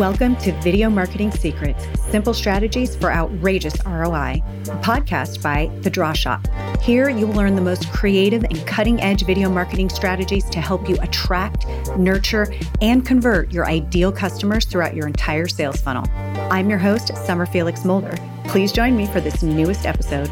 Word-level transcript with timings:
Welcome 0.00 0.36
to 0.36 0.52
Video 0.62 0.88
Marketing 0.88 1.30
Secrets 1.30 1.86
Simple 2.10 2.32
Strategies 2.32 2.96
for 2.96 3.12
Outrageous 3.12 3.74
ROI, 3.84 4.42
podcast 4.80 5.42
by 5.42 5.70
The 5.82 5.90
Draw 5.90 6.14
Shop. 6.14 6.48
Here, 6.80 7.10
you 7.10 7.26
will 7.26 7.34
learn 7.34 7.54
the 7.54 7.60
most 7.60 7.86
creative 7.92 8.42
and 8.44 8.66
cutting 8.66 8.98
edge 9.02 9.26
video 9.26 9.50
marketing 9.50 9.90
strategies 9.90 10.48
to 10.48 10.58
help 10.58 10.88
you 10.88 10.96
attract, 11.02 11.66
nurture, 11.98 12.50
and 12.80 13.04
convert 13.04 13.52
your 13.52 13.66
ideal 13.66 14.10
customers 14.10 14.64
throughout 14.64 14.96
your 14.96 15.06
entire 15.06 15.46
sales 15.46 15.82
funnel. 15.82 16.06
I'm 16.50 16.70
your 16.70 16.78
host, 16.78 17.14
Summer 17.26 17.44
Felix 17.44 17.84
Mulder. 17.84 18.16
Please 18.44 18.72
join 18.72 18.96
me 18.96 19.04
for 19.04 19.20
this 19.20 19.42
newest 19.42 19.84
episode. 19.84 20.30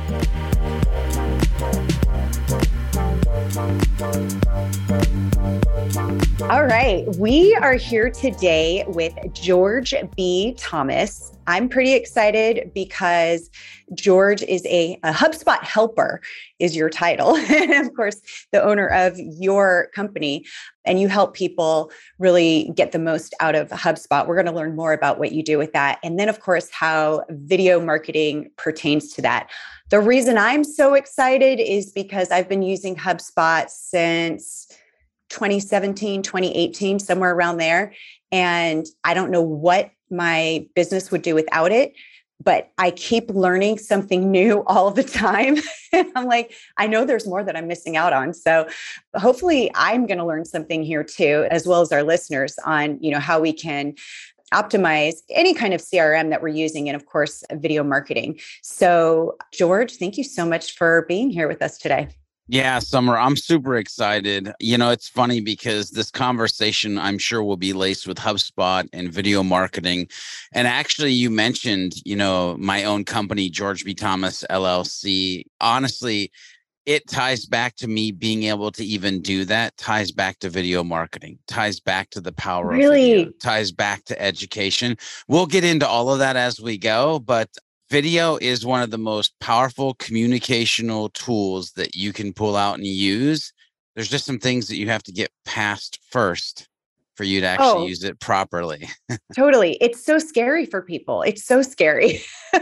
All 6.42 6.64
right. 6.64 7.04
We 7.16 7.56
are 7.56 7.74
here 7.74 8.10
today 8.10 8.84
with 8.86 9.12
George 9.32 9.92
B. 10.16 10.54
Thomas. 10.56 11.32
I'm 11.48 11.68
pretty 11.68 11.94
excited 11.94 12.70
because 12.74 13.50
George 13.94 14.42
is 14.42 14.64
a, 14.66 15.00
a 15.02 15.12
HubSpot 15.12 15.60
helper, 15.64 16.20
is 16.60 16.76
your 16.76 16.90
title. 16.90 17.34
and 17.36 17.84
of 17.84 17.92
course, 17.94 18.22
the 18.52 18.62
owner 18.62 18.86
of 18.86 19.18
your 19.18 19.88
company. 19.96 20.46
And 20.84 21.00
you 21.00 21.08
help 21.08 21.34
people 21.34 21.90
really 22.20 22.70
get 22.76 22.92
the 22.92 23.00
most 23.00 23.34
out 23.40 23.56
of 23.56 23.70
HubSpot. 23.70 24.28
We're 24.28 24.36
going 24.36 24.46
to 24.46 24.52
learn 24.52 24.76
more 24.76 24.92
about 24.92 25.18
what 25.18 25.32
you 25.32 25.42
do 25.42 25.58
with 25.58 25.72
that. 25.72 25.98
And 26.04 26.20
then, 26.20 26.28
of 26.28 26.38
course, 26.38 26.68
how 26.70 27.24
video 27.30 27.80
marketing 27.80 28.52
pertains 28.56 29.12
to 29.14 29.22
that. 29.22 29.50
The 29.90 30.00
reason 30.00 30.38
I'm 30.38 30.62
so 30.62 30.94
excited 30.94 31.58
is 31.58 31.90
because 31.90 32.30
I've 32.30 32.48
been 32.48 32.62
using 32.62 32.94
HubSpot 32.94 33.68
since 33.68 34.68
2017, 35.28 36.22
2018, 36.22 36.98
somewhere 36.98 37.34
around 37.34 37.58
there. 37.58 37.92
And 38.32 38.86
I 39.04 39.14
don't 39.14 39.30
know 39.30 39.42
what 39.42 39.90
my 40.10 40.66
business 40.74 41.10
would 41.10 41.22
do 41.22 41.34
without 41.34 41.72
it, 41.72 41.92
but 42.42 42.70
I 42.78 42.90
keep 42.90 43.30
learning 43.30 43.78
something 43.78 44.30
new 44.30 44.62
all 44.66 44.90
the 44.90 45.04
time. 45.04 45.56
I'm 45.92 46.26
like, 46.26 46.52
I 46.76 46.86
know 46.86 47.04
there's 47.04 47.26
more 47.26 47.42
that 47.44 47.56
I'm 47.56 47.66
missing 47.66 47.96
out 47.96 48.12
on. 48.12 48.34
So 48.34 48.68
hopefully 49.16 49.70
I'm 49.74 50.06
going 50.06 50.18
to 50.18 50.26
learn 50.26 50.44
something 50.44 50.82
here 50.82 51.04
too, 51.04 51.46
as 51.50 51.66
well 51.66 51.80
as 51.80 51.92
our 51.92 52.02
listeners 52.02 52.58
on, 52.64 52.98
you 53.02 53.10
know, 53.10 53.20
how 53.20 53.40
we 53.40 53.52
can 53.52 53.94
optimize 54.52 55.16
any 55.30 55.52
kind 55.52 55.74
of 55.74 55.80
CRM 55.80 56.30
that 56.30 56.40
we're 56.40 56.48
using 56.48 56.88
and 56.88 56.96
of 56.96 57.04
course 57.06 57.44
video 57.52 57.84
marketing. 57.84 58.38
So 58.62 59.36
George, 59.52 59.96
thank 59.96 60.16
you 60.16 60.24
so 60.24 60.46
much 60.46 60.74
for 60.74 61.04
being 61.06 61.30
here 61.30 61.48
with 61.48 61.60
us 61.60 61.76
today. 61.76 62.08
Yeah, 62.50 62.78
Summer, 62.78 63.18
I'm 63.18 63.36
super 63.36 63.76
excited. 63.76 64.50
You 64.58 64.78
know, 64.78 64.88
it's 64.90 65.08
funny 65.08 65.42
because 65.42 65.90
this 65.90 66.10
conversation 66.10 66.98
I'm 66.98 67.18
sure 67.18 67.44
will 67.44 67.58
be 67.58 67.74
laced 67.74 68.06
with 68.06 68.16
HubSpot 68.16 68.88
and 68.94 69.12
video 69.12 69.42
marketing. 69.42 70.08
And 70.52 70.66
actually, 70.66 71.12
you 71.12 71.28
mentioned, 71.28 71.96
you 72.06 72.16
know, 72.16 72.56
my 72.58 72.84
own 72.84 73.04
company, 73.04 73.50
George 73.50 73.84
B. 73.84 73.92
Thomas 73.92 74.44
LLC. 74.48 75.44
Honestly, 75.60 76.32
it 76.86 77.06
ties 77.06 77.44
back 77.44 77.76
to 77.76 77.86
me 77.86 78.12
being 78.12 78.44
able 78.44 78.70
to 78.72 78.82
even 78.82 79.20
do 79.20 79.44
that, 79.44 79.76
ties 79.76 80.10
back 80.10 80.38
to 80.38 80.48
video 80.48 80.82
marketing, 80.82 81.38
ties 81.46 81.80
back 81.80 82.08
to 82.08 82.20
the 82.22 82.32
power 82.32 82.68
really? 82.68 83.12
of 83.12 83.18
video, 83.18 83.32
ties 83.42 83.70
back 83.72 84.04
to 84.06 84.18
education. 84.22 84.96
We'll 85.28 85.44
get 85.44 85.64
into 85.64 85.86
all 85.86 86.10
of 86.10 86.18
that 86.20 86.36
as 86.36 86.62
we 86.62 86.78
go, 86.78 87.18
but 87.18 87.50
video 87.90 88.36
is 88.36 88.66
one 88.66 88.82
of 88.82 88.90
the 88.90 88.98
most 88.98 89.38
powerful 89.40 89.94
communicational 89.96 91.12
tools 91.12 91.72
that 91.72 91.94
you 91.96 92.12
can 92.12 92.32
pull 92.32 92.56
out 92.56 92.76
and 92.76 92.86
use. 92.86 93.52
There's 93.94 94.08
just 94.08 94.26
some 94.26 94.38
things 94.38 94.68
that 94.68 94.76
you 94.76 94.88
have 94.88 95.02
to 95.04 95.12
get 95.12 95.30
past 95.44 95.98
first 96.10 96.68
for 97.16 97.24
you 97.24 97.40
to 97.40 97.46
actually 97.46 97.84
oh, 97.84 97.86
use 97.86 98.04
it 98.04 98.20
properly. 98.20 98.88
totally. 99.34 99.76
It's 99.80 100.04
so 100.04 100.18
scary 100.18 100.66
for 100.66 100.82
people. 100.82 101.22
It's 101.22 101.44
so 101.44 101.62
scary. 101.62 102.20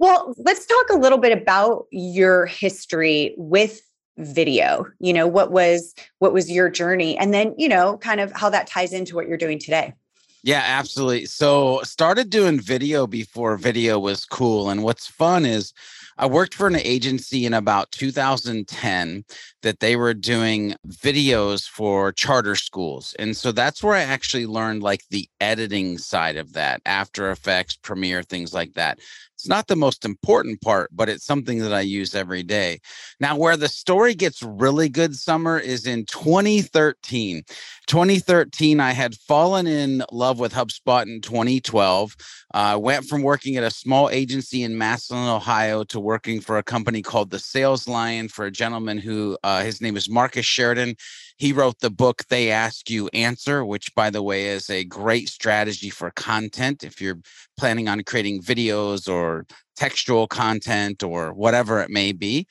well, 0.00 0.34
let's 0.36 0.66
talk 0.66 0.90
a 0.90 0.96
little 0.96 1.18
bit 1.18 1.36
about 1.36 1.86
your 1.92 2.46
history 2.46 3.34
with 3.38 3.80
video. 4.16 4.84
You 4.98 5.12
know, 5.12 5.28
what 5.28 5.52
was 5.52 5.94
what 6.18 6.32
was 6.32 6.50
your 6.50 6.68
journey 6.68 7.16
and 7.16 7.32
then, 7.32 7.54
you 7.56 7.68
know, 7.68 7.98
kind 7.98 8.20
of 8.20 8.32
how 8.32 8.50
that 8.50 8.66
ties 8.66 8.92
into 8.92 9.14
what 9.14 9.28
you're 9.28 9.38
doing 9.38 9.60
today. 9.60 9.94
Yeah, 10.42 10.62
absolutely. 10.64 11.26
So 11.26 11.80
started 11.82 12.30
doing 12.30 12.60
video 12.60 13.06
before 13.06 13.56
video 13.56 13.98
was 13.98 14.24
cool. 14.24 14.70
And 14.70 14.82
what's 14.84 15.06
fun 15.08 15.44
is 15.44 15.72
I 16.16 16.26
worked 16.26 16.54
for 16.54 16.66
an 16.68 16.76
agency 16.76 17.44
in 17.44 17.54
about 17.54 17.90
2010 17.92 19.24
that 19.62 19.80
they 19.80 19.96
were 19.96 20.14
doing 20.14 20.74
videos 20.88 21.68
for 21.68 22.12
charter 22.12 22.54
schools. 22.54 23.14
And 23.18 23.36
so 23.36 23.50
that's 23.52 23.82
where 23.82 23.94
I 23.94 24.00
actually 24.02 24.46
learned 24.46 24.82
like 24.82 25.02
the 25.10 25.28
editing 25.40 25.98
side 25.98 26.36
of 26.36 26.52
that, 26.52 26.82
After 26.86 27.30
Effects, 27.30 27.76
Premiere, 27.76 28.22
things 28.22 28.54
like 28.54 28.74
that. 28.74 29.00
It's 29.38 29.46
not 29.46 29.68
the 29.68 29.76
most 29.76 30.04
important 30.04 30.60
part, 30.62 30.90
but 30.92 31.08
it's 31.08 31.24
something 31.24 31.60
that 31.60 31.72
I 31.72 31.82
use 31.82 32.12
every 32.12 32.42
day. 32.42 32.80
Now, 33.20 33.36
where 33.36 33.56
the 33.56 33.68
story 33.68 34.12
gets 34.12 34.42
really 34.42 34.88
good, 34.88 35.14
Summer, 35.14 35.60
is 35.60 35.86
in 35.86 36.06
2013. 36.06 37.44
2013, 37.86 38.80
I 38.80 38.90
had 38.90 39.14
fallen 39.14 39.68
in 39.68 40.02
love 40.10 40.40
with 40.40 40.52
HubSpot 40.52 41.02
in 41.04 41.20
2012. 41.20 42.16
I 42.52 42.72
uh, 42.72 42.78
went 42.78 43.04
from 43.04 43.22
working 43.22 43.56
at 43.56 43.62
a 43.62 43.70
small 43.70 44.10
agency 44.10 44.64
in 44.64 44.76
Massillon, 44.76 45.28
Ohio, 45.28 45.84
to 45.84 46.00
working 46.00 46.40
for 46.40 46.58
a 46.58 46.64
company 46.64 47.00
called 47.00 47.30
The 47.30 47.38
Sales 47.38 47.86
Lion 47.86 48.26
for 48.28 48.44
a 48.44 48.50
gentleman 48.50 48.98
who 48.98 49.38
uh, 49.44 49.62
his 49.62 49.80
name 49.80 49.96
is 49.96 50.10
Marcus 50.10 50.46
Sheridan. 50.46 50.96
He 51.38 51.52
wrote 51.52 51.78
the 51.78 51.90
book 51.90 52.24
They 52.28 52.50
Ask 52.50 52.90
You 52.90 53.08
Answer, 53.14 53.64
which, 53.64 53.94
by 53.94 54.10
the 54.10 54.22
way, 54.22 54.46
is 54.46 54.68
a 54.68 54.82
great 54.82 55.28
strategy 55.28 55.88
for 55.88 56.10
content. 56.10 56.82
If 56.82 57.00
you're 57.00 57.20
planning 57.56 57.88
on 57.88 58.02
creating 58.02 58.42
videos 58.42 59.08
or 59.08 59.46
textual 59.76 60.26
content 60.26 61.04
or 61.04 61.32
whatever 61.32 61.80
it 61.80 61.90
may 61.90 62.10
be, 62.10 62.48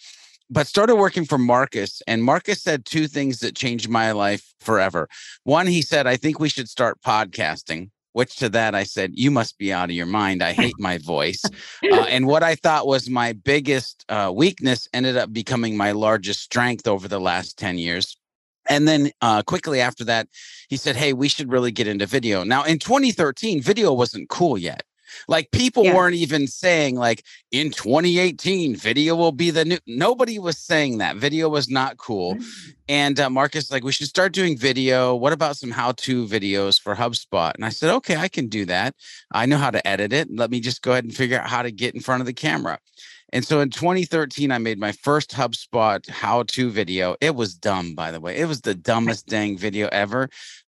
but 0.50 0.68
started 0.68 0.96
working 0.96 1.26
for 1.26 1.38
Marcus. 1.38 2.02
And 2.08 2.24
Marcus 2.24 2.62
said 2.64 2.86
two 2.86 3.08
things 3.08 3.40
that 3.40 3.56
changed 3.56 3.90
my 3.90 4.14
life 4.14 4.54
forever. 4.62 5.10
One, 5.44 5.68
he 5.68 5.82
said, 5.82 6.08
I 6.08 6.16
think 6.16 6.40
we 6.40 6.48
should 6.48 6.70
start 6.70 7.02
podcasting. 7.02 7.90
Which 8.14 8.38
to 8.38 8.50
that 8.50 8.74
I 8.74 8.84
said, 8.84 9.12
You 9.14 9.30
must 9.30 9.60
be 9.60 9.72
out 9.72 9.92
of 9.92 9.96
your 9.96 10.08
mind. 10.08 10.42
I 10.42 10.54
hate 10.54 10.80
my 10.80 10.98
voice. 10.98 11.44
Uh, 11.84 12.08
and 12.10 12.26
what 12.26 12.42
I 12.42 12.56
thought 12.56 12.88
was 12.88 13.10
my 13.10 13.34
biggest 13.34 14.04
uh, 14.10 14.32
weakness 14.34 14.88
ended 14.92 15.18
up 15.18 15.32
becoming 15.32 15.78
my 15.78 15.92
largest 15.92 16.42
strength 16.42 16.88
over 16.88 17.08
the 17.08 17.20
last 17.20 17.60
10 17.60 17.78
years. 17.78 18.17
And 18.70 18.88
then 18.88 19.12
uh, 19.22 19.44
quickly 19.44 19.82
after 19.82 20.04
that, 20.06 20.28
he 20.70 20.78
said, 20.78 20.96
Hey, 20.96 21.14
we 21.14 21.28
should 21.28 21.52
really 21.52 21.72
get 21.72 21.88
into 21.88 22.06
video. 22.06 22.44
Now, 22.44 22.64
in 22.64 22.80
2013, 22.80 23.62
video 23.62 23.94
wasn't 23.94 24.30
cool 24.30 24.58
yet. 24.58 24.84
Like 25.28 25.52
people 25.52 25.84
yeah. 25.84 25.96
weren't 25.96 26.16
even 26.16 26.48
saying, 26.48 26.96
like, 26.96 27.24
in 27.52 27.72
2018, 27.72 28.76
video 28.76 29.16
will 29.16 29.32
be 29.32 29.52
the 29.52 29.66
new. 29.66 29.78
Nobody 29.88 30.40
was 30.40 30.58
saying 30.58 30.98
that. 30.98 31.16
Video 31.16 31.50
was 31.50 31.70
not 31.70 31.98
cool. 31.98 32.36
Mm-hmm. 32.36 32.70
And 32.90 33.20
uh, 33.20 33.30
Marcus, 33.30 33.72
like, 33.72 33.84
we 33.84 33.92
should 33.92 34.08
start 34.08 34.34
doing 34.34 34.58
video. 34.58 35.16
What 35.16 35.34
about 35.34 35.58
some 35.58 35.72
how 35.72 35.94
to 35.94 36.26
videos 36.28 36.80
for 36.80 36.96
HubSpot? 36.96 37.54
And 37.56 37.66
I 37.66 37.70
said, 37.70 37.94
Okay, 37.96 38.16
I 38.16 38.28
can 38.28 38.48
do 38.48 38.66
that. 38.66 38.96
I 39.32 39.46
know 39.46 39.58
how 39.58 39.72
to 39.72 39.86
edit 39.88 40.14
it. 40.14 40.30
Let 40.32 40.52
me 40.52 40.60
just 40.60 40.82
go 40.82 40.92
ahead 40.92 41.04
and 41.04 41.16
figure 41.16 41.40
out 41.40 41.50
how 41.50 41.62
to 41.62 41.72
get 41.72 41.96
in 41.96 42.02
front 42.02 42.22
of 42.22 42.28
the 42.28 42.34
camera. 42.34 42.80
And 43.34 43.46
so 43.46 43.60
in 43.60 43.70
2013, 43.70 44.52
I 44.52 44.58
made 44.58 44.80
my 44.80 44.92
first 44.92 45.32
HubSpot 45.32 46.08
how 46.10 46.44
to 46.44 46.70
video. 46.70 47.16
It 47.20 47.36
was 47.36 47.56
dumb, 47.56 47.94
by 47.94 48.12
the 48.12 48.22
way. 48.22 48.38
It 48.38 48.46
was 48.46 48.62
the 48.62 48.76
dumbest 48.90 49.28
dang 49.28 49.58
video 49.58 49.90
ever. 49.92 50.30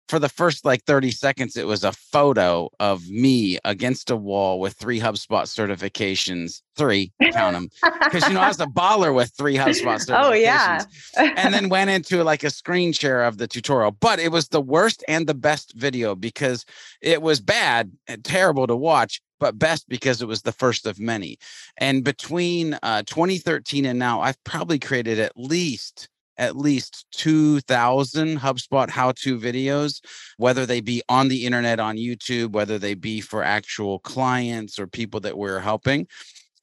For 0.08 0.18
the 0.18 0.28
first 0.28 0.64
like 0.64 0.84
30 0.84 1.10
seconds, 1.10 1.56
it 1.56 1.66
was 1.66 1.82
a 1.82 1.92
photo 1.92 2.70
of 2.78 3.08
me 3.08 3.58
against 3.64 4.10
a 4.10 4.16
wall 4.16 4.60
with 4.60 4.74
three 4.74 5.00
HubSpot 5.00 5.42
certifications. 5.44 6.62
Three, 6.76 7.12
count 7.32 7.54
them. 7.54 7.68
Because, 8.04 8.26
you 8.28 8.34
know, 8.34 8.40
I 8.40 8.48
was 8.48 8.60
a 8.60 8.66
baller 8.66 9.14
with 9.14 9.32
three 9.36 9.56
HubSpot 9.56 9.96
certifications. 9.96 10.28
Oh, 10.28 10.32
yeah. 10.32 10.84
and 11.16 11.52
then 11.52 11.68
went 11.68 11.90
into 11.90 12.22
like 12.22 12.44
a 12.44 12.50
screen 12.50 12.92
share 12.92 13.24
of 13.24 13.38
the 13.38 13.48
tutorial. 13.48 13.92
But 13.92 14.20
it 14.20 14.30
was 14.30 14.48
the 14.48 14.60
worst 14.60 15.02
and 15.08 15.26
the 15.26 15.34
best 15.34 15.74
video 15.74 16.14
because 16.14 16.64
it 17.00 17.20
was 17.20 17.40
bad 17.40 17.90
and 18.06 18.24
terrible 18.24 18.66
to 18.66 18.76
watch 18.76 19.20
but 19.38 19.58
best 19.58 19.88
because 19.88 20.22
it 20.22 20.28
was 20.28 20.42
the 20.42 20.52
first 20.52 20.86
of 20.86 20.98
many. 20.98 21.38
And 21.78 22.04
between 22.04 22.78
uh, 22.82 23.02
2013 23.02 23.84
and 23.84 23.98
now, 23.98 24.20
I've 24.20 24.42
probably 24.44 24.78
created 24.78 25.18
at 25.18 25.32
least 25.36 26.08
at 26.38 26.56
least 26.56 27.06
2000 27.12 28.40
HubSpot 28.40 28.88
how 28.88 29.12
to 29.12 29.38
videos, 29.38 30.00
whether 30.36 30.66
they 30.66 30.80
be 30.80 31.02
on 31.08 31.28
the 31.28 31.44
internet 31.44 31.80
on 31.80 31.96
YouTube, 31.96 32.52
whether 32.52 32.78
they 32.78 32.94
be 32.94 33.20
for 33.20 33.42
actual 33.42 33.98
clients 34.00 34.78
or 34.78 34.86
people 34.86 35.20
that 35.20 35.38
we're 35.38 35.60
helping. 35.60 36.06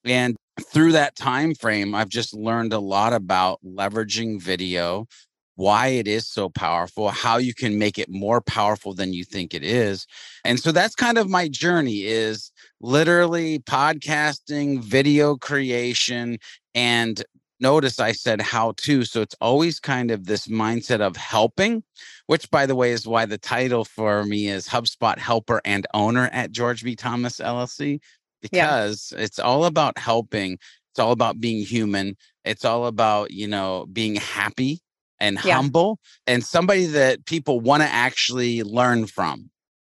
And 0.05 0.35
through 0.61 0.91
that 0.93 1.15
time 1.15 1.55
frame, 1.55 1.95
I've 1.95 2.09
just 2.09 2.33
learned 2.33 2.73
a 2.73 2.79
lot 2.79 3.13
about 3.13 3.59
leveraging 3.65 4.41
video, 4.41 5.07
why 5.55 5.87
it 5.87 6.07
is 6.07 6.27
so 6.27 6.49
powerful, 6.49 7.09
how 7.09 7.37
you 7.37 7.53
can 7.53 7.77
make 7.77 7.97
it 7.97 8.09
more 8.09 8.41
powerful 8.41 8.93
than 8.93 9.13
you 9.13 9.23
think 9.23 9.53
it 9.53 9.63
is. 9.63 10.05
And 10.43 10.59
so 10.59 10.71
that's 10.71 10.95
kind 10.95 11.17
of 11.17 11.29
my 11.29 11.47
journey 11.47 12.03
is 12.03 12.51
literally 12.81 13.59
podcasting, 13.59 14.81
video 14.81 15.35
creation 15.35 16.37
and 16.75 17.23
notice 17.63 17.99
I 17.99 18.11
said 18.11 18.41
how 18.41 18.73
to. 18.77 19.03
So 19.05 19.21
it's 19.21 19.35
always 19.41 19.79
kind 19.79 20.11
of 20.11 20.25
this 20.25 20.47
mindset 20.47 20.99
of 20.99 21.15
helping, 21.15 21.81
which, 22.27 22.51
by 22.51 22.67
the 22.67 22.75
way, 22.75 22.91
is 22.91 23.07
why 23.07 23.25
the 23.25 23.39
title 23.39 23.85
for 23.85 24.23
me 24.25 24.49
is 24.49 24.67
HubSpot 24.67 25.17
Helper 25.17 25.61
and 25.65 25.87
Owner 25.95 26.29
at 26.31 26.51
George 26.51 26.83
B. 26.83 26.95
Thomas 26.95 27.39
LLC, 27.39 27.99
because 28.41 29.11
yeah. 29.15 29.23
it's 29.23 29.39
all 29.39 29.65
about 29.65 29.97
helping. 29.97 30.59
It's 30.91 30.99
all 30.99 31.13
about 31.13 31.39
being 31.39 31.65
human. 31.65 32.15
It's 32.45 32.65
all 32.65 32.85
about, 32.85 33.31
you 33.31 33.47
know, 33.47 33.87
being 33.91 34.15
happy 34.15 34.81
and 35.19 35.39
yeah. 35.43 35.55
humble 35.55 35.99
and 36.27 36.43
somebody 36.43 36.85
that 36.85 37.25
people 37.25 37.61
want 37.61 37.81
to 37.81 37.89
actually 37.89 38.61
learn 38.61 39.07
from. 39.07 39.49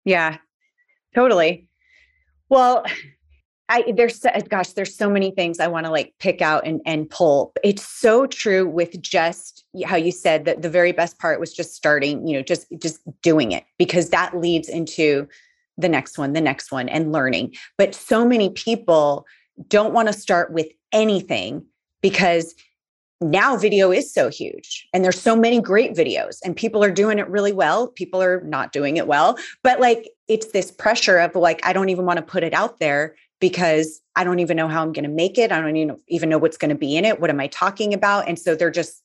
Yeah, 0.04 0.38
totally. 1.14 1.68
Well, 2.48 2.84
I 3.68 3.92
there's 3.94 4.24
gosh, 4.48 4.72
there's 4.72 4.96
so 4.96 5.10
many 5.10 5.30
things 5.30 5.60
I 5.60 5.66
want 5.66 5.86
to 5.86 5.92
like 5.92 6.14
pick 6.18 6.40
out 6.40 6.66
and 6.66 6.80
and 6.86 7.08
pull. 7.08 7.52
It's 7.62 7.86
so 7.86 8.26
true 8.26 8.66
with 8.68 9.00
just 9.00 9.64
how 9.84 9.96
you 9.96 10.10
said 10.10 10.44
that 10.46 10.62
the 10.62 10.70
very 10.70 10.92
best 10.92 11.18
part 11.18 11.40
was 11.40 11.52
just 11.52 11.74
starting, 11.74 12.26
you 12.26 12.36
know, 12.36 12.42
just 12.42 12.66
just 12.78 13.00
doing 13.22 13.52
it 13.52 13.64
because 13.78 14.10
that 14.10 14.38
leads 14.38 14.68
into 14.68 15.28
the 15.76 15.88
next 15.88 16.18
one, 16.18 16.32
the 16.32 16.40
next 16.40 16.72
one 16.72 16.88
and 16.88 17.12
learning. 17.12 17.54
But 17.76 17.94
so 17.94 18.26
many 18.26 18.50
people 18.50 19.26
don't 19.68 19.92
want 19.92 20.08
to 20.08 20.14
start 20.14 20.52
with 20.52 20.68
anything 20.92 21.64
because 22.00 22.54
now 23.20 23.56
video 23.56 23.90
is 23.90 24.12
so 24.12 24.28
huge 24.28 24.88
and 24.92 25.04
there's 25.04 25.20
so 25.20 25.34
many 25.34 25.60
great 25.60 25.94
videos 25.94 26.38
and 26.44 26.54
people 26.54 26.84
are 26.84 26.90
doing 26.90 27.18
it 27.18 27.28
really 27.28 27.52
well 27.52 27.88
people 27.88 28.22
are 28.22 28.40
not 28.42 28.70
doing 28.70 28.96
it 28.96 29.08
well 29.08 29.36
but 29.64 29.80
like 29.80 30.08
it's 30.28 30.52
this 30.52 30.70
pressure 30.70 31.18
of 31.18 31.34
like 31.34 31.58
i 31.66 31.72
don't 31.72 31.88
even 31.88 32.04
want 32.04 32.16
to 32.16 32.22
put 32.22 32.44
it 32.44 32.54
out 32.54 32.78
there 32.78 33.16
because 33.40 34.00
i 34.16 34.24
don't 34.24 34.38
even 34.38 34.56
know 34.56 34.68
how 34.68 34.82
i'm 34.82 34.92
going 34.92 35.04
to 35.04 35.10
make 35.10 35.38
it 35.38 35.52
i 35.52 35.60
don't 35.60 35.76
even, 35.76 35.96
even 36.08 36.28
know 36.28 36.38
what's 36.38 36.56
going 36.56 36.68
to 36.70 36.74
be 36.74 36.96
in 36.96 37.04
it 37.04 37.20
what 37.20 37.30
am 37.30 37.40
i 37.40 37.46
talking 37.48 37.94
about 37.94 38.26
and 38.28 38.38
so 38.38 38.54
they're 38.54 38.70
just 38.70 39.02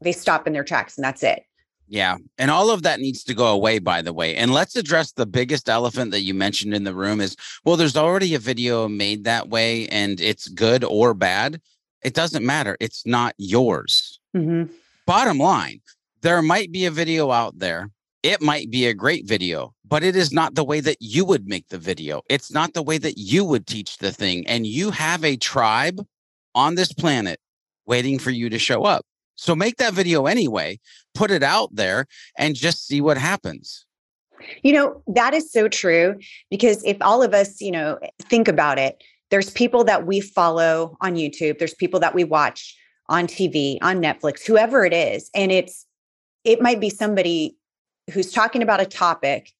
they 0.00 0.12
stop 0.12 0.46
in 0.46 0.52
their 0.52 0.64
tracks 0.64 0.96
and 0.96 1.04
that's 1.04 1.22
it 1.22 1.44
yeah. 1.88 2.18
And 2.36 2.50
all 2.50 2.70
of 2.70 2.82
that 2.82 3.00
needs 3.00 3.24
to 3.24 3.34
go 3.34 3.46
away, 3.46 3.78
by 3.78 4.02
the 4.02 4.12
way. 4.12 4.36
And 4.36 4.52
let's 4.52 4.76
address 4.76 5.12
the 5.12 5.26
biggest 5.26 5.68
elephant 5.68 6.10
that 6.10 6.20
you 6.20 6.34
mentioned 6.34 6.74
in 6.74 6.84
the 6.84 6.94
room 6.94 7.20
is 7.20 7.36
well, 7.64 7.76
there's 7.76 7.96
already 7.96 8.34
a 8.34 8.38
video 8.38 8.88
made 8.88 9.24
that 9.24 9.48
way 9.48 9.88
and 9.88 10.20
it's 10.20 10.48
good 10.48 10.84
or 10.84 11.14
bad. 11.14 11.60
It 12.02 12.14
doesn't 12.14 12.44
matter. 12.44 12.76
It's 12.78 13.06
not 13.06 13.34
yours. 13.38 14.20
Mm-hmm. 14.36 14.72
Bottom 15.06 15.38
line, 15.38 15.80
there 16.20 16.42
might 16.42 16.70
be 16.70 16.84
a 16.84 16.90
video 16.90 17.30
out 17.30 17.58
there. 17.58 17.90
It 18.22 18.42
might 18.42 18.70
be 18.70 18.86
a 18.86 18.94
great 18.94 19.26
video, 19.26 19.74
but 19.88 20.02
it 20.02 20.16
is 20.16 20.32
not 20.32 20.54
the 20.54 20.64
way 20.64 20.80
that 20.80 20.98
you 21.00 21.24
would 21.24 21.48
make 21.48 21.68
the 21.68 21.78
video. 21.78 22.22
It's 22.28 22.52
not 22.52 22.74
the 22.74 22.82
way 22.82 22.98
that 22.98 23.16
you 23.16 23.44
would 23.44 23.66
teach 23.66 23.98
the 23.98 24.12
thing. 24.12 24.46
And 24.46 24.66
you 24.66 24.90
have 24.90 25.24
a 25.24 25.36
tribe 25.36 26.04
on 26.54 26.74
this 26.74 26.92
planet 26.92 27.40
waiting 27.86 28.18
for 28.18 28.30
you 28.30 28.50
to 28.50 28.58
show 28.58 28.84
up. 28.84 29.06
So 29.36 29.54
make 29.54 29.76
that 29.76 29.94
video 29.94 30.26
anyway, 30.26 30.80
put 31.14 31.30
it 31.30 31.42
out 31.42 31.70
there 31.72 32.06
and 32.36 32.54
just 32.54 32.86
see 32.86 33.00
what 33.00 33.16
happens. 33.16 33.86
You 34.62 34.72
know, 34.72 35.02
that 35.06 35.32
is 35.32 35.50
so 35.50 35.68
true 35.68 36.16
because 36.50 36.84
if 36.84 36.96
all 37.00 37.22
of 37.22 37.34
us, 37.34 37.60
you 37.60 37.70
know, 37.70 37.98
think 38.22 38.46
about 38.46 38.78
it, 38.78 39.02
there's 39.30 39.50
people 39.50 39.84
that 39.84 40.06
we 40.06 40.20
follow 40.20 40.96
on 41.00 41.14
YouTube, 41.14 41.58
there's 41.58 41.74
people 41.74 42.00
that 42.00 42.14
we 42.14 42.24
watch 42.24 42.76
on 43.08 43.26
TV, 43.26 43.78
on 43.80 44.02
Netflix, 44.02 44.44
whoever 44.44 44.84
it 44.84 44.92
is, 44.92 45.30
and 45.34 45.50
it's 45.50 45.86
it 46.44 46.60
might 46.60 46.80
be 46.80 46.90
somebody 46.90 47.56
who's 48.12 48.32
talking 48.32 48.62
about 48.62 48.80
a 48.80 48.86
topic 48.86 49.52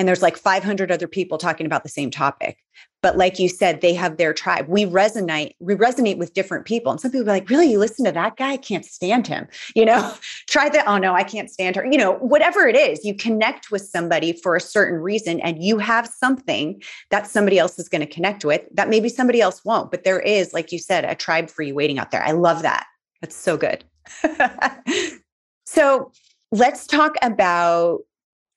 and 0.00 0.08
there's 0.08 0.22
like 0.22 0.38
500 0.38 0.90
other 0.90 1.06
people 1.06 1.36
talking 1.36 1.66
about 1.66 1.82
the 1.82 1.90
same 1.90 2.10
topic. 2.10 2.56
But 3.02 3.18
like 3.18 3.38
you 3.38 3.50
said 3.50 3.82
they 3.82 3.92
have 3.92 4.16
their 4.16 4.32
tribe. 4.32 4.66
We 4.66 4.86
resonate 4.86 5.52
we 5.60 5.74
resonate 5.74 6.16
with 6.16 6.32
different 6.32 6.64
people. 6.64 6.90
And 6.90 6.98
some 6.98 7.10
people 7.10 7.28
are 7.28 7.34
like 7.34 7.50
really? 7.50 7.70
You 7.70 7.78
listen 7.78 8.06
to 8.06 8.12
that 8.12 8.38
guy? 8.38 8.52
I 8.52 8.56
can't 8.56 8.86
stand 8.86 9.26
him. 9.26 9.46
You 9.74 9.84
know 9.84 10.14
try 10.48 10.70
that. 10.70 10.86
Oh 10.88 10.96
no 10.96 11.12
i 11.12 11.22
can't 11.22 11.50
stand 11.50 11.76
her. 11.76 11.84
You 11.84 11.98
know 11.98 12.14
whatever 12.14 12.66
it 12.66 12.76
is 12.76 13.04
you 13.04 13.14
connect 13.14 13.70
with 13.70 13.82
somebody 13.82 14.32
for 14.32 14.56
a 14.56 14.60
certain 14.60 15.00
reason 15.00 15.38
and 15.40 15.62
you 15.62 15.76
have 15.76 16.06
something 16.06 16.82
that 17.10 17.26
somebody 17.26 17.58
else 17.58 17.78
is 17.78 17.88
going 17.90 18.00
to 18.00 18.12
connect 18.12 18.42
with 18.42 18.62
that 18.72 18.88
maybe 18.88 19.10
somebody 19.10 19.42
else 19.42 19.62
won't. 19.66 19.90
But 19.90 20.04
there 20.04 20.20
is 20.20 20.54
like 20.54 20.72
you 20.72 20.78
said 20.78 21.04
a 21.04 21.14
tribe 21.14 21.50
for 21.50 21.60
you 21.60 21.74
waiting 21.74 21.98
out 21.98 22.10
there. 22.10 22.24
I 22.24 22.32
love 22.32 22.62
that. 22.62 22.86
That's 23.20 23.36
so 23.36 23.58
good. 23.58 23.84
So 25.72 26.10
let's 26.50 26.84
talk 26.84 27.14
about 27.22 28.00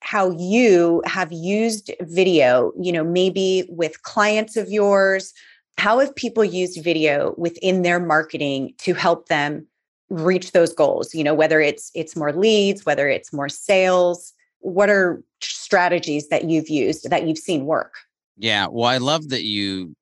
how 0.04 0.30
you 0.38 1.02
have 1.06 1.32
used 1.32 1.90
video, 2.02 2.72
you 2.78 2.92
know, 2.92 3.02
maybe 3.02 3.64
with 3.70 4.02
clients 4.02 4.54
of 4.54 4.68
yours. 4.68 5.32
How 5.78 5.98
have 5.98 6.14
people 6.14 6.44
used 6.44 6.84
video 6.84 7.34
within 7.38 7.80
their 7.80 7.98
marketing 7.98 8.74
to 8.80 8.92
help 8.92 9.28
them 9.28 9.66
reach 10.10 10.52
those 10.52 10.74
goals? 10.74 11.14
You 11.14 11.24
know, 11.24 11.32
whether 11.32 11.58
it's 11.58 11.90
it's 11.94 12.14
more 12.14 12.34
leads, 12.34 12.84
whether 12.84 13.08
it's 13.08 13.32
more 13.32 13.48
sales, 13.48 14.34
what 14.60 14.90
are 14.90 15.22
strategies 15.40 16.28
that 16.28 16.50
you've 16.50 16.68
used 16.68 17.08
that 17.08 17.26
you've 17.26 17.38
seen 17.38 17.64
work? 17.64 17.94
Yeah, 18.36 18.66
well, 18.70 18.84
I 18.84 18.98
love 18.98 19.30
that 19.30 19.44
you 19.44 19.96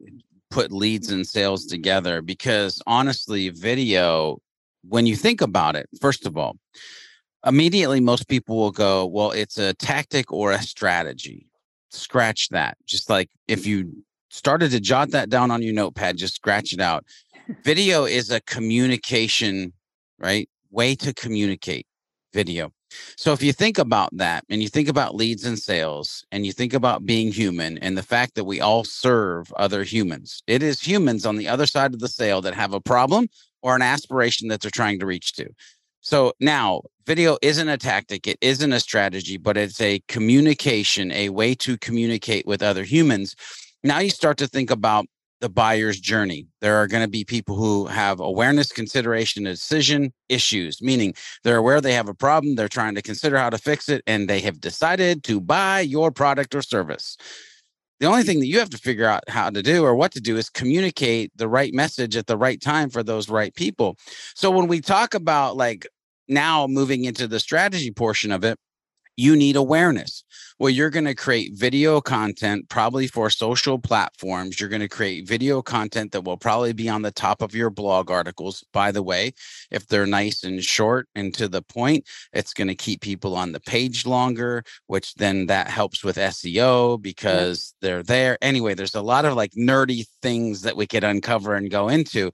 put 0.50 0.72
leads 0.72 1.12
and 1.12 1.24
sales 1.24 1.64
together 1.64 2.22
because 2.22 2.82
honestly, 2.88 3.50
video, 3.50 4.38
when 4.82 5.06
you 5.06 5.14
think 5.14 5.40
about 5.40 5.76
it, 5.76 5.88
first 6.00 6.26
of 6.26 6.36
all, 6.36 6.56
immediately 7.44 8.00
most 8.00 8.28
people 8.28 8.56
will 8.56 8.70
go, 8.70 9.06
well, 9.06 9.30
it's 9.30 9.58
a 9.58 9.74
tactic 9.74 10.32
or 10.32 10.52
a 10.52 10.62
strategy. 10.62 11.46
Scratch 11.90 12.48
that. 12.50 12.76
Just 12.86 13.10
like 13.10 13.30
if 13.48 13.66
you 13.66 14.04
started 14.30 14.70
to 14.70 14.80
jot 14.80 15.10
that 15.10 15.28
down 15.28 15.50
on 15.50 15.62
your 15.62 15.74
notepad, 15.74 16.16
just 16.16 16.34
scratch 16.34 16.72
it 16.72 16.80
out. 16.80 17.04
Video 17.64 18.04
is 18.04 18.30
a 18.30 18.40
communication, 18.42 19.72
right? 20.18 20.48
Way 20.70 20.94
to 20.96 21.12
communicate 21.12 21.86
video. 22.32 22.72
So 23.16 23.32
if 23.32 23.42
you 23.42 23.52
think 23.52 23.78
about 23.78 24.10
that 24.16 24.44
and 24.48 24.62
you 24.62 24.68
think 24.68 24.88
about 24.88 25.14
leads 25.14 25.44
and 25.44 25.58
sales 25.58 26.24
and 26.30 26.44
you 26.44 26.52
think 26.52 26.74
about 26.74 27.06
being 27.06 27.32
human 27.32 27.78
and 27.78 27.96
the 27.96 28.02
fact 28.02 28.34
that 28.34 28.44
we 28.44 28.60
all 28.60 28.84
serve 28.84 29.52
other 29.54 29.82
humans, 29.82 30.42
it 30.46 30.62
is 30.62 30.80
humans 30.80 31.26
on 31.26 31.36
the 31.36 31.48
other 31.48 31.66
side 31.66 31.94
of 31.94 32.00
the 32.00 32.08
sale 32.08 32.40
that 32.42 32.54
have 32.54 32.74
a 32.74 32.80
problem 32.80 33.28
or 33.62 33.74
an 33.74 33.82
aspiration 33.82 34.48
that 34.48 34.60
they're 34.60 34.70
trying 34.70 34.98
to 35.00 35.06
reach 35.06 35.32
to. 35.34 35.48
So 36.00 36.32
now 36.40 36.82
video 37.06 37.36
isn't 37.42 37.68
a 37.68 37.78
tactic, 37.78 38.26
it 38.26 38.38
isn't 38.40 38.72
a 38.72 38.80
strategy, 38.80 39.36
but 39.36 39.56
it's 39.56 39.80
a 39.80 40.00
communication, 40.08 41.12
a 41.12 41.28
way 41.30 41.54
to 41.56 41.76
communicate 41.78 42.46
with 42.46 42.62
other 42.62 42.84
humans. 42.84 43.34
Now 43.82 43.98
you 43.98 44.10
start 44.10 44.38
to 44.38 44.46
think 44.46 44.70
about 44.70 45.06
the 45.40 45.48
buyer's 45.48 45.98
journey. 45.98 46.46
There 46.60 46.76
are 46.76 46.86
going 46.86 47.02
to 47.02 47.10
be 47.10 47.24
people 47.24 47.56
who 47.56 47.86
have 47.86 48.20
awareness, 48.20 48.70
consideration, 48.70 49.42
decision 49.42 50.12
issues, 50.28 50.80
meaning 50.80 51.14
they're 51.42 51.56
aware 51.56 51.80
they 51.80 51.94
have 51.94 52.08
a 52.08 52.14
problem, 52.14 52.54
they're 52.54 52.68
trying 52.68 52.94
to 52.94 53.02
consider 53.02 53.36
how 53.36 53.50
to 53.50 53.58
fix 53.58 53.88
it, 53.88 54.02
and 54.06 54.28
they 54.28 54.40
have 54.40 54.60
decided 54.60 55.24
to 55.24 55.40
buy 55.40 55.80
your 55.80 56.12
product 56.12 56.54
or 56.54 56.62
service. 56.62 57.16
The 58.02 58.06
only 58.06 58.22
mm. 58.22 58.26
thing 58.26 58.40
that 58.40 58.46
you 58.46 58.58
have 58.58 58.70
to 58.70 58.78
figure 58.78 59.06
out 59.06 59.28
how 59.28 59.50
to 59.50 59.62
do 59.62 59.84
or 59.84 59.94
what 59.94 60.12
to 60.12 60.20
do 60.20 60.36
is 60.36 60.50
communicate 60.50 61.30
the 61.36 61.48
right 61.48 61.72
message 61.72 62.16
at 62.16 62.26
the 62.26 62.36
right 62.36 62.60
time 62.60 62.90
for 62.90 63.02
those 63.02 63.28
right 63.28 63.54
people. 63.54 63.96
So 64.34 64.50
when 64.50 64.66
we 64.66 64.80
talk 64.80 65.14
about 65.14 65.56
like 65.56 65.86
now 66.28 66.66
moving 66.66 67.04
into 67.04 67.26
the 67.26 67.40
strategy 67.40 67.90
portion 67.90 68.32
of 68.32 68.44
it, 68.44 68.58
you 69.16 69.36
need 69.36 69.56
awareness. 69.56 70.24
Well, 70.58 70.70
you're 70.70 70.90
going 70.90 71.06
to 71.06 71.14
create 71.14 71.52
video 71.54 72.00
content 72.00 72.68
probably 72.68 73.06
for 73.06 73.28
social 73.30 73.78
platforms. 73.78 74.58
You're 74.58 74.68
going 74.68 74.80
to 74.80 74.88
create 74.88 75.28
video 75.28 75.60
content 75.60 76.12
that 76.12 76.24
will 76.24 76.36
probably 76.36 76.72
be 76.72 76.88
on 76.88 77.02
the 77.02 77.10
top 77.10 77.42
of 77.42 77.54
your 77.54 77.68
blog 77.68 78.10
articles. 78.10 78.64
By 78.72 78.92
the 78.92 79.02
way, 79.02 79.32
if 79.70 79.86
they're 79.86 80.06
nice 80.06 80.44
and 80.44 80.62
short 80.62 81.08
and 81.14 81.34
to 81.34 81.48
the 81.48 81.62
point, 81.62 82.06
it's 82.32 82.54
going 82.54 82.68
to 82.68 82.74
keep 82.74 83.00
people 83.00 83.36
on 83.36 83.52
the 83.52 83.60
page 83.60 84.06
longer, 84.06 84.62
which 84.86 85.14
then 85.14 85.46
that 85.46 85.68
helps 85.68 86.04
with 86.04 86.16
SEO 86.16 87.00
because 87.00 87.74
yeah. 87.82 87.88
they're 87.88 88.02
there. 88.02 88.38
Anyway, 88.40 88.74
there's 88.74 88.94
a 88.94 89.02
lot 89.02 89.24
of 89.24 89.34
like 89.34 89.52
nerdy 89.52 90.06
things 90.22 90.62
that 90.62 90.76
we 90.76 90.86
could 90.86 91.04
uncover 91.04 91.54
and 91.54 91.70
go 91.70 91.88
into 91.88 92.30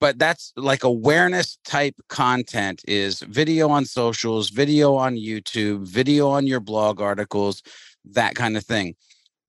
but 0.00 0.18
that's 0.18 0.52
like 0.56 0.82
awareness 0.82 1.58
type 1.64 1.94
content 2.08 2.82
is 2.88 3.20
video 3.20 3.68
on 3.68 3.84
socials, 3.84 4.48
video 4.48 4.96
on 4.96 5.14
YouTube, 5.14 5.86
video 5.86 6.28
on 6.28 6.46
your 6.46 6.60
blog 6.60 7.00
articles, 7.00 7.62
that 8.04 8.34
kind 8.34 8.56
of 8.56 8.64
thing. 8.64 8.94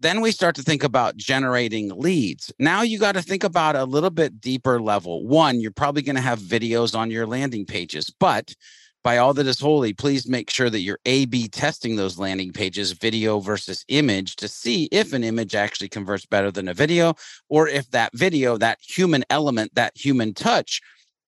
Then 0.01 0.21
we 0.21 0.31
start 0.31 0.55
to 0.55 0.63
think 0.63 0.83
about 0.83 1.15
generating 1.15 1.89
leads. 1.89 2.51
Now 2.59 2.81
you 2.81 2.97
got 2.97 3.13
to 3.13 3.21
think 3.21 3.43
about 3.43 3.75
a 3.75 3.85
little 3.85 4.09
bit 4.09 4.41
deeper 4.41 4.81
level. 4.81 5.25
One, 5.27 5.61
you're 5.61 5.71
probably 5.71 6.01
going 6.01 6.15
to 6.15 6.21
have 6.21 6.39
videos 6.39 6.97
on 6.97 7.11
your 7.11 7.27
landing 7.27 7.65
pages, 7.65 8.09
but 8.19 8.55
by 9.03 9.17
all 9.17 9.33
that 9.33 9.47
is 9.47 9.59
holy, 9.59 9.93
please 9.93 10.27
make 10.27 10.49
sure 10.49 10.69
that 10.69 10.81
you're 10.81 10.99
A 11.05 11.25
B 11.25 11.47
testing 11.47 11.95
those 11.95 12.19
landing 12.19 12.51
pages, 12.51 12.91
video 12.91 13.39
versus 13.39 13.83
image, 13.87 14.35
to 14.37 14.47
see 14.47 14.87
if 14.91 15.13
an 15.13 15.23
image 15.23 15.55
actually 15.55 15.89
converts 15.89 16.25
better 16.25 16.51
than 16.51 16.67
a 16.67 16.73
video, 16.73 17.15
or 17.49 17.67
if 17.67 17.89
that 17.91 18.11
video, 18.13 18.57
that 18.57 18.77
human 18.81 19.23
element, 19.29 19.73
that 19.75 19.93
human 19.95 20.33
touch 20.33 20.81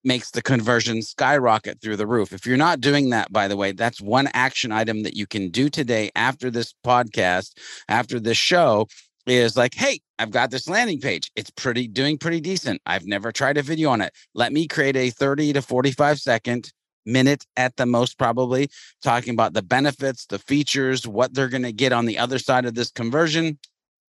makes 0.04 0.32
the 0.32 0.42
conversion 0.42 1.02
skyrocket 1.02 1.82
through 1.82 1.96
the 1.96 2.08
roof. 2.08 2.34
If 2.34 2.46
you're 2.46 2.58
not 2.58 2.82
doing 2.82 3.10
that, 3.12 3.32
by 3.32 3.48
the 3.48 3.58
way, 3.58 3.72
that's 3.72 4.02
one 4.02 4.28
action 4.34 4.72
item 4.72 5.04
that 5.04 5.16
you 5.16 5.26
can 5.26 5.50
do 5.50 5.70
today 5.70 6.12
after 6.16 6.52
this 6.52 6.74
podcast, 6.86 7.58
after 7.88 8.20
this 8.20 8.38
show, 8.38 8.88
is 9.26 9.56
like, 9.56 9.74
hey, 9.74 10.02
I've 10.20 10.32
got 10.32 10.52
this 10.52 10.68
landing 10.68 11.00
page. 11.00 11.32
It's 11.36 11.50
pretty 11.50 11.88
doing 11.88 12.18
pretty 12.18 12.42
decent. 12.42 12.82
I've 12.86 13.06
never 13.06 13.32
tried 13.32 13.58
a 13.58 13.62
video 13.62 13.90
on 13.90 14.02
it. 14.02 14.14
Let 14.34 14.52
me 14.52 14.68
create 14.68 14.98
a 14.98 15.10
30 15.10 15.54
to 15.54 15.62
45 15.62 16.20
second 16.20 16.72
minute 17.06 17.46
at 17.58 17.76
the 17.76 17.86
most 17.86 18.18
probably 18.18 18.70
talking 19.02 19.34
about 19.34 19.54
the 19.54 19.62
benefits, 19.62 20.26
the 20.26 20.40
features, 20.40 21.08
what 21.08 21.34
they're 21.34 21.50
going 21.50 21.64
to 21.64 21.72
get 21.74 21.94
on 21.94 22.06
the 22.06 22.18
other 22.18 22.40
side 22.40 22.66
of 22.66 22.76
this 22.76 22.92
conversion 22.92 23.58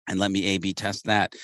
and 0.08 0.18
let 0.18 0.30
me 0.30 0.44
A 0.46 0.58
B 0.58 0.72
test 0.72 1.04
that. 1.04 1.34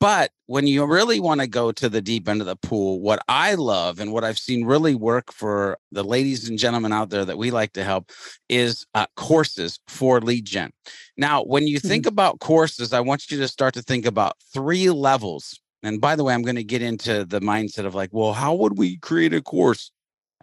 But 0.00 0.32
when 0.46 0.66
you 0.66 0.84
really 0.84 1.20
want 1.20 1.40
to 1.40 1.46
go 1.46 1.72
to 1.72 1.88
the 1.88 2.02
deep 2.02 2.28
end 2.28 2.40
of 2.40 2.46
the 2.46 2.56
pool, 2.56 3.00
what 3.00 3.20
I 3.28 3.54
love 3.54 4.00
and 4.00 4.12
what 4.12 4.24
I've 4.24 4.38
seen 4.38 4.66
really 4.66 4.94
work 4.94 5.32
for 5.32 5.78
the 5.92 6.02
ladies 6.02 6.48
and 6.48 6.58
gentlemen 6.58 6.92
out 6.92 7.10
there 7.10 7.24
that 7.24 7.38
we 7.38 7.50
like 7.50 7.72
to 7.74 7.84
help 7.84 8.10
is 8.48 8.84
uh, 8.94 9.06
courses 9.16 9.78
for 9.86 10.20
lead 10.20 10.44
gen. 10.44 10.72
Now, 11.16 11.42
when 11.44 11.66
you 11.66 11.78
think 11.78 12.02
mm-hmm. 12.02 12.12
about 12.12 12.40
courses, 12.40 12.92
I 12.92 13.00
want 13.00 13.30
you 13.30 13.38
to 13.38 13.48
start 13.48 13.72
to 13.74 13.82
think 13.82 14.04
about 14.04 14.36
three 14.52 14.90
levels. 14.90 15.58
And 15.82 16.00
by 16.00 16.16
the 16.16 16.24
way, 16.24 16.34
I'm 16.34 16.42
going 16.42 16.56
to 16.56 16.64
get 16.64 16.82
into 16.82 17.24
the 17.24 17.40
mindset 17.40 17.86
of 17.86 17.94
like, 17.94 18.10
well, 18.12 18.32
how 18.32 18.52
would 18.54 18.76
we 18.76 18.98
create 18.98 19.32
a 19.32 19.40
course? 19.40 19.90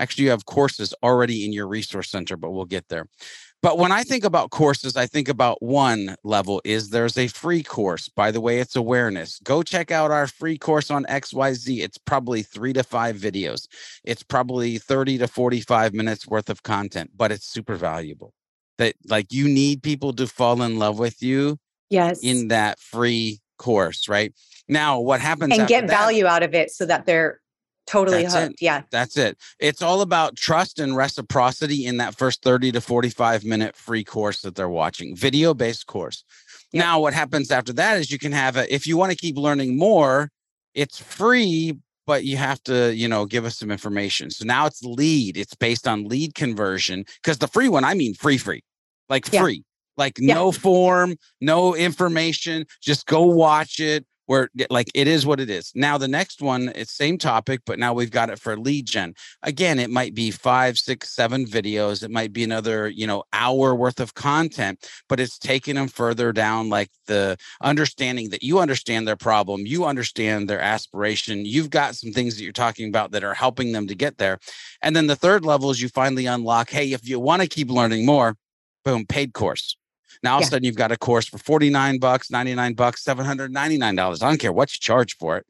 Actually, 0.01 0.23
you 0.23 0.29
have 0.31 0.45
courses 0.45 0.95
already 1.03 1.45
in 1.45 1.53
your 1.53 1.67
resource 1.67 2.09
center, 2.09 2.35
but 2.35 2.49
we'll 2.49 2.65
get 2.65 2.89
there. 2.89 3.05
But 3.61 3.77
when 3.77 3.91
I 3.91 4.01
think 4.01 4.23
about 4.23 4.49
courses, 4.49 4.97
I 4.97 5.05
think 5.05 5.29
about 5.29 5.61
one 5.61 6.15
level 6.23 6.59
is 6.65 6.89
there's 6.89 7.19
a 7.19 7.27
free 7.27 7.61
course. 7.61 8.09
By 8.09 8.31
the 8.31 8.41
way, 8.41 8.57
it's 8.57 8.75
awareness. 8.75 9.39
Go 9.43 9.61
check 9.61 9.91
out 9.91 10.09
our 10.09 10.25
free 10.25 10.57
course 10.57 10.89
on 10.89 11.05
XYZ. 11.05 11.83
It's 11.83 11.99
probably 11.99 12.41
three 12.41 12.73
to 12.73 12.83
five 12.83 13.17
videos. 13.17 13.67
It's 14.03 14.23
probably 14.23 14.79
30 14.79 15.19
to 15.19 15.27
45 15.27 15.93
minutes 15.93 16.27
worth 16.27 16.49
of 16.49 16.63
content, 16.63 17.11
but 17.15 17.31
it's 17.31 17.45
super 17.45 17.75
valuable. 17.75 18.33
That 18.79 18.95
like 19.07 19.31
you 19.31 19.47
need 19.47 19.83
people 19.83 20.13
to 20.13 20.25
fall 20.25 20.63
in 20.63 20.79
love 20.79 20.97
with 20.97 21.21
you. 21.21 21.59
Yes. 21.91 22.23
In 22.23 22.47
that 22.47 22.79
free 22.79 23.41
course, 23.59 24.09
right? 24.09 24.33
Now, 24.67 24.99
what 24.99 25.21
happens 25.21 25.55
and 25.55 25.67
get 25.67 25.87
that, 25.87 25.89
value 25.89 26.25
out 26.25 26.41
of 26.41 26.55
it 26.55 26.71
so 26.71 26.85
that 26.85 27.05
they're 27.05 27.40
totally 27.91 28.23
That's 28.23 28.35
hooked. 28.35 28.53
It. 28.53 28.61
Yeah. 28.61 28.81
That's 28.89 29.17
it. 29.17 29.37
It's 29.59 29.81
all 29.81 30.01
about 30.01 30.37
trust 30.37 30.79
and 30.79 30.95
reciprocity 30.95 31.85
in 31.85 31.97
that 31.97 32.15
first 32.15 32.41
30 32.41 32.71
to 32.73 32.81
45 32.81 33.43
minute 33.43 33.75
free 33.75 34.03
course 34.03 34.41
that 34.41 34.55
they're 34.55 34.69
watching, 34.69 35.15
video 35.15 35.53
based 35.53 35.87
course. 35.87 36.23
Yep. 36.71 36.83
Now, 36.83 36.99
what 37.01 37.13
happens 37.13 37.51
after 37.51 37.73
that 37.73 37.97
is 37.97 38.09
you 38.09 38.19
can 38.19 38.31
have 38.31 38.55
a, 38.55 38.73
if 38.73 38.87
you 38.87 38.95
want 38.95 39.11
to 39.11 39.17
keep 39.17 39.37
learning 39.37 39.77
more, 39.77 40.31
it's 40.73 40.99
free, 40.99 41.77
but 42.07 42.23
you 42.23 42.37
have 42.37 42.63
to, 42.63 42.95
you 42.95 43.09
know, 43.09 43.25
give 43.25 43.43
us 43.43 43.57
some 43.57 43.71
information. 43.71 44.29
So 44.29 44.45
now 44.45 44.65
it's 44.67 44.81
lead. 44.83 45.35
It's 45.35 45.53
based 45.53 45.85
on 45.85 46.05
lead 46.05 46.33
conversion 46.33 47.03
because 47.21 47.39
the 47.39 47.47
free 47.47 47.67
one, 47.67 47.83
I 47.83 47.93
mean 47.93 48.13
free, 48.13 48.37
free, 48.37 48.63
like 49.09 49.31
yeah. 49.33 49.41
free, 49.41 49.63
like 49.97 50.17
yeah. 50.17 50.35
no 50.35 50.53
form, 50.53 51.17
no 51.41 51.75
information. 51.75 52.65
Just 52.81 53.05
go 53.05 53.25
watch 53.25 53.81
it 53.81 54.05
where 54.31 54.49
like 54.69 54.89
it 54.95 55.09
is 55.09 55.25
what 55.25 55.41
it 55.41 55.49
is. 55.49 55.73
Now 55.75 55.97
the 55.97 56.07
next 56.07 56.41
one, 56.41 56.71
it's 56.73 56.93
same 56.93 57.17
topic, 57.17 57.63
but 57.65 57.77
now 57.77 57.93
we've 57.93 58.09
got 58.09 58.29
it 58.29 58.39
for 58.39 58.55
lead 58.55 58.85
gen. 58.85 59.13
Again, 59.43 59.77
it 59.77 59.89
might 59.89 60.15
be 60.15 60.31
five, 60.31 60.77
six, 60.77 61.13
seven 61.13 61.45
videos. 61.45 62.01
It 62.01 62.11
might 62.11 62.31
be 62.31 62.45
another, 62.45 62.87
you 62.87 63.05
know, 63.05 63.25
hour 63.33 63.75
worth 63.75 63.99
of 63.99 64.13
content, 64.13 64.89
but 65.09 65.19
it's 65.19 65.37
taking 65.37 65.75
them 65.75 65.89
further 65.89 66.31
down, 66.31 66.69
like 66.69 66.89
the 67.07 67.35
understanding 67.61 68.29
that 68.29 68.41
you 68.41 68.59
understand 68.59 69.05
their 69.05 69.17
problem, 69.17 69.65
you 69.65 69.83
understand 69.83 70.49
their 70.49 70.61
aspiration. 70.61 71.43
You've 71.43 71.69
got 71.69 71.97
some 71.97 72.13
things 72.13 72.37
that 72.37 72.43
you're 72.43 72.53
talking 72.53 72.87
about 72.87 73.11
that 73.11 73.25
are 73.25 73.33
helping 73.33 73.73
them 73.73 73.85
to 73.87 73.95
get 73.95 74.17
there. 74.17 74.39
And 74.81 74.95
then 74.95 75.07
the 75.07 75.17
third 75.17 75.43
level 75.43 75.71
is 75.71 75.81
you 75.81 75.89
finally 75.89 76.25
unlock, 76.25 76.69
hey, 76.69 76.93
if 76.93 77.05
you 77.05 77.19
want 77.19 77.41
to 77.41 77.49
keep 77.49 77.69
learning 77.69 78.05
more, 78.05 78.37
boom, 78.85 79.05
paid 79.05 79.33
course 79.33 79.75
now 80.23 80.33
all 80.33 80.39
yeah. 80.39 80.45
of 80.45 80.47
a 80.47 80.51
sudden 80.51 80.65
you've 80.65 80.75
got 80.75 80.91
a 80.91 80.97
course 80.97 81.27
for 81.27 81.37
49 81.37 81.99
bucks, 81.99 82.29
99 82.29 82.73
bucks, 82.73 83.03
$799. 83.03 84.23
I 84.23 84.27
don't 84.27 84.39
care 84.39 84.53
what 84.53 84.73
you 84.73 84.79
charge 84.79 85.17
for 85.17 85.37
it. 85.37 85.45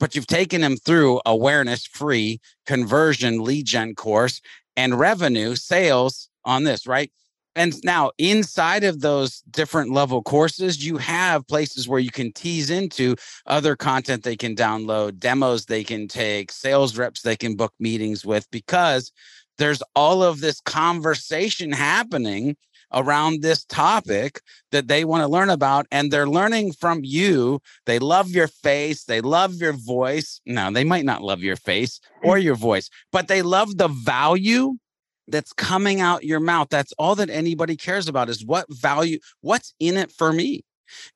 But 0.00 0.14
you've 0.14 0.26
taken 0.26 0.60
them 0.60 0.76
through 0.76 1.20
awareness 1.24 1.86
free 1.86 2.40
conversion 2.66 3.42
lead 3.42 3.66
gen 3.66 3.94
course 3.94 4.40
and 4.76 4.98
revenue 4.98 5.54
sales 5.54 6.28
on 6.44 6.64
this, 6.64 6.86
right? 6.86 7.12
And 7.56 7.76
now 7.84 8.10
inside 8.18 8.82
of 8.82 9.00
those 9.00 9.42
different 9.50 9.92
level 9.92 10.22
courses, 10.22 10.84
you 10.84 10.96
have 10.96 11.46
places 11.46 11.88
where 11.88 12.00
you 12.00 12.10
can 12.10 12.32
tease 12.32 12.68
into 12.68 13.14
other 13.46 13.76
content 13.76 14.24
they 14.24 14.36
can 14.36 14.56
download, 14.56 15.18
demos 15.18 15.66
they 15.66 15.84
can 15.84 16.08
take, 16.08 16.50
sales 16.50 16.98
reps 16.98 17.22
they 17.22 17.36
can 17.36 17.54
book 17.54 17.72
meetings 17.78 18.24
with, 18.24 18.50
because 18.50 19.12
there's 19.58 19.82
all 19.94 20.24
of 20.24 20.40
this 20.40 20.60
conversation 20.60 21.70
happening 21.70 22.56
around 22.94 23.42
this 23.42 23.64
topic 23.64 24.40
that 24.72 24.88
they 24.88 25.04
want 25.04 25.22
to 25.22 25.28
learn 25.28 25.50
about 25.50 25.86
and 25.90 26.10
they're 26.10 26.28
learning 26.28 26.72
from 26.72 27.00
you. 27.02 27.60
They 27.86 27.98
love 27.98 28.30
your 28.30 28.48
face 28.48 29.04
they 29.04 29.20
love 29.20 29.54
your 29.54 29.72
voice. 29.72 30.40
No 30.46 30.70
they 30.70 30.84
might 30.84 31.04
not 31.04 31.22
love 31.22 31.42
your 31.42 31.56
face 31.56 32.00
or 32.22 32.38
your 32.38 32.54
voice 32.54 32.88
but 33.12 33.28
they 33.28 33.42
love 33.42 33.76
the 33.76 33.88
value 33.88 34.76
that's 35.28 35.52
coming 35.52 36.00
out 36.00 36.24
your 36.24 36.40
mouth. 36.40 36.68
That's 36.70 36.92
all 36.98 37.14
that 37.16 37.30
anybody 37.30 37.76
cares 37.76 38.08
about 38.08 38.28
is 38.28 38.44
what 38.44 38.66
value 38.72 39.18
what's 39.40 39.74
in 39.80 39.96
it 39.96 40.12
for 40.12 40.32
me. 40.32 40.64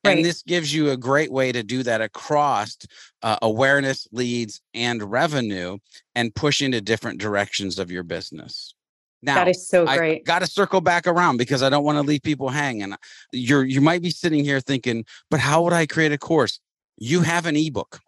Right. 0.05 0.17
And 0.17 0.25
this 0.25 0.43
gives 0.43 0.75
you 0.75 0.91
a 0.91 0.97
great 0.97 1.31
way 1.31 1.53
to 1.53 1.63
do 1.63 1.83
that 1.83 2.01
across 2.01 2.77
uh, 3.23 3.37
awareness, 3.43 4.09
leads, 4.13 4.61
and 4.75 5.03
revenue 5.03 5.79
and 6.15 6.35
push 6.35 6.63
into 6.63 6.81
different 6.81 7.21
directions 7.21 7.79
of 7.79 7.91
your 7.91 8.03
business. 8.03 8.75
Now, 9.23 9.35
that 9.35 9.49
is 9.49 9.69
so 9.69 9.85
great. 9.85 10.25
Got 10.25 10.41
to 10.41 10.47
circle 10.47 10.81
back 10.81 11.07
around 11.07 11.39
because 11.39 11.63
I 11.63 11.69
don't 11.69 11.85
want 11.85 11.97
to 11.97 12.03
leave 12.03 12.23
people 12.23 12.49
hanging. 12.49 12.95
You're 13.33 13.65
you 13.65 13.81
might 13.81 14.03
be 14.03 14.11
sitting 14.11 14.45
here 14.45 14.61
thinking, 14.61 15.05
but 15.31 15.41
how 15.41 15.63
would 15.63 15.73
I 15.73 15.87
create 15.87 16.13
a 16.13 16.19
course? 16.19 16.61
You 16.97 17.23
have 17.23 17.47
an 17.47 17.57
ebook. 17.57 18.01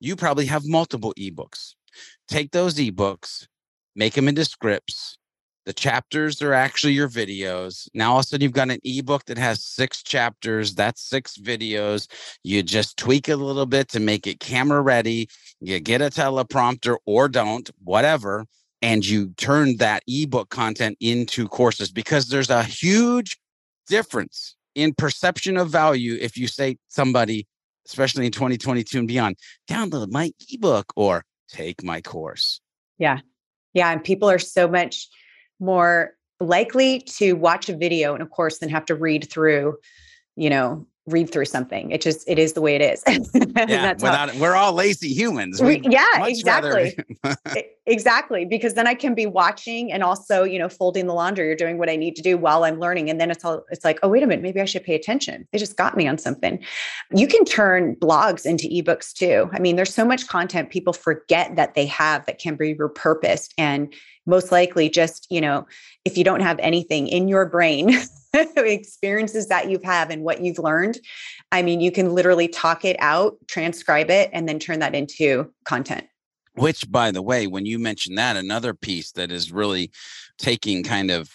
You 0.00 0.16
probably 0.16 0.46
have 0.46 0.66
multiple 0.66 1.12
ebooks. 1.18 1.74
Take 2.28 2.50
those 2.50 2.74
ebooks, 2.74 3.46
make 3.94 4.14
them 4.14 4.28
into 4.28 4.44
scripts. 4.44 5.18
The 5.64 5.72
chapters 5.72 6.42
are 6.42 6.54
actually 6.54 6.94
your 6.94 7.08
videos. 7.08 7.88
Now 7.94 8.12
all 8.12 8.18
of 8.18 8.24
a 8.24 8.26
sudden 8.26 8.42
you've 8.42 8.52
got 8.52 8.70
an 8.70 8.80
ebook 8.82 9.26
that 9.26 9.38
has 9.38 9.62
six 9.62 10.02
chapters. 10.02 10.74
That's 10.74 11.00
six 11.00 11.38
videos. 11.38 12.08
You 12.42 12.64
just 12.64 12.96
tweak 12.96 13.28
it 13.28 13.32
a 13.32 13.36
little 13.36 13.66
bit 13.66 13.88
to 13.90 14.00
make 14.00 14.26
it 14.26 14.40
camera 14.40 14.80
ready. 14.80 15.28
You 15.60 15.78
get 15.78 16.02
a 16.02 16.06
teleprompter 16.06 16.96
or 17.06 17.28
don't, 17.28 17.70
whatever 17.84 18.46
and 18.82 19.06
you 19.06 19.32
turn 19.36 19.76
that 19.76 20.02
ebook 20.06 20.50
content 20.50 20.98
into 21.00 21.48
courses 21.48 21.90
because 21.90 22.28
there's 22.28 22.50
a 22.50 22.64
huge 22.64 23.38
difference 23.86 24.56
in 24.74 24.92
perception 24.92 25.56
of 25.56 25.70
value 25.70 26.18
if 26.20 26.36
you 26.36 26.46
say 26.46 26.76
somebody 26.88 27.46
especially 27.86 28.26
in 28.26 28.32
2022 28.32 28.98
and 28.98 29.08
beyond 29.08 29.36
download 29.68 30.10
my 30.10 30.32
ebook 30.50 30.92
or 30.96 31.24
take 31.48 31.82
my 31.82 32.00
course. 32.00 32.60
Yeah. 32.98 33.20
Yeah 33.74 33.90
and 33.90 34.02
people 34.02 34.28
are 34.30 34.38
so 34.38 34.68
much 34.68 35.08
more 35.58 36.12
likely 36.40 37.00
to 37.00 37.32
watch 37.34 37.68
a 37.68 37.76
video 37.76 38.14
and 38.14 38.22
of 38.22 38.30
course 38.30 38.58
than 38.58 38.68
have 38.68 38.84
to 38.84 38.94
read 38.94 39.30
through 39.30 39.76
you 40.36 40.50
know 40.50 40.86
read 41.06 41.30
through 41.32 41.46
something. 41.46 41.90
It 41.90 42.00
just 42.00 42.28
it 42.28 42.38
is 42.38 42.52
the 42.52 42.60
way 42.60 42.76
it 42.76 42.80
is. 42.80 43.02
yeah, 43.68 43.92
without 43.94 44.34
we're 44.36 44.54
all 44.54 44.72
lazy 44.72 45.08
humans. 45.08 45.60
We, 45.60 45.80
yeah, 45.80 46.26
exactly. 46.26 46.96
exactly. 47.86 48.44
Because 48.44 48.74
then 48.74 48.86
I 48.86 48.94
can 48.94 49.14
be 49.14 49.26
watching 49.26 49.92
and 49.92 50.04
also, 50.04 50.44
you 50.44 50.58
know, 50.58 50.68
folding 50.68 51.08
the 51.08 51.14
laundry 51.14 51.50
or 51.50 51.56
doing 51.56 51.78
what 51.78 51.90
I 51.90 51.96
need 51.96 52.14
to 52.16 52.22
do 52.22 52.38
while 52.38 52.62
I'm 52.64 52.78
learning. 52.78 53.10
And 53.10 53.20
then 53.20 53.30
it's 53.30 53.44
all 53.44 53.64
it's 53.70 53.84
like, 53.84 53.98
oh, 54.02 54.08
wait 54.08 54.22
a 54.22 54.26
minute, 54.26 54.42
maybe 54.42 54.60
I 54.60 54.64
should 54.64 54.84
pay 54.84 54.94
attention. 54.94 55.46
They 55.50 55.58
just 55.58 55.76
got 55.76 55.96
me 55.96 56.06
on 56.06 56.18
something. 56.18 56.62
You 57.12 57.26
can 57.26 57.44
turn 57.44 57.96
blogs 57.96 58.46
into 58.46 58.68
ebooks 58.68 59.12
too. 59.12 59.50
I 59.52 59.58
mean, 59.58 59.74
there's 59.74 59.94
so 59.94 60.04
much 60.04 60.28
content 60.28 60.70
people 60.70 60.92
forget 60.92 61.56
that 61.56 61.74
they 61.74 61.86
have 61.86 62.26
that 62.26 62.38
can 62.38 62.54
be 62.54 62.74
repurposed 62.74 63.50
and 63.58 63.92
most 64.26 64.52
likely 64.52 64.88
just, 64.88 65.26
you 65.30 65.40
know, 65.40 65.66
if 66.04 66.16
you 66.16 66.24
don't 66.24 66.40
have 66.40 66.58
anything 66.60 67.08
in 67.08 67.28
your 67.28 67.46
brain 67.46 67.96
experiences 68.56 69.48
that 69.48 69.70
you've 69.70 69.84
had 69.84 70.10
and 70.10 70.22
what 70.22 70.42
you've 70.42 70.58
learned. 70.58 70.98
I 71.50 71.62
mean, 71.62 71.80
you 71.80 71.92
can 71.92 72.14
literally 72.14 72.48
talk 72.48 72.84
it 72.84 72.96
out, 72.98 73.36
transcribe 73.46 74.10
it, 74.10 74.30
and 74.32 74.48
then 74.48 74.58
turn 74.58 74.78
that 74.78 74.94
into 74.94 75.52
content. 75.64 76.06
Which, 76.54 76.90
by 76.90 77.10
the 77.10 77.22
way, 77.22 77.46
when 77.46 77.66
you 77.66 77.78
mention 77.78 78.14
that, 78.16 78.36
another 78.36 78.74
piece 78.74 79.12
that 79.12 79.30
is 79.30 79.52
really 79.52 79.90
taking 80.38 80.82
kind 80.82 81.10
of 81.10 81.30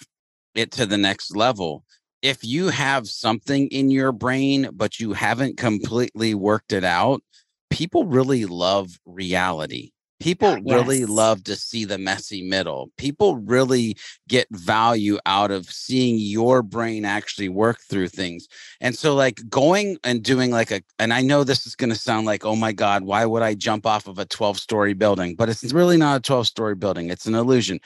it 0.53 0.71
to 0.71 0.85
the 0.85 0.97
next 0.97 1.35
level. 1.35 1.83
If 2.21 2.43
you 2.43 2.69
have 2.69 3.07
something 3.07 3.67
in 3.67 3.91
your 3.91 4.11
brain, 4.11 4.69
but 4.73 4.99
you 4.99 5.13
haven't 5.13 5.57
completely 5.57 6.33
worked 6.33 6.73
it 6.73 6.83
out, 6.83 7.21
people 7.69 8.05
really 8.05 8.45
love 8.45 8.99
reality. 9.05 9.91
People 10.19 10.49
ah, 10.49 10.59
yes. 10.63 10.75
really 10.75 11.05
love 11.05 11.43
to 11.43 11.55
see 11.55 11.85
the 11.85 11.97
messy 11.97 12.41
middle. 12.41 12.89
People 12.97 13.37
really 13.37 13.95
get 14.27 14.47
value 14.51 15.19
out 15.25 15.51
of 15.51 15.69
seeing 15.69 16.17
your 16.17 16.63
brain 16.63 17.05
actually 17.05 17.49
work 17.49 17.79
through 17.81 18.07
things. 18.07 18.47
And 18.81 18.97
so, 18.97 19.13
like 19.13 19.41
going 19.49 19.97
and 20.03 20.23
doing 20.23 20.49
like 20.49 20.71
a, 20.71 20.81
and 20.97 21.13
I 21.13 21.21
know 21.21 21.43
this 21.43 21.67
is 21.67 21.75
going 21.75 21.91
to 21.91 21.95
sound 21.95 22.25
like, 22.25 22.45
oh 22.45 22.55
my 22.55 22.71
God, 22.71 23.03
why 23.03 23.25
would 23.25 23.43
I 23.43 23.53
jump 23.53 23.85
off 23.85 24.07
of 24.07 24.17
a 24.17 24.25
12 24.25 24.59
story 24.59 24.93
building? 24.93 25.35
But 25.35 25.49
it's 25.49 25.71
really 25.71 25.97
not 25.97 26.17
a 26.17 26.21
12 26.21 26.47
story 26.47 26.75
building, 26.75 27.09
it's 27.09 27.27
an 27.27 27.35
illusion. 27.35 27.79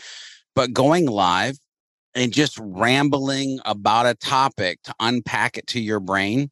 But 0.56 0.74
going 0.74 1.08
live 1.08 1.58
and 2.16 2.34
just 2.34 2.58
rambling 2.60 3.60
about 3.66 4.06
a 4.06 4.16
topic 4.16 4.82
to 4.84 4.94
unpack 5.00 5.58
it 5.58 5.68
to 5.68 5.80
your 5.80 6.00
brain 6.00 6.52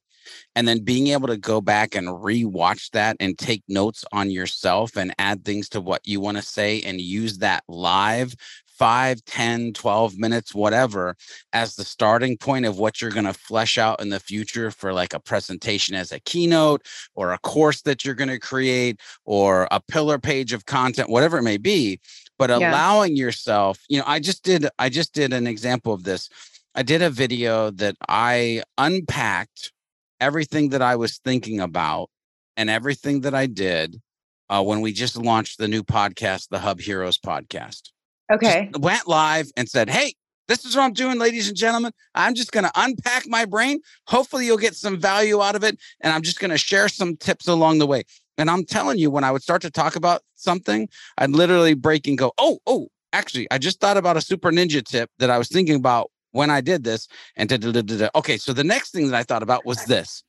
and 0.56 0.68
then 0.68 0.84
being 0.84 1.08
able 1.08 1.28
to 1.28 1.38
go 1.38 1.62
back 1.62 1.96
and 1.96 2.08
rewatch 2.08 2.90
that 2.92 3.16
and 3.20 3.38
take 3.38 3.64
notes 3.68 4.04
on 4.12 4.30
yourself 4.30 4.96
and 4.96 5.14
add 5.20 5.44
things 5.46 5.70
to 5.70 5.82
what 5.82 6.06
you 6.06 6.20
want 6.20 6.38
to 6.38 6.44
say 6.44 6.82
and 6.82 7.02
use 7.02 7.38
that 7.40 7.64
live 7.68 8.36
5 8.80 9.24
10 9.26 9.74
12 9.74 10.18
minutes 10.18 10.56
whatever 10.56 11.16
as 11.52 11.76
the 11.76 11.84
starting 11.84 12.38
point 12.38 12.66
of 12.66 12.80
what 12.80 13.02
you're 13.02 13.12
going 13.12 13.26
to 13.26 13.34
flesh 13.34 13.78
out 13.78 14.02
in 14.02 14.10
the 14.10 14.22
future 14.22 14.72
for 14.72 14.94
like 14.94 15.14
a 15.14 15.20
presentation 15.20 15.96
as 15.96 16.14
a 16.14 16.20
keynote 16.22 16.88
or 17.14 17.34
a 17.34 17.38
course 17.40 17.82
that 17.82 18.06
you're 18.06 18.16
going 18.16 18.30
to 18.30 18.40
create 18.40 19.00
or 19.26 19.68
a 19.72 19.82
pillar 19.82 20.18
page 20.18 20.54
of 20.54 20.66
content 20.66 21.10
whatever 21.10 21.38
it 21.38 21.44
may 21.44 21.58
be 21.58 22.00
but 22.38 22.50
yeah. 22.50 22.58
allowing 22.58 23.18
yourself 23.18 23.84
you 23.90 24.00
know 24.00 24.06
i 24.08 24.18
just 24.18 24.44
did 24.44 24.68
i 24.80 24.88
just 24.88 25.14
did 25.14 25.34
an 25.34 25.46
example 25.46 25.94
of 25.94 26.04
this 26.04 26.30
i 26.74 26.82
did 26.82 27.02
a 27.02 27.10
video 27.10 27.70
that 27.72 27.98
i 28.08 28.64
unpacked 28.78 29.74
everything 30.20 30.70
that 30.70 30.82
i 30.82 30.96
was 30.96 31.18
thinking 31.20 31.60
about 31.60 32.10
and 32.58 32.70
everything 32.70 33.22
that 33.22 33.34
i 33.34 33.46
did 33.46 34.02
uh, 34.50 34.64
when 34.64 34.82
we 34.82 34.92
just 34.92 35.16
launched 35.16 35.58
the 35.58 35.68
new 35.68 35.84
podcast 35.84 36.50
the 36.50 36.60
hub 36.60 36.80
heroes 36.80 37.18
podcast 37.18 37.92
Okay. 38.32 38.70
Just 38.72 38.82
went 38.82 39.08
live 39.08 39.52
and 39.58 39.68
said, 39.68 39.90
Hey, 39.90 40.14
this 40.48 40.66
is 40.66 40.76
what 40.76 40.84
I'm 40.84 40.94
doing, 40.94 41.20
ladies 41.20 41.48
and 41.48 41.58
gentlemen. 41.58 41.92
I'm 42.16 42.36
just 42.36 42.52
going 42.52 42.64
to 42.64 42.72
unpack 42.76 43.28
my 43.28 43.46
brain. 43.46 43.80
Hopefully, 44.08 44.46
you'll 44.46 44.58
get 44.58 44.76
some 44.76 45.00
value 45.00 45.42
out 45.42 45.56
of 45.56 45.64
it. 45.64 45.80
And 46.02 46.14
I'm 46.14 46.22
just 46.22 46.40
going 46.40 46.52
to 46.52 46.58
share 46.58 46.90
some 46.90 47.18
tips 47.18 47.48
along 47.48 47.80
the 47.80 47.88
way. 47.88 48.04
And 48.38 48.50
I'm 48.50 48.66
telling 48.66 49.00
you, 49.00 49.12
when 49.12 49.24
I 49.24 49.32
would 49.32 49.44
start 49.44 49.62
to 49.64 49.72
talk 49.72 49.96
about 49.96 50.22
something, 50.36 50.88
I'd 51.18 51.32
literally 51.32 51.74
break 51.74 52.08
and 52.08 52.18
go, 52.18 52.32
Oh, 52.38 52.60
oh, 52.66 52.88
actually, 53.14 53.48
I 53.52 53.58
just 53.58 53.80
thought 53.80 53.98
about 53.98 54.18
a 54.18 54.22
super 54.22 54.52
ninja 54.52 54.84
tip 54.84 55.10
that 55.20 55.30
I 55.30 55.38
was 55.38 55.50
thinking 55.50 55.76
about 55.76 56.12
when 56.32 56.50
I 56.50 56.62
did 56.62 56.84
this. 56.84 57.08
And 57.36 57.50
da, 57.50 57.58
da, 57.58 57.82
da, 57.82 58.10
okay, 58.16 58.38
so 58.38 58.54
the 58.54 58.64
next 58.64 58.92
thing 58.92 59.08
that 59.10 59.16
I 59.16 59.24
thought 59.24 59.44
about 59.44 59.66
was 59.66 59.84
this. 59.86 60.24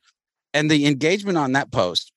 And 0.53 0.69
the 0.69 0.85
engagement 0.85 1.37
on 1.37 1.53
that 1.53 1.71
post. 1.71 2.11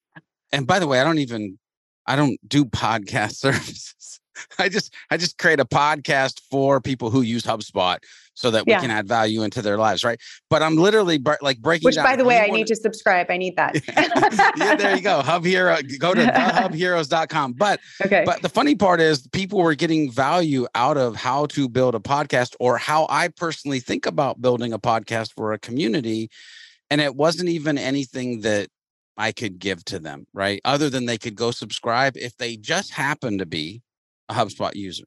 And 0.52 0.66
by 0.66 0.78
the 0.78 0.86
way, 0.86 1.00
I 1.00 1.04
don't 1.04 1.18
even 1.18 1.58
I 2.06 2.16
don't 2.16 2.38
do 2.46 2.64
podcast 2.82 3.36
services. 3.36 3.93
I 4.58 4.68
just 4.68 4.94
I 5.10 5.16
just 5.16 5.38
create 5.38 5.60
a 5.60 5.64
podcast 5.64 6.40
for 6.50 6.80
people 6.80 7.10
who 7.10 7.22
use 7.22 7.42
HubSpot 7.42 7.98
so 8.34 8.50
that 8.50 8.66
we 8.66 8.72
can 8.72 8.90
add 8.90 9.06
value 9.06 9.42
into 9.42 9.62
their 9.62 9.78
lives, 9.78 10.04
right? 10.04 10.20
But 10.50 10.62
I'm 10.62 10.76
literally 10.76 11.22
like 11.40 11.60
breaking. 11.60 11.86
Which, 11.86 11.96
by 11.96 12.16
the 12.16 12.24
way, 12.24 12.40
I 12.40 12.48
need 12.48 12.66
to 12.66 12.76
subscribe. 12.76 13.30
I 13.30 13.36
need 13.36 13.56
that. 13.56 13.80
yeah, 14.56 14.74
there 14.74 14.96
you 14.96 15.02
go. 15.02 15.22
Hub 15.22 15.44
Hero. 15.44 15.78
Go 15.98 16.14
to 16.14 16.24
hubheroes.com. 16.26 17.52
But 17.52 17.80
okay. 18.04 18.24
But 18.26 18.42
the 18.42 18.48
funny 18.48 18.74
part 18.74 19.00
is, 19.00 19.26
people 19.28 19.60
were 19.60 19.74
getting 19.74 20.10
value 20.10 20.66
out 20.74 20.96
of 20.96 21.16
how 21.16 21.46
to 21.46 21.68
build 21.68 21.94
a 21.94 22.00
podcast 22.00 22.54
or 22.58 22.76
how 22.76 23.06
I 23.08 23.28
personally 23.28 23.80
think 23.80 24.04
about 24.04 24.42
building 24.42 24.72
a 24.72 24.78
podcast 24.78 25.32
for 25.34 25.52
a 25.52 25.58
community, 25.58 26.28
and 26.90 27.00
it 27.00 27.14
wasn't 27.14 27.48
even 27.48 27.78
anything 27.78 28.40
that 28.40 28.68
I 29.16 29.30
could 29.30 29.60
give 29.60 29.84
to 29.86 30.00
them, 30.00 30.26
right? 30.34 30.60
Other 30.64 30.90
than 30.90 31.06
they 31.06 31.18
could 31.18 31.36
go 31.36 31.52
subscribe 31.52 32.16
if 32.16 32.36
they 32.36 32.56
just 32.56 32.92
happen 32.92 33.38
to 33.38 33.46
be 33.46 33.82
a 34.28 34.34
HubSpot 34.34 34.74
user. 34.74 35.04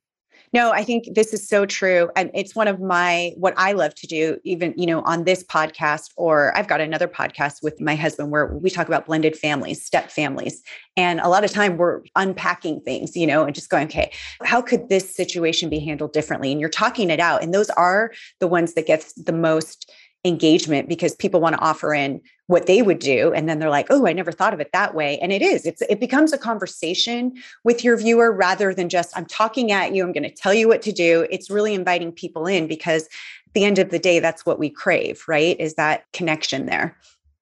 No, 0.53 0.71
I 0.71 0.83
think 0.83 1.13
this 1.13 1.33
is 1.33 1.47
so 1.47 1.65
true. 1.65 2.09
And 2.15 2.31
it's 2.33 2.55
one 2.55 2.67
of 2.67 2.79
my, 2.79 3.33
what 3.36 3.53
I 3.57 3.74
love 3.74 3.93
to 3.95 4.07
do, 4.07 4.38
even, 4.43 4.74
you 4.77 4.86
know, 4.86 5.01
on 5.01 5.25
this 5.25 5.43
podcast, 5.43 6.12
or 6.15 6.57
I've 6.57 6.67
got 6.67 6.79
another 6.79 7.07
podcast 7.07 7.62
with 7.62 7.81
my 7.81 7.95
husband 7.95 8.31
where 8.31 8.47
we 8.47 8.69
talk 8.69 8.88
about 8.88 9.07
blended 9.07 9.36
families, 9.36 9.83
step 9.83 10.09
families. 10.09 10.62
And 10.95 11.19
a 11.19 11.27
lot 11.27 11.43
of 11.43 11.51
time 11.51 11.77
we're 11.77 12.01
unpacking 12.15 12.81
things, 12.81 13.15
you 13.15 13.27
know, 13.27 13.43
and 13.43 13.53
just 13.53 13.69
going, 13.69 13.88
okay, 13.88 14.12
how 14.43 14.62
could 14.62 14.88
this 14.88 15.13
situation 15.13 15.69
be 15.69 15.79
handled 15.79 16.13
differently? 16.13 16.51
And 16.51 16.62
you're 16.62 16.69
talking 16.69 17.09
it 17.09 17.19
out. 17.19 17.43
And 17.43 17.53
those 17.53 17.69
are 17.71 18.12
the 18.39 18.47
ones 18.47 18.74
that 18.75 18.88
gets 18.88 19.13
the 19.13 19.33
most 19.33 19.91
engagement 20.25 20.89
because 20.89 21.15
people 21.15 21.39
want 21.39 21.55
to 21.55 21.62
offer 21.62 21.93
in 21.93 22.21
what 22.47 22.65
they 22.65 22.81
would 22.81 23.00
do 23.00 23.31
and 23.33 23.47
then 23.47 23.59
they're 23.59 23.69
like 23.69 23.88
oh 23.89 24.07
i 24.07 24.13
never 24.13 24.31
thought 24.31 24.53
of 24.53 24.59
it 24.59 24.71
that 24.74 24.95
way 24.95 25.17
and 25.19 25.31
it 25.31 25.41
is 25.41 25.65
it's 25.65 25.81
it 25.83 26.00
becomes 26.00 26.33
a 26.33 26.38
conversation 26.38 27.33
with 27.63 27.83
your 27.83 27.95
viewer 27.95 28.31
rather 28.31 28.74
than 28.74 28.89
just 28.89 29.15
i'm 29.15 29.25
talking 29.25 29.71
at 29.71 29.93
you 29.93 30.03
i'm 30.03 30.12
going 30.12 30.24
to 30.24 30.31
tell 30.31 30.53
you 30.53 30.67
what 30.67 30.81
to 30.81 30.91
do 30.91 31.27
it's 31.29 31.50
really 31.50 31.74
inviting 31.74 32.12
people 32.12 32.47
in 32.47 32.67
because 32.67 33.03
at 33.03 33.53
the 33.53 33.63
end 33.63 33.77
of 33.77 33.89
the 33.89 34.00
day 34.00 34.19
that's 34.19 34.45
what 34.45 34.59
we 34.59 34.69
crave 34.69 35.24
right 35.27 35.59
is 35.59 35.75
that 35.75 36.03
connection 36.13 36.65
there. 36.65 36.97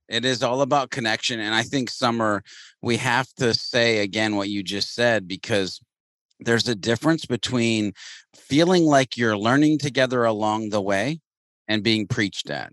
It 0.07 0.23
is 0.23 0.43
all 0.43 0.61
about 0.61 0.91
connection 0.91 1.39
and 1.39 1.55
i 1.55 1.63
think 1.63 1.89
summer 1.89 2.43
we 2.81 2.97
have 2.97 3.31
to 3.35 3.53
say 3.53 3.99
again 3.99 4.35
what 4.35 4.49
you 4.49 4.61
just 4.61 4.93
said 4.93 5.27
because 5.27 5.79
there's 6.39 6.67
a 6.67 6.75
difference 6.75 7.25
between 7.25 7.93
feeling 8.35 8.83
like 8.83 9.17
you're 9.17 9.37
learning 9.37 9.79
together 9.79 10.25
along 10.25 10.69
the 10.69 10.81
way 10.81 11.21
and 11.67 11.83
being 11.83 12.07
preached 12.07 12.49
at. 12.49 12.71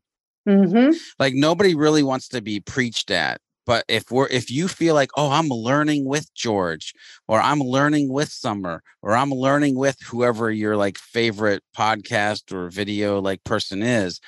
Mm-hmm. 0.49 0.97
Like 1.19 1.35
nobody 1.35 1.75
really 1.75 2.03
wants 2.03 2.29
to 2.29 2.41
be 2.41 2.61
preached 2.61 3.11
at. 3.11 3.41
But 3.65 3.85
if 3.87 4.11
we're 4.11 4.27
if 4.27 4.51
you 4.51 4.67
feel 4.67 4.95
like, 4.95 5.11
oh, 5.17 5.31
I'm 5.31 5.49
learning 5.49 6.05
with 6.05 6.35
George, 6.35 6.93
or 7.29 7.41
I'm 7.41 7.61
learning 7.61 8.13
with 8.13 8.29
Summer, 8.29 8.83
or 9.03 9.15
I'm 9.15 9.31
learning 9.31 9.77
with 9.77 9.97
whoever 10.01 10.51
your 10.51 10.77
like 10.77 10.99
favorite 10.99 11.63
podcast 11.77 12.53
or 12.53 12.71
video 12.71 13.21
like 13.21 13.45
person 13.45 13.83
is, 13.83 14.19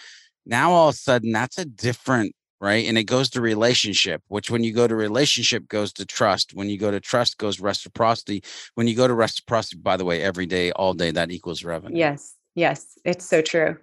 now 0.47 0.73
all 0.73 0.89
of 0.89 0.95
a 0.95 0.99
sudden 0.99 1.33
that's 1.33 1.59
a 1.59 1.65
different 1.65 2.35
right 2.61 2.87
and 2.87 2.97
it 2.97 3.05
goes 3.05 3.29
to 3.31 3.41
relationship 3.41 4.23
which 4.29 4.51
when 4.51 4.63
you 4.63 4.73
go 4.73 4.87
to 4.87 4.95
relationship 4.95 5.67
goes 5.69 5.93
to 5.93 6.05
trust 6.05 6.55
when 6.55 6.69
you 6.69 6.79
go 6.79 6.91
to 6.91 7.01
trust 7.01 7.39
goes 7.39 7.61
reciprocity 7.61 8.43
when 8.75 8.87
you 8.87 8.95
go 8.95 9.09
to 9.09 9.15
reciprocity 9.15 9.77
by 9.77 9.97
the 9.97 10.05
way 10.05 10.23
every 10.23 10.47
day 10.47 10.71
all 10.73 10.95
day 10.95 11.11
that 11.11 11.31
equals 11.31 11.65
revenue 11.65 11.97
yes 11.97 12.35
yes 12.55 12.99
it's 13.05 13.25
so 13.25 13.43
true 13.43 13.77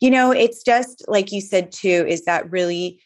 you 0.00 0.10
know, 0.10 0.30
it's 0.30 0.62
just 0.62 1.04
like 1.08 1.32
you 1.32 1.40
said 1.40 1.72
too, 1.72 2.04
is 2.08 2.24
that 2.24 2.50
really 2.50 3.00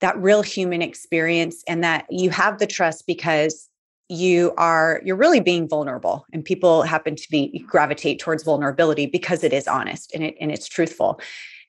that 0.00 0.16
real 0.18 0.42
human 0.42 0.82
experience 0.82 1.62
and 1.68 1.84
that 1.84 2.06
you 2.10 2.30
have 2.30 2.58
the 2.58 2.66
trust 2.66 3.06
because 3.06 3.68
you 4.08 4.52
are 4.56 5.00
you're 5.04 5.16
really 5.16 5.40
being 5.40 5.68
vulnerable 5.68 6.26
and 6.32 6.44
people 6.44 6.82
happen 6.82 7.14
to 7.14 7.30
be 7.30 7.64
gravitate 7.68 8.18
towards 8.18 8.42
vulnerability 8.42 9.06
because 9.06 9.44
it 9.44 9.52
is 9.52 9.68
honest 9.68 10.12
and 10.14 10.24
it 10.24 10.34
and 10.40 10.50
it's 10.50 10.66
truthful. 10.66 11.20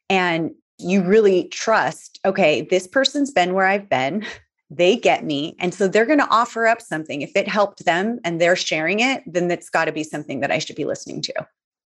And 0.10 0.52
you 0.80 1.04
really 1.04 1.48
trust 1.50 2.20
okay 2.26 2.62
this 2.64 2.88
person's 2.88 3.32
been 3.32 3.54
where 3.54 3.68
i've 3.68 3.90
been. 3.90 4.26
They 4.74 4.96
get 4.96 5.26
me. 5.26 5.58
And 5.60 5.74
so 5.74 5.90
they're 5.90 6.06
going 6.06 6.20
to 6.20 6.30
offer 6.30 6.66
up 6.66 6.82
something. 6.82 7.22
If 7.22 7.36
it 7.36 7.46
helped 7.46 7.84
them 7.84 8.22
and 8.24 8.40
they're 8.40 8.56
sharing 8.56 9.02
it 9.02 9.22
then 9.28 9.50
that's 9.50 9.70
got 9.70 9.86
to 9.86 9.92
be 9.92 10.04
something 10.04 10.40
that 10.40 10.50
i 10.52 10.58
should 10.58 10.76
be 10.76 10.86
listening 10.86 11.22
to 11.24 11.34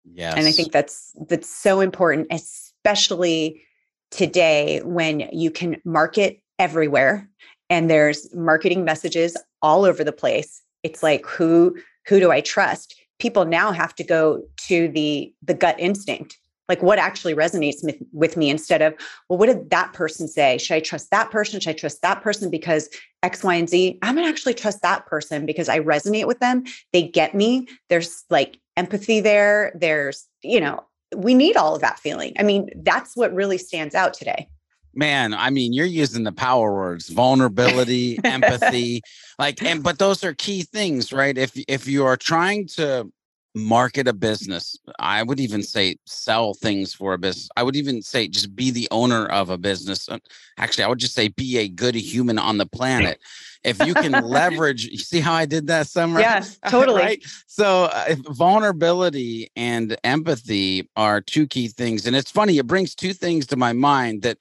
yeah 0.04 0.34
and 0.36 0.46
i 0.46 0.52
think 0.52 0.72
that's 0.72 1.12
that's 1.28 1.48
so 1.48 1.80
important 1.80 2.26
especially 2.30 3.62
today 4.10 4.80
when 4.84 5.20
you 5.32 5.50
can 5.50 5.80
market 5.84 6.40
everywhere 6.58 7.28
and 7.72 7.90
there's 7.90 8.32
marketing 8.34 8.84
messages 8.84 9.36
all 9.62 9.84
over 9.84 10.04
the 10.04 10.12
place. 10.12 10.62
It's 10.82 11.02
like 11.02 11.26
who 11.26 11.76
who 12.06 12.20
do 12.20 12.30
i 12.30 12.40
trust? 12.40 12.94
People 13.18 13.44
now 13.44 13.72
have 13.72 13.94
to 13.94 14.04
go 14.04 14.42
to 14.68 14.88
the 14.88 15.32
the 15.42 15.54
gut 15.54 15.76
instinct. 15.78 16.36
Like 16.68 16.82
what 16.82 16.98
actually 16.98 17.34
resonates 17.34 17.82
with, 17.82 17.96
with 18.12 18.36
me 18.36 18.50
instead 18.50 18.82
of 18.82 18.94
well 19.28 19.38
what 19.38 19.46
did 19.46 19.70
that 19.70 19.94
person 19.94 20.28
say? 20.28 20.58
Should 20.58 20.74
i 20.74 20.80
trust 20.80 21.10
that 21.10 21.30
person? 21.30 21.60
Should 21.60 21.70
i 21.70 21.78
trust 21.78 22.02
that 22.02 22.22
person 22.22 22.50
because 22.50 22.88
x 23.22 23.42
y 23.42 23.54
and 23.54 23.68
z? 23.68 23.98
I'm 24.02 24.16
gonna 24.16 24.28
actually 24.28 24.54
trust 24.54 24.82
that 24.82 25.06
person 25.06 25.46
because 25.46 25.68
i 25.68 25.80
resonate 25.80 26.26
with 26.26 26.40
them. 26.40 26.64
They 26.92 27.02
get 27.02 27.34
me. 27.34 27.68
There's 27.88 28.24
like 28.28 28.58
empathy 28.76 29.20
there 29.20 29.72
there's 29.74 30.28
you 30.42 30.60
know 30.60 30.84
we 31.16 31.34
need 31.34 31.56
all 31.56 31.74
of 31.74 31.80
that 31.82 31.98
feeling. 31.98 32.32
I 32.38 32.42
mean, 32.42 32.70
that's 32.76 33.16
what 33.16 33.34
really 33.34 33.58
stands 33.58 33.94
out 33.94 34.14
today. 34.14 34.48
Man, 34.94 35.32
I 35.32 35.50
mean, 35.50 35.72
you're 35.72 35.86
using 35.86 36.24
the 36.24 36.32
power 36.32 36.74
words, 36.74 37.08
vulnerability, 37.08 38.18
empathy, 38.24 39.02
like 39.38 39.62
and 39.62 39.82
but 39.82 39.98
those 39.98 40.22
are 40.22 40.34
key 40.34 40.62
things, 40.62 41.12
right? 41.12 41.36
If 41.36 41.52
if 41.66 41.86
you 41.86 42.04
are 42.04 42.16
trying 42.16 42.66
to 42.76 43.10
market 43.54 44.08
a 44.08 44.12
business, 44.12 44.78
I 44.98 45.22
would 45.22 45.38
even 45.38 45.62
say 45.62 45.96
sell 46.06 46.54
things 46.54 46.94
for 46.94 47.12
a 47.12 47.18
business. 47.18 47.48
I 47.56 47.62
would 47.62 47.76
even 47.76 48.02
say 48.02 48.28
just 48.28 48.56
be 48.56 48.70
the 48.70 48.88
owner 48.90 49.26
of 49.26 49.50
a 49.50 49.58
business. 49.58 50.08
Uh, 50.08 50.18
actually, 50.58 50.84
I 50.84 50.88
would 50.88 50.98
just 50.98 51.14
say 51.14 51.28
be 51.28 51.58
a 51.58 51.68
good 51.68 51.94
human 51.94 52.38
on 52.38 52.58
the 52.58 52.66
planet. 52.66 53.20
If 53.64 53.84
you 53.86 53.94
can 53.94 54.12
leverage 54.22 54.84
you 54.86 54.98
see 54.98 55.20
how 55.20 55.34
i 55.34 55.46
did 55.46 55.66
that 55.66 55.86
summer? 55.86 56.20
Yes, 56.20 56.58
totally. 56.68 57.00
right. 57.00 57.22
So 57.46 57.84
uh, 57.84 58.14
vulnerability 58.30 59.50
and 59.56 59.96
empathy 60.04 60.88
are 60.96 61.20
two 61.20 61.46
key 61.46 61.68
things 61.68 62.06
and 62.06 62.16
it's 62.16 62.30
funny 62.30 62.58
it 62.58 62.66
brings 62.66 62.94
two 62.94 63.12
things 63.12 63.46
to 63.48 63.56
my 63.56 63.72
mind 63.72 64.22
that 64.22 64.38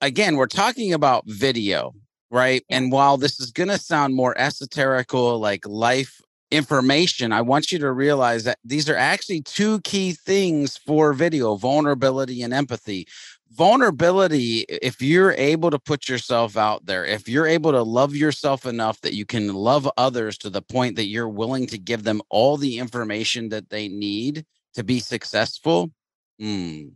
again 0.00 0.36
we're 0.36 0.46
talking 0.46 0.92
about 0.92 1.24
video 1.26 1.94
right? 2.30 2.64
And 2.68 2.90
while 2.90 3.16
this 3.16 3.38
is 3.38 3.52
going 3.52 3.68
to 3.68 3.78
sound 3.78 4.12
more 4.12 4.34
esoterical 4.34 5.38
like 5.38 5.64
life 5.68 6.20
information 6.54 7.32
i 7.32 7.40
want 7.40 7.72
you 7.72 7.78
to 7.78 7.90
realize 7.90 8.44
that 8.44 8.58
these 8.64 8.88
are 8.88 8.96
actually 8.96 9.40
two 9.42 9.80
key 9.80 10.12
things 10.12 10.76
for 10.76 11.12
video 11.12 11.56
vulnerability 11.56 12.42
and 12.42 12.52
empathy. 12.52 13.06
Vulnerability 13.50 14.64
if 14.68 15.00
you're 15.00 15.32
able 15.32 15.70
to 15.70 15.78
put 15.78 16.08
yourself 16.08 16.56
out 16.56 16.86
there 16.86 17.04
if 17.04 17.28
you're 17.28 17.46
able 17.46 17.70
to 17.70 17.82
love 17.82 18.14
yourself 18.14 18.66
enough 18.66 19.00
that 19.02 19.14
you 19.14 19.24
can 19.24 19.54
love 19.54 19.88
others 19.96 20.36
to 20.38 20.50
the 20.50 20.62
point 20.62 20.96
that 20.96 21.06
you're 21.06 21.28
willing 21.28 21.66
to 21.68 21.78
give 21.78 22.02
them 22.02 22.20
all 22.30 22.56
the 22.56 22.78
information 22.78 23.48
that 23.50 23.70
they 23.70 23.86
need 23.88 24.44
to 24.74 24.82
be 24.82 24.98
successful 24.98 25.92
mm, 26.40 26.90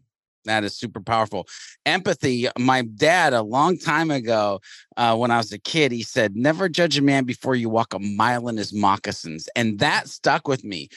That 0.48 0.64
is 0.64 0.76
super 0.76 1.00
powerful. 1.00 1.46
Empathy. 1.87 2.48
My 2.58 2.82
dad, 2.82 3.32
a 3.32 3.42
long 3.42 3.78
time 3.78 4.11
ago, 4.11 4.61
uh, 4.96 5.16
when 5.16 5.30
I 5.30 5.37
was 5.37 5.52
a 5.52 5.58
kid, 5.58 5.92
he 5.92 6.02
said, 6.02 6.37
Never 6.37 6.68
judge 6.68 6.98
a 6.98 7.02
man 7.02 7.24
before 7.24 7.54
you 7.54 7.68
walk 7.68 7.94
a 7.94 7.98
mile 7.98 8.48
in 8.48 8.56
his 8.56 8.72
moccasins. 8.72 9.48
And 9.54 9.78
that 9.78 10.08
stuck 10.08 10.48
with 10.48 10.64
me 10.64 10.88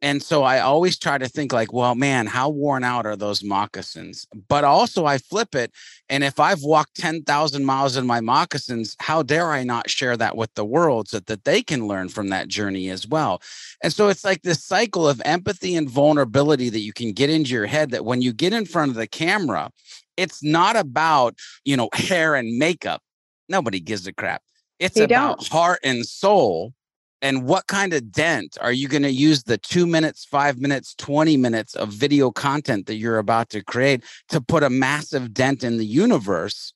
and 0.00 0.22
so 0.22 0.44
I 0.44 0.60
always 0.60 0.98
try 0.98 1.18
to 1.18 1.28
think 1.28 1.52
like, 1.52 1.72
well, 1.72 1.94
man, 1.94 2.26
how 2.26 2.48
worn 2.48 2.84
out 2.84 3.04
are 3.04 3.16
those 3.16 3.42
moccasins? 3.42 4.26
But 4.48 4.62
also 4.62 5.06
I 5.06 5.18
flip 5.18 5.54
it. 5.54 5.72
And 6.08 6.22
if 6.22 6.38
I've 6.38 6.62
walked 6.62 6.96
10,000 6.96 7.64
miles 7.64 7.96
in 7.96 8.06
my 8.06 8.20
moccasins, 8.20 8.96
how 9.00 9.22
dare 9.22 9.50
I 9.50 9.64
not 9.64 9.90
share 9.90 10.16
that 10.16 10.36
with 10.36 10.54
the 10.54 10.64
world 10.64 11.08
so 11.08 11.18
that 11.20 11.44
they 11.44 11.62
can 11.62 11.88
learn 11.88 12.08
from 12.08 12.28
that 12.28 12.48
journey 12.48 12.90
as 12.90 13.08
well? 13.08 13.42
And 13.82 13.92
so 13.92 14.08
it's 14.08 14.24
like 14.24 14.42
this 14.42 14.62
cycle 14.62 15.08
of 15.08 15.20
empathy 15.24 15.74
and 15.74 15.90
vulnerability 15.90 16.68
that 16.70 16.80
you 16.80 16.92
can 16.92 17.12
get 17.12 17.30
into 17.30 17.50
your 17.50 17.66
head 17.66 17.90
that 17.90 18.04
when 18.04 18.22
you 18.22 18.32
get 18.32 18.52
in 18.52 18.66
front 18.66 18.90
of 18.90 18.96
the 18.96 19.08
camera, 19.08 19.70
it's 20.16 20.42
not 20.42 20.76
about, 20.76 21.36
you 21.64 21.76
know, 21.76 21.88
hair 21.94 22.36
and 22.36 22.56
makeup. 22.56 23.02
Nobody 23.48 23.80
gives 23.80 24.06
a 24.06 24.12
crap. 24.12 24.42
It's 24.78 24.94
they 24.94 25.04
about 25.04 25.38
don't. 25.38 25.48
heart 25.48 25.80
and 25.82 26.06
soul 26.06 26.72
and 27.20 27.44
what 27.44 27.66
kind 27.66 27.92
of 27.92 28.12
dent 28.12 28.56
are 28.60 28.72
you 28.72 28.88
going 28.88 29.02
to 29.02 29.10
use 29.10 29.42
the 29.42 29.58
two 29.58 29.86
minutes, 29.86 30.24
five 30.24 30.58
minutes, 30.58 30.94
20 30.96 31.36
minutes 31.36 31.74
of 31.74 31.88
video 31.90 32.30
content 32.30 32.86
that 32.86 32.96
you're 32.96 33.18
about 33.18 33.50
to 33.50 33.62
create 33.62 34.04
to 34.28 34.40
put 34.40 34.62
a 34.62 34.70
massive 34.70 35.34
dent 35.34 35.64
in 35.64 35.78
the 35.78 35.86
universe 35.86 36.72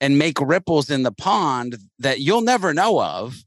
and 0.00 0.18
make 0.18 0.38
ripples 0.40 0.90
in 0.90 1.02
the 1.02 1.12
pond 1.12 1.78
that 1.98 2.20
you'll 2.20 2.42
never 2.42 2.74
know 2.74 3.00
of? 3.00 3.42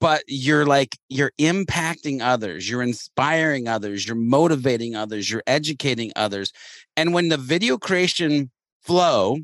But 0.00 0.24
you're 0.26 0.66
like, 0.66 0.98
you're 1.08 1.32
impacting 1.38 2.22
others, 2.22 2.68
you're 2.68 2.82
inspiring 2.82 3.68
others, 3.68 4.06
you're 4.06 4.16
motivating 4.16 4.96
others, 4.96 5.30
you're 5.30 5.44
educating 5.46 6.12
others. 6.16 6.52
And 6.96 7.14
when 7.14 7.28
the 7.28 7.36
video 7.36 7.78
creation 7.78 8.50
flow 8.82 9.38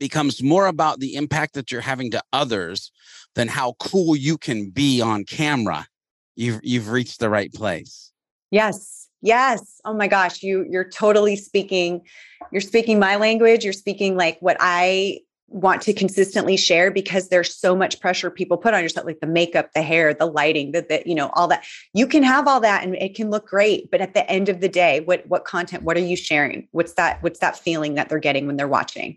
becomes 0.00 0.42
more 0.42 0.66
about 0.66 1.00
the 1.00 1.14
impact 1.14 1.54
that 1.54 1.70
you're 1.70 1.82
having 1.82 2.10
to 2.12 2.22
others 2.32 2.90
than 3.38 3.46
how 3.46 3.74
cool 3.78 4.16
you 4.16 4.36
can 4.36 4.68
be 4.68 5.00
on 5.00 5.24
camera, 5.24 5.86
you've 6.34 6.58
you've 6.64 6.90
reached 6.90 7.20
the 7.20 7.30
right 7.30 7.52
place. 7.54 8.12
Yes. 8.50 9.08
Yes. 9.22 9.80
Oh 9.84 9.94
my 9.94 10.08
gosh, 10.08 10.42
you 10.42 10.66
you're 10.68 10.88
totally 10.88 11.36
speaking 11.36 12.02
you're 12.50 12.60
speaking 12.60 12.98
my 12.98 13.14
language, 13.14 13.62
you're 13.62 13.72
speaking 13.72 14.16
like 14.16 14.38
what 14.40 14.56
I 14.58 15.20
want 15.48 15.80
to 15.82 15.94
consistently 15.94 16.56
share 16.56 16.90
because 16.90 17.28
there's 17.28 17.54
so 17.54 17.74
much 17.74 18.00
pressure 18.00 18.30
people 18.30 18.56
put 18.56 18.74
on 18.74 18.82
yourself 18.82 19.06
like 19.06 19.20
the 19.20 19.26
makeup 19.26 19.70
the 19.74 19.80
hair 19.80 20.12
the 20.12 20.26
lighting 20.26 20.72
the, 20.72 20.82
the 20.82 21.02
you 21.06 21.14
know 21.14 21.30
all 21.30 21.48
that 21.48 21.64
you 21.94 22.06
can 22.06 22.22
have 22.22 22.46
all 22.46 22.60
that 22.60 22.84
and 22.84 22.94
it 22.96 23.14
can 23.14 23.30
look 23.30 23.46
great 23.46 23.90
but 23.90 24.02
at 24.02 24.12
the 24.12 24.30
end 24.30 24.50
of 24.50 24.60
the 24.60 24.68
day 24.68 25.00
what 25.00 25.26
what 25.26 25.46
content 25.46 25.82
what 25.82 25.96
are 25.96 26.00
you 26.00 26.16
sharing 26.16 26.68
what's 26.72 26.92
that 26.94 27.22
what's 27.22 27.40
that 27.40 27.58
feeling 27.58 27.94
that 27.94 28.10
they're 28.10 28.18
getting 28.18 28.46
when 28.46 28.56
they're 28.56 28.68
watching 28.68 29.16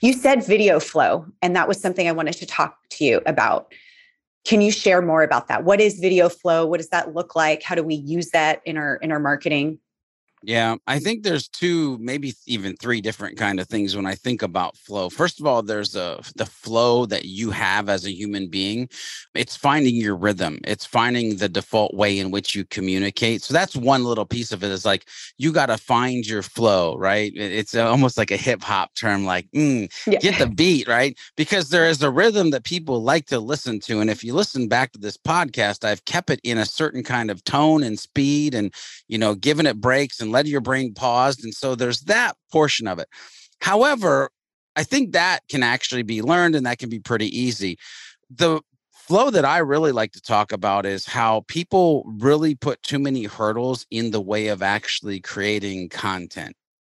you 0.00 0.12
said 0.12 0.44
video 0.44 0.80
flow, 0.80 1.26
and 1.42 1.54
that 1.56 1.68
was 1.68 1.80
something 1.80 2.08
I 2.08 2.12
wanted 2.12 2.34
to 2.34 2.46
talk 2.46 2.76
to 2.90 3.04
you 3.04 3.20
about. 3.26 3.72
Can 4.44 4.60
you 4.60 4.70
share 4.72 5.02
more 5.02 5.22
about 5.22 5.48
that? 5.48 5.64
What 5.64 5.80
is 5.80 5.98
video 5.98 6.28
flow? 6.28 6.64
What 6.66 6.78
does 6.78 6.88
that 6.88 7.14
look 7.14 7.36
like? 7.36 7.62
How 7.62 7.74
do 7.74 7.82
we 7.82 7.94
use 7.94 8.30
that 8.30 8.62
in 8.64 8.76
our 8.78 8.96
in 8.96 9.12
our 9.12 9.20
marketing? 9.20 9.78
Yeah, 10.42 10.76
I 10.86 11.00
think 11.00 11.22
there's 11.22 11.48
two, 11.48 11.98
maybe 11.98 12.32
even 12.46 12.74
three 12.76 13.02
different 13.02 13.36
kind 13.36 13.60
of 13.60 13.68
things 13.68 13.94
when 13.94 14.06
I 14.06 14.14
think 14.14 14.40
about 14.40 14.74
flow. 14.74 15.10
First 15.10 15.38
of 15.38 15.46
all, 15.46 15.62
there's 15.62 15.94
a 15.94 16.22
the 16.34 16.46
flow 16.46 17.04
that 17.06 17.26
you 17.26 17.50
have 17.50 17.90
as 17.90 18.06
a 18.06 18.12
human 18.12 18.48
being. 18.48 18.88
It's 19.34 19.54
finding 19.54 19.96
your 19.96 20.16
rhythm. 20.16 20.58
It's 20.64 20.86
finding 20.86 21.36
the 21.36 21.48
default 21.48 21.92
way 21.92 22.18
in 22.18 22.30
which 22.30 22.54
you 22.54 22.64
communicate. 22.64 23.42
So 23.42 23.52
that's 23.52 23.76
one 23.76 24.04
little 24.04 24.24
piece 24.24 24.50
of 24.50 24.64
it. 24.64 24.70
Is 24.70 24.86
like 24.86 25.06
you 25.36 25.52
got 25.52 25.66
to 25.66 25.76
find 25.76 26.26
your 26.26 26.42
flow, 26.42 26.96
right? 26.96 27.32
It's 27.34 27.74
almost 27.74 28.16
like 28.16 28.30
a 28.30 28.38
hip 28.38 28.62
hop 28.62 28.94
term, 28.94 29.26
like 29.26 29.46
mm, 29.54 29.92
yeah. 30.06 30.20
get 30.20 30.38
the 30.38 30.46
beat, 30.46 30.88
right? 30.88 31.18
Because 31.36 31.68
there 31.68 31.86
is 31.86 32.02
a 32.02 32.10
rhythm 32.10 32.50
that 32.52 32.64
people 32.64 33.02
like 33.02 33.26
to 33.26 33.40
listen 33.40 33.78
to, 33.80 34.00
and 34.00 34.08
if 34.08 34.24
you 34.24 34.32
listen 34.32 34.68
back 34.68 34.92
to 34.92 34.98
this 34.98 35.18
podcast, 35.18 35.84
I've 35.84 36.06
kept 36.06 36.30
it 36.30 36.40
in 36.44 36.56
a 36.56 36.64
certain 36.64 37.02
kind 37.02 37.30
of 37.30 37.44
tone 37.44 37.82
and 37.82 37.98
speed, 37.98 38.54
and 38.54 38.72
you 39.06 39.18
know, 39.18 39.34
given 39.34 39.66
it 39.66 39.82
breaks 39.82 40.18
and 40.18 40.29
let 40.30 40.46
your 40.46 40.60
brain 40.60 40.94
paused. 40.94 41.44
And 41.44 41.54
so 41.54 41.74
there's 41.74 42.00
that 42.02 42.36
portion 42.52 42.86
of 42.86 42.98
it. 42.98 43.08
However, 43.60 44.30
I 44.76 44.84
think 44.84 45.12
that 45.12 45.40
can 45.48 45.62
actually 45.62 46.02
be 46.02 46.22
learned 46.22 46.54
and 46.54 46.66
that 46.66 46.78
can 46.78 46.88
be 46.88 47.00
pretty 47.00 47.26
easy. 47.36 47.76
The 48.30 48.60
flow 48.92 49.30
that 49.30 49.44
I 49.44 49.58
really 49.58 49.92
like 49.92 50.12
to 50.12 50.20
talk 50.20 50.52
about 50.52 50.86
is 50.86 51.04
how 51.04 51.44
people 51.48 52.04
really 52.06 52.54
put 52.54 52.82
too 52.82 52.98
many 52.98 53.24
hurdles 53.24 53.84
in 53.90 54.12
the 54.12 54.20
way 54.20 54.48
of 54.48 54.62
actually 54.62 55.20
creating 55.20 55.88
content. 55.88 56.54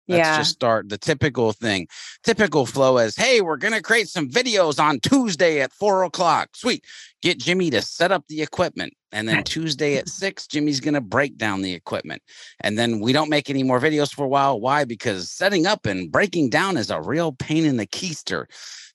Let's 0.07 0.27
yeah. 0.27 0.37
just 0.37 0.51
start 0.51 0.89
the 0.89 0.97
typical 0.97 1.53
thing. 1.53 1.87
Typical 2.23 2.65
flow 2.65 2.97
is, 2.97 3.15
hey, 3.15 3.41
we're 3.41 3.57
going 3.57 3.73
to 3.73 3.81
create 3.81 4.09
some 4.09 4.29
videos 4.29 4.77
on 4.77 4.99
Tuesday 4.99 5.61
at 5.61 5.71
four 5.71 6.03
o'clock. 6.03 6.49
Sweet. 6.55 6.83
Get 7.21 7.39
Jimmy 7.39 7.69
to 7.69 7.81
set 7.81 8.11
up 8.11 8.25
the 8.27 8.41
equipment. 8.41 8.93
And 9.13 9.29
then 9.29 9.43
Tuesday 9.43 9.95
at 9.95 10.05
mm-hmm. 10.05 10.09
six, 10.09 10.47
Jimmy's 10.47 10.81
going 10.81 10.95
to 10.95 11.01
break 11.01 11.37
down 11.37 11.61
the 11.61 11.73
equipment. 11.73 12.21
And 12.59 12.77
then 12.77 12.99
we 12.99 13.13
don't 13.13 13.29
make 13.29 13.49
any 13.49 13.63
more 13.63 13.79
videos 13.79 14.13
for 14.13 14.25
a 14.25 14.27
while. 14.27 14.59
Why? 14.59 14.83
Because 14.83 15.31
setting 15.31 15.65
up 15.65 15.85
and 15.85 16.11
breaking 16.11 16.49
down 16.49 16.77
is 16.77 16.89
a 16.89 16.99
real 16.99 17.31
pain 17.31 17.63
in 17.63 17.77
the 17.77 17.87
keister. 17.87 18.45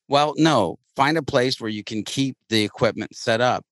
Well, 0.08 0.34
no, 0.36 0.78
find 0.96 1.16
a 1.16 1.22
place 1.22 1.60
where 1.60 1.70
you 1.70 1.84
can 1.84 2.02
keep 2.02 2.36
the 2.48 2.64
equipment 2.64 3.14
set 3.14 3.40
up. 3.40 3.64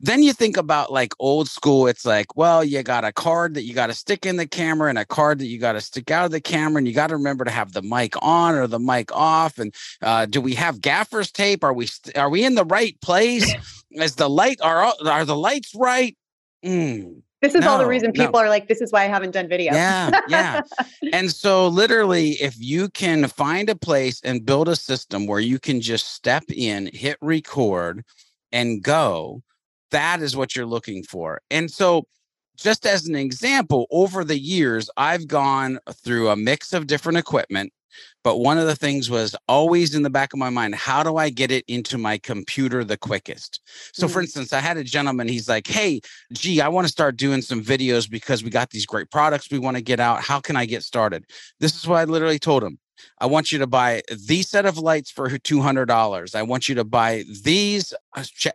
Then 0.00 0.22
you 0.22 0.32
think 0.32 0.56
about 0.56 0.92
like 0.92 1.12
old 1.18 1.48
school, 1.48 1.86
it's 1.86 2.04
like, 2.04 2.36
well, 2.36 2.64
you 2.64 2.82
got 2.82 3.04
a 3.04 3.12
card 3.12 3.54
that 3.54 3.64
you 3.64 3.74
got 3.74 3.88
to 3.88 3.94
stick 3.94 4.26
in 4.26 4.36
the 4.36 4.46
camera 4.46 4.88
and 4.88 4.98
a 4.98 5.04
card 5.04 5.38
that 5.38 5.46
you 5.46 5.58
got 5.58 5.72
to 5.72 5.80
stick 5.80 6.10
out 6.10 6.24
of 6.24 6.30
the 6.30 6.40
camera. 6.40 6.78
And 6.78 6.88
you 6.88 6.94
got 6.94 7.08
to 7.08 7.16
remember 7.16 7.44
to 7.44 7.50
have 7.50 7.72
the 7.72 7.82
mic 7.82 8.14
on 8.22 8.54
or 8.54 8.66
the 8.66 8.78
mic 8.78 9.14
off. 9.14 9.58
And 9.58 9.74
uh, 10.02 10.26
do 10.26 10.40
we 10.40 10.54
have 10.54 10.80
gaffer's 10.80 11.30
tape? 11.30 11.64
Are 11.64 11.74
we, 11.74 11.86
st- 11.86 12.16
are 12.16 12.30
we 12.30 12.44
in 12.44 12.54
the 12.54 12.64
right 12.64 13.00
place? 13.00 13.52
Is 13.90 14.14
the 14.14 14.30
light, 14.30 14.60
are, 14.62 14.92
are 15.04 15.24
the 15.24 15.36
lights 15.36 15.74
right? 15.74 16.16
Mm. 16.64 17.22
This 17.40 17.54
is 17.54 17.62
no, 17.62 17.70
all 17.70 17.78
the 17.78 17.86
reason 17.86 18.12
people 18.12 18.32
no. 18.34 18.40
are 18.40 18.48
like, 18.50 18.68
this 18.68 18.82
is 18.82 18.92
why 18.92 19.04
I 19.04 19.08
haven't 19.08 19.30
done 19.30 19.48
video. 19.48 19.72
Yeah, 19.72 20.10
yeah. 20.28 20.60
and 21.12 21.30
so, 21.30 21.68
literally, 21.68 22.32
if 22.32 22.54
you 22.58 22.90
can 22.90 23.28
find 23.28 23.70
a 23.70 23.74
place 23.74 24.20
and 24.22 24.44
build 24.44 24.68
a 24.68 24.76
system 24.76 25.26
where 25.26 25.40
you 25.40 25.58
can 25.58 25.80
just 25.80 26.12
step 26.12 26.44
in, 26.50 26.90
hit 26.92 27.16
record, 27.22 28.04
and 28.52 28.82
go, 28.82 29.42
that 29.90 30.22
is 30.22 30.36
what 30.36 30.54
you're 30.54 30.66
looking 30.66 31.02
for. 31.02 31.40
And 31.50 31.70
so, 31.70 32.06
just 32.56 32.86
as 32.86 33.06
an 33.06 33.14
example, 33.14 33.86
over 33.90 34.22
the 34.22 34.38
years, 34.38 34.90
I've 34.96 35.26
gone 35.26 35.78
through 36.04 36.28
a 36.28 36.36
mix 36.36 36.72
of 36.74 36.86
different 36.86 37.18
equipment. 37.18 37.72
But 38.22 38.38
one 38.38 38.58
of 38.58 38.66
the 38.66 38.76
things 38.76 39.10
was 39.10 39.34
always 39.48 39.94
in 39.94 40.02
the 40.02 40.10
back 40.10 40.32
of 40.32 40.38
my 40.38 40.50
mind 40.50 40.74
how 40.74 41.02
do 41.02 41.16
I 41.16 41.30
get 41.30 41.50
it 41.50 41.64
into 41.66 41.98
my 41.98 42.18
computer 42.18 42.84
the 42.84 42.96
quickest? 42.96 43.60
So, 43.92 44.06
mm-hmm. 44.06 44.12
for 44.12 44.20
instance, 44.20 44.52
I 44.52 44.60
had 44.60 44.76
a 44.76 44.84
gentleman, 44.84 45.26
he's 45.26 45.48
like, 45.48 45.66
Hey, 45.66 46.00
gee, 46.32 46.60
I 46.60 46.68
want 46.68 46.86
to 46.86 46.92
start 46.92 47.16
doing 47.16 47.42
some 47.42 47.62
videos 47.62 48.08
because 48.08 48.44
we 48.44 48.50
got 48.50 48.70
these 48.70 48.86
great 48.86 49.10
products 49.10 49.50
we 49.50 49.58
want 49.58 49.76
to 49.76 49.82
get 49.82 50.00
out. 50.00 50.22
How 50.22 50.38
can 50.38 50.54
I 50.56 50.66
get 50.66 50.82
started? 50.82 51.24
This 51.58 51.76
is 51.76 51.86
what 51.86 51.96
I 51.96 52.04
literally 52.04 52.38
told 52.38 52.62
him 52.62 52.78
I 53.18 53.26
want 53.26 53.52
you 53.52 53.58
to 53.58 53.66
buy 53.66 54.02
these 54.26 54.48
set 54.48 54.66
of 54.66 54.78
lights 54.78 55.10
for 55.10 55.28
$200. 55.28 56.34
I 56.34 56.42
want 56.42 56.68
you 56.68 56.74
to 56.76 56.84
buy 56.84 57.24
these 57.42 57.92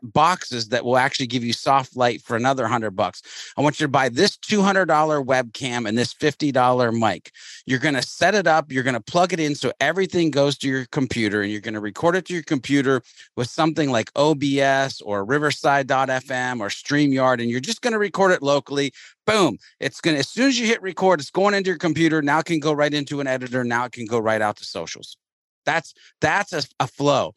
boxes 0.01 0.69
that 0.69 0.83
will 0.83 0.97
actually 0.97 1.27
give 1.27 1.43
you 1.43 1.53
soft 1.53 1.95
light 1.95 2.21
for 2.21 2.35
another 2.35 2.63
100 2.63 2.91
bucks. 2.91 3.21
I 3.57 3.61
want 3.61 3.79
you 3.79 3.85
to 3.85 3.91
buy 3.91 4.09
this 4.09 4.37
$200 4.37 4.85
webcam 5.25 5.87
and 5.87 5.97
this 5.97 6.13
$50 6.13 6.99
mic. 6.99 7.31
You're 7.65 7.79
going 7.79 7.95
to 7.95 8.01
set 8.01 8.35
it 8.35 8.47
up, 8.47 8.71
you're 8.71 8.83
going 8.83 8.95
to 8.95 9.01
plug 9.01 9.33
it 9.33 9.39
in 9.39 9.55
so 9.55 9.71
everything 9.79 10.31
goes 10.31 10.57
to 10.59 10.67
your 10.67 10.85
computer 10.85 11.41
and 11.41 11.51
you're 11.51 11.61
going 11.61 11.73
to 11.73 11.79
record 11.79 12.15
it 12.15 12.25
to 12.25 12.33
your 12.33 12.43
computer 12.43 13.01
with 13.35 13.49
something 13.49 13.91
like 13.91 14.11
OBS 14.15 15.01
or 15.01 15.25
riverside.fm 15.25 16.59
or 16.59 16.67
StreamYard 16.67 17.41
and 17.41 17.49
you're 17.49 17.59
just 17.59 17.81
going 17.81 17.93
to 17.93 17.99
record 17.99 18.31
it 18.31 18.41
locally 18.41 18.91
boom 19.25 19.57
it's 19.79 20.01
gonna 20.01 20.17
as 20.17 20.29
soon 20.29 20.47
as 20.47 20.59
you 20.59 20.65
hit 20.65 20.81
record 20.81 21.19
it's 21.19 21.31
going 21.31 21.53
into 21.53 21.69
your 21.69 21.77
computer 21.77 22.21
now 22.21 22.39
it 22.39 22.45
can 22.45 22.59
go 22.59 22.73
right 22.73 22.93
into 22.93 23.19
an 23.19 23.27
editor 23.27 23.63
now 23.63 23.85
it 23.85 23.91
can 23.91 24.05
go 24.05 24.19
right 24.19 24.41
out 24.41 24.57
to 24.57 24.65
socials 24.65 25.17
that's 25.65 25.93
that's 26.21 26.53
a, 26.53 26.63
a 26.79 26.87
flow 26.87 27.33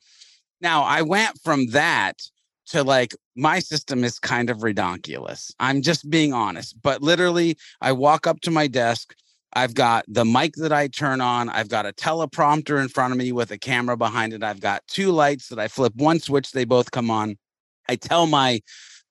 now 0.60 0.82
i 0.82 1.02
went 1.02 1.38
from 1.42 1.66
that 1.68 2.20
to 2.66 2.82
like 2.82 3.14
my 3.34 3.58
system 3.58 4.04
is 4.04 4.18
kind 4.18 4.50
of 4.50 4.58
redonkulous 4.58 5.52
i'm 5.60 5.82
just 5.82 6.08
being 6.10 6.32
honest 6.32 6.80
but 6.82 7.02
literally 7.02 7.56
i 7.80 7.92
walk 7.92 8.26
up 8.26 8.40
to 8.40 8.50
my 8.50 8.66
desk 8.66 9.14
I've 9.52 9.74
got 9.74 10.04
the 10.08 10.24
mic 10.24 10.54
that 10.56 10.72
I 10.72 10.88
turn 10.88 11.20
on. 11.20 11.48
I've 11.48 11.68
got 11.68 11.86
a 11.86 11.92
teleprompter 11.92 12.80
in 12.80 12.88
front 12.88 13.12
of 13.12 13.18
me 13.18 13.32
with 13.32 13.50
a 13.50 13.58
camera 13.58 13.96
behind 13.96 14.32
it. 14.32 14.42
I've 14.42 14.60
got 14.60 14.86
two 14.88 15.10
lights 15.10 15.48
that 15.48 15.58
I 15.58 15.68
flip 15.68 15.94
one 15.96 16.20
switch, 16.20 16.52
they 16.52 16.64
both 16.64 16.90
come 16.90 17.10
on. 17.10 17.36
I 17.88 17.96
tell 17.96 18.26
my 18.26 18.60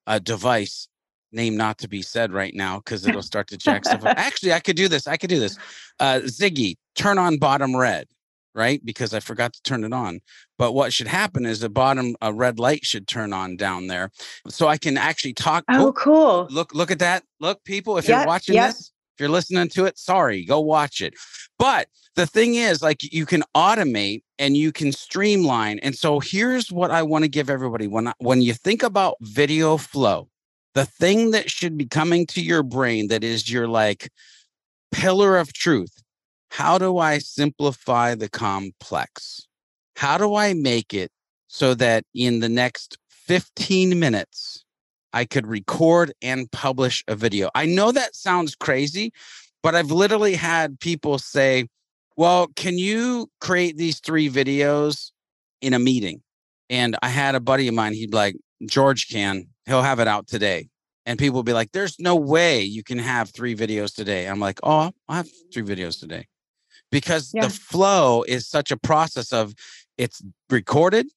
uh, 0.05 0.19
device, 0.19 0.87
name 1.31 1.57
not 1.57 1.77
to 1.79 1.87
be 1.87 2.01
said 2.01 2.31
right 2.31 2.53
now 2.53 2.77
because 2.77 3.05
it'll 3.07 3.21
start 3.33 3.47
to 3.47 3.57
jack 3.57 3.85
stuff 3.85 4.05
up. 4.05 4.17
Actually, 4.17 4.53
I 4.53 4.59
could 4.59 4.75
do 4.75 4.87
this. 4.87 5.07
I 5.07 5.17
could 5.17 5.29
do 5.29 5.39
this. 5.39 5.57
Uh, 5.99 6.21
Ziggy, 6.23 6.75
turn 6.95 7.17
on 7.17 7.37
bottom 7.37 7.75
red, 7.75 8.07
right? 8.53 8.83
Because 8.83 9.13
I 9.13 9.19
forgot 9.19 9.53
to 9.53 9.61
turn 9.63 9.83
it 9.83 9.93
on. 9.93 10.19
But 10.57 10.73
what 10.73 10.93
should 10.93 11.07
happen 11.07 11.45
is 11.45 11.59
the 11.59 11.69
bottom 11.69 12.15
a 12.21 12.33
red 12.33 12.59
light 12.59 12.85
should 12.85 13.07
turn 13.07 13.33
on 13.33 13.57
down 13.57 13.87
there, 13.87 14.11
so 14.47 14.67
I 14.67 14.77
can 14.77 14.97
actually 14.97 15.33
talk. 15.33 15.63
Oh, 15.69 15.87
oh 15.87 15.93
cool! 15.93 16.47
Look, 16.49 16.73
look 16.73 16.91
at 16.91 16.99
that. 16.99 17.23
Look, 17.39 17.63
people, 17.63 17.97
if 17.97 18.07
yep, 18.07 18.19
you're 18.19 18.27
watching 18.27 18.55
yep. 18.55 18.69
this, 18.69 18.91
if 19.15 19.21
you're 19.21 19.29
listening 19.29 19.69
to 19.69 19.85
it, 19.85 19.97
sorry, 19.97 20.45
go 20.45 20.59
watch 20.59 21.01
it. 21.01 21.13
But 21.59 21.87
the 22.17 22.25
thing 22.25 22.55
is 22.55 22.81
like 22.81 23.13
you 23.13 23.25
can 23.25 23.43
automate 23.55 24.23
and 24.39 24.57
you 24.57 24.71
can 24.71 24.91
streamline 24.91 25.79
and 25.79 25.95
so 25.95 26.19
here's 26.19 26.71
what 26.71 26.89
i 26.89 27.01
want 27.01 27.23
to 27.23 27.29
give 27.29 27.49
everybody 27.49 27.87
when 27.87 28.11
when 28.17 28.41
you 28.41 28.53
think 28.53 28.83
about 28.83 29.15
video 29.21 29.77
flow 29.77 30.27
the 30.77 30.85
thing 30.85 31.31
that 31.31 31.49
should 31.49 31.75
be 31.75 31.87
coming 31.87 32.27
to 32.27 32.41
your 32.41 32.61
brain 32.61 33.07
that 33.07 33.23
is 33.23 33.51
your 33.51 33.67
like 33.67 34.09
pillar 34.91 35.37
of 35.37 35.51
truth 35.51 36.03
how 36.51 36.77
do 36.77 36.97
i 36.99 37.17
simplify 37.17 38.15
the 38.15 38.29
complex? 38.29 39.47
How 39.95 40.17
do 40.17 40.35
i 40.35 40.53
make 40.53 40.93
it 40.93 41.11
so 41.47 41.73
that 41.73 42.03
in 42.13 42.39
the 42.39 42.49
next 42.49 42.97
15 43.09 43.99
minutes 43.99 44.63
i 45.13 45.25
could 45.25 45.47
record 45.47 46.13
and 46.21 46.51
publish 46.51 47.03
a 47.07 47.15
video? 47.15 47.49
I 47.55 47.65
know 47.65 47.91
that 47.91 48.15
sounds 48.15 48.55
crazy 48.55 49.11
but 49.63 49.73
i've 49.73 49.91
literally 49.91 50.35
had 50.35 50.79
people 50.79 51.17
say 51.17 51.65
well, 52.17 52.47
can 52.55 52.79
you 52.79 53.29
create 53.39 53.77
these 53.77 53.99
three 53.99 54.27
videos 54.27 55.11
in 55.61 55.73
a 55.73 55.79
meeting? 55.79 56.23
And 56.69 56.97
I 57.03 57.09
had 57.09 57.35
a 57.35 57.39
buddy 57.39 57.67
of 57.67 57.75
mine, 57.75 57.93
he'd 57.93 58.13
like, 58.13 58.35
George 58.65 59.07
can, 59.07 59.45
he'll 59.67 59.83
have 59.83 59.99
it 59.99 60.07
out 60.07 60.27
today. 60.27 60.69
And 61.05 61.19
people 61.19 61.35
will 61.35 61.43
be 61.43 61.53
like, 61.53 61.71
there's 61.71 61.99
no 61.99 62.15
way 62.15 62.61
you 62.61 62.83
can 62.83 62.97
have 62.97 63.29
three 63.29 63.55
videos 63.55 63.93
today. 63.93 64.27
I'm 64.27 64.39
like, 64.39 64.59
oh, 64.63 64.91
I 65.07 65.17
have 65.17 65.29
three 65.53 65.63
videos 65.63 65.99
today. 65.99 66.27
Because 66.91 67.31
yeah. 67.33 67.43
the 67.43 67.49
flow 67.49 68.23
is 68.23 68.47
such 68.47 68.71
a 68.71 68.77
process 68.77 69.31
of 69.31 69.53
it's 69.97 70.21
recorded, 70.49 71.07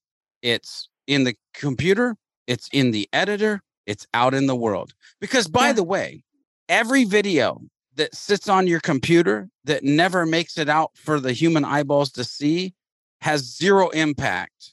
it's 0.43 0.89
in 1.07 1.25
the 1.25 1.35
computer, 1.55 2.17
it's 2.47 2.69
in 2.73 2.91
the 2.91 3.09
editor, 3.13 3.63
it's 3.87 4.07
out 4.15 4.35
in 4.35 4.47
the 4.47 4.57
world. 4.57 4.95
Because 5.21 5.49
by 5.49 5.69
yeah. 5.69 5.73
the 5.73 5.85
way, 5.85 6.23
every 6.69 7.05
video 7.05 7.61
that 7.97 8.15
sits 8.15 8.49
on 8.49 8.67
your 8.67 8.81
computer 8.81 9.49
that 9.65 9.83
never 9.83 10.25
makes 10.25 10.57
it 10.57 10.69
out 10.69 10.93
for 10.95 11.21
the 11.21 11.33
human 11.33 11.65
eyeballs 11.65 12.11
to 12.13 12.25
see 12.25 12.75
has 13.21 13.57
zero 13.57 13.89
impact, 13.91 14.73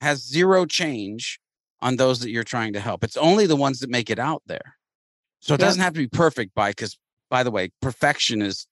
has 0.00 0.24
zero 0.24 0.64
change 0.64 1.40
on 1.80 1.96
those 1.96 2.20
that 2.20 2.30
you're 2.30 2.44
trying 2.44 2.72
to 2.72 2.80
help. 2.80 3.04
It's 3.04 3.16
only 3.16 3.46
the 3.46 3.56
ones 3.56 3.80
that 3.80 3.90
make 3.90 4.10
it 4.10 4.18
out 4.18 4.42
there. 4.46 4.76
So 5.40 5.54
it 5.54 5.60
doesn't 5.60 5.80
have 5.80 5.92
to 5.94 6.00
be 6.00 6.08
perfect 6.08 6.54
by 6.54 6.70
because 6.70 6.98
by 7.30 7.42
the 7.42 7.50
way, 7.50 7.70
perfection 7.80 8.42
is 8.42 8.66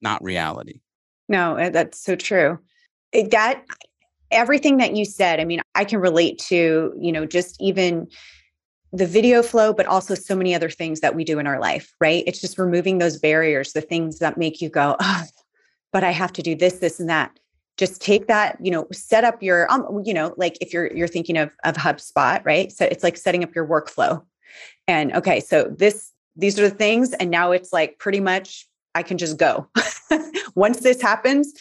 not 0.00 0.22
reality. 0.22 0.80
No, 1.28 1.70
that's 1.70 2.00
so 2.00 2.14
true. 2.14 2.58
It, 3.12 3.30
that 3.30 3.64
everything 4.30 4.78
that 4.78 4.96
you 4.96 5.04
said, 5.04 5.40
I 5.40 5.44
mean, 5.44 5.60
I 5.74 5.84
can 5.84 6.00
relate 6.00 6.38
to, 6.48 6.94
you 6.98 7.12
know, 7.12 7.26
just 7.26 7.60
even 7.60 8.08
the 8.92 9.06
video 9.06 9.42
flow, 9.42 9.72
but 9.72 9.86
also 9.86 10.14
so 10.14 10.36
many 10.36 10.54
other 10.54 10.68
things 10.68 11.00
that 11.00 11.14
we 11.14 11.24
do 11.24 11.38
in 11.38 11.46
our 11.46 11.58
life, 11.58 11.94
right? 12.00 12.24
It's 12.26 12.40
just 12.40 12.58
removing 12.58 12.98
those 12.98 13.18
barriers, 13.18 13.72
the 13.72 13.80
things 13.80 14.18
that 14.18 14.36
make 14.36 14.60
you 14.60 14.68
go, 14.68 14.96
oh, 15.00 15.24
but 15.92 16.04
I 16.04 16.10
have 16.10 16.32
to 16.34 16.42
do 16.42 16.54
this, 16.54 16.74
this, 16.74 17.00
and 17.00 17.08
that. 17.08 17.38
Just 17.78 18.02
take 18.02 18.26
that, 18.26 18.58
you 18.60 18.70
know, 18.70 18.86
set 18.92 19.24
up 19.24 19.42
your, 19.42 19.70
um, 19.72 20.02
you 20.04 20.12
know, 20.12 20.34
like 20.36 20.58
if 20.60 20.72
you're 20.72 20.92
you're 20.94 21.08
thinking 21.08 21.38
of 21.38 21.50
of 21.64 21.74
HubSpot, 21.76 22.44
right? 22.44 22.70
So 22.70 22.84
it's 22.84 23.02
like 23.02 23.16
setting 23.16 23.42
up 23.42 23.54
your 23.54 23.66
workflow. 23.66 24.22
And 24.86 25.12
okay, 25.14 25.40
so 25.40 25.64
this 25.64 26.12
these 26.36 26.58
are 26.58 26.68
the 26.68 26.74
things, 26.74 27.12
and 27.14 27.30
now 27.30 27.52
it's 27.52 27.72
like 27.72 27.98
pretty 27.98 28.20
much 28.20 28.68
I 28.94 29.02
can 29.02 29.18
just 29.18 29.36
go. 29.36 29.68
Once 30.54 30.80
this 30.80 31.00
happens, 31.00 31.52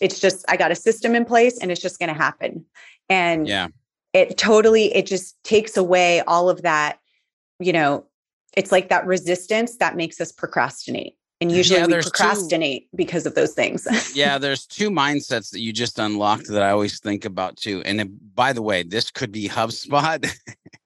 it's 0.00 0.20
just 0.20 0.44
I 0.48 0.56
got 0.56 0.70
a 0.70 0.76
system 0.76 1.14
in 1.14 1.24
place, 1.24 1.58
and 1.58 1.70
it's 1.70 1.82
just 1.82 1.98
going 1.98 2.12
to 2.12 2.18
happen. 2.18 2.64
And 3.10 3.46
yeah, 3.46 3.68
it 4.12 4.38
totally 4.38 4.94
it 4.94 5.06
just 5.06 5.42
takes 5.44 5.76
away 5.76 6.20
all 6.22 6.48
of 6.48 6.62
that 6.62 6.98
you 7.60 7.72
know 7.72 8.04
it's 8.56 8.72
like 8.72 8.88
that 8.88 9.06
resistance 9.06 9.76
that 9.76 9.96
makes 9.96 10.20
us 10.20 10.32
procrastinate 10.32 11.16
and 11.40 11.52
usually 11.52 11.78
yeah, 11.78 11.86
we 11.86 11.92
procrastinate 11.92 12.82
two, 12.90 12.96
because 12.96 13.26
of 13.26 13.34
those 13.34 13.52
things 13.52 13.86
yeah 14.14 14.38
there's 14.38 14.66
two 14.66 14.90
mindsets 14.90 15.50
that 15.50 15.60
you 15.60 15.72
just 15.72 15.98
unlocked 15.98 16.48
that 16.48 16.62
i 16.62 16.70
always 16.70 17.00
think 17.00 17.24
about 17.24 17.56
too 17.56 17.82
and 17.84 18.18
by 18.34 18.52
the 18.52 18.62
way 18.62 18.82
this 18.82 19.10
could 19.10 19.32
be 19.32 19.48
hubspot 19.48 20.30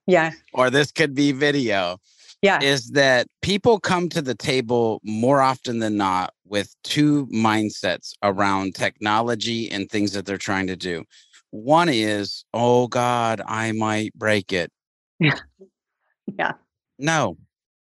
yeah 0.07 0.31
or 0.53 0.69
this 0.69 0.91
could 0.91 1.13
be 1.13 1.31
video 1.31 1.97
yeah 2.41 2.61
is 2.61 2.91
that 2.91 3.27
people 3.41 3.79
come 3.79 4.09
to 4.09 4.21
the 4.21 4.35
table 4.35 4.99
more 5.03 5.41
often 5.41 5.79
than 5.79 5.97
not 5.97 6.33
with 6.45 6.75
two 6.83 7.25
mindsets 7.27 8.13
around 8.21 8.75
technology 8.75 9.71
and 9.71 9.89
things 9.89 10.11
that 10.13 10.25
they're 10.25 10.37
trying 10.37 10.67
to 10.67 10.75
do 10.75 11.03
one 11.53 11.87
is, 11.87 12.45
oh 12.51 12.87
God, 12.87 13.39
I 13.45 13.73
might 13.73 14.11
break 14.15 14.51
it. 14.51 14.71
Yeah. 15.19 15.39
Yeah. 16.39 16.53
No. 16.97 17.37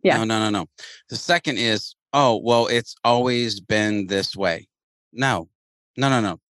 Yeah. 0.02 0.18
No, 0.18 0.24
no, 0.24 0.38
no, 0.38 0.50
no. 0.50 0.66
The 1.08 1.16
second 1.16 1.56
is, 1.56 1.96
oh, 2.16 2.40
well, 2.42 2.66
it's 2.66 2.96
always 3.04 3.60
been 3.60 4.06
this 4.06 4.34
way. 4.34 4.66
No, 5.12 5.48
no, 5.96 6.08
no, 6.08 6.20
no. 6.20 6.40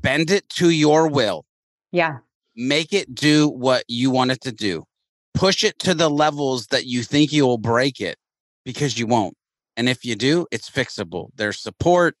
Bend 0.00 0.30
it 0.30 0.48
to 0.50 0.68
your 0.70 1.08
will. 1.08 1.46
Yeah. 1.90 2.18
Make 2.54 2.92
it 2.92 3.14
do 3.14 3.48
what 3.48 3.84
you 3.88 4.10
want 4.10 4.32
it 4.32 4.42
to 4.42 4.52
do. 4.52 4.84
Push 5.34 5.64
it 5.64 5.78
to 5.80 5.94
the 5.94 6.10
levels 6.10 6.66
that 6.66 6.84
you 6.84 7.02
think 7.02 7.32
you 7.32 7.46
will 7.46 7.58
break 7.58 8.00
it 8.00 8.18
because 8.66 8.98
you 8.98 9.06
won't. 9.06 9.34
And 9.78 9.88
if 9.88 10.04
you 10.04 10.14
do, 10.14 10.46
it's 10.50 10.68
fixable. 10.68 11.30
There's 11.34 11.58
support, 11.58 12.16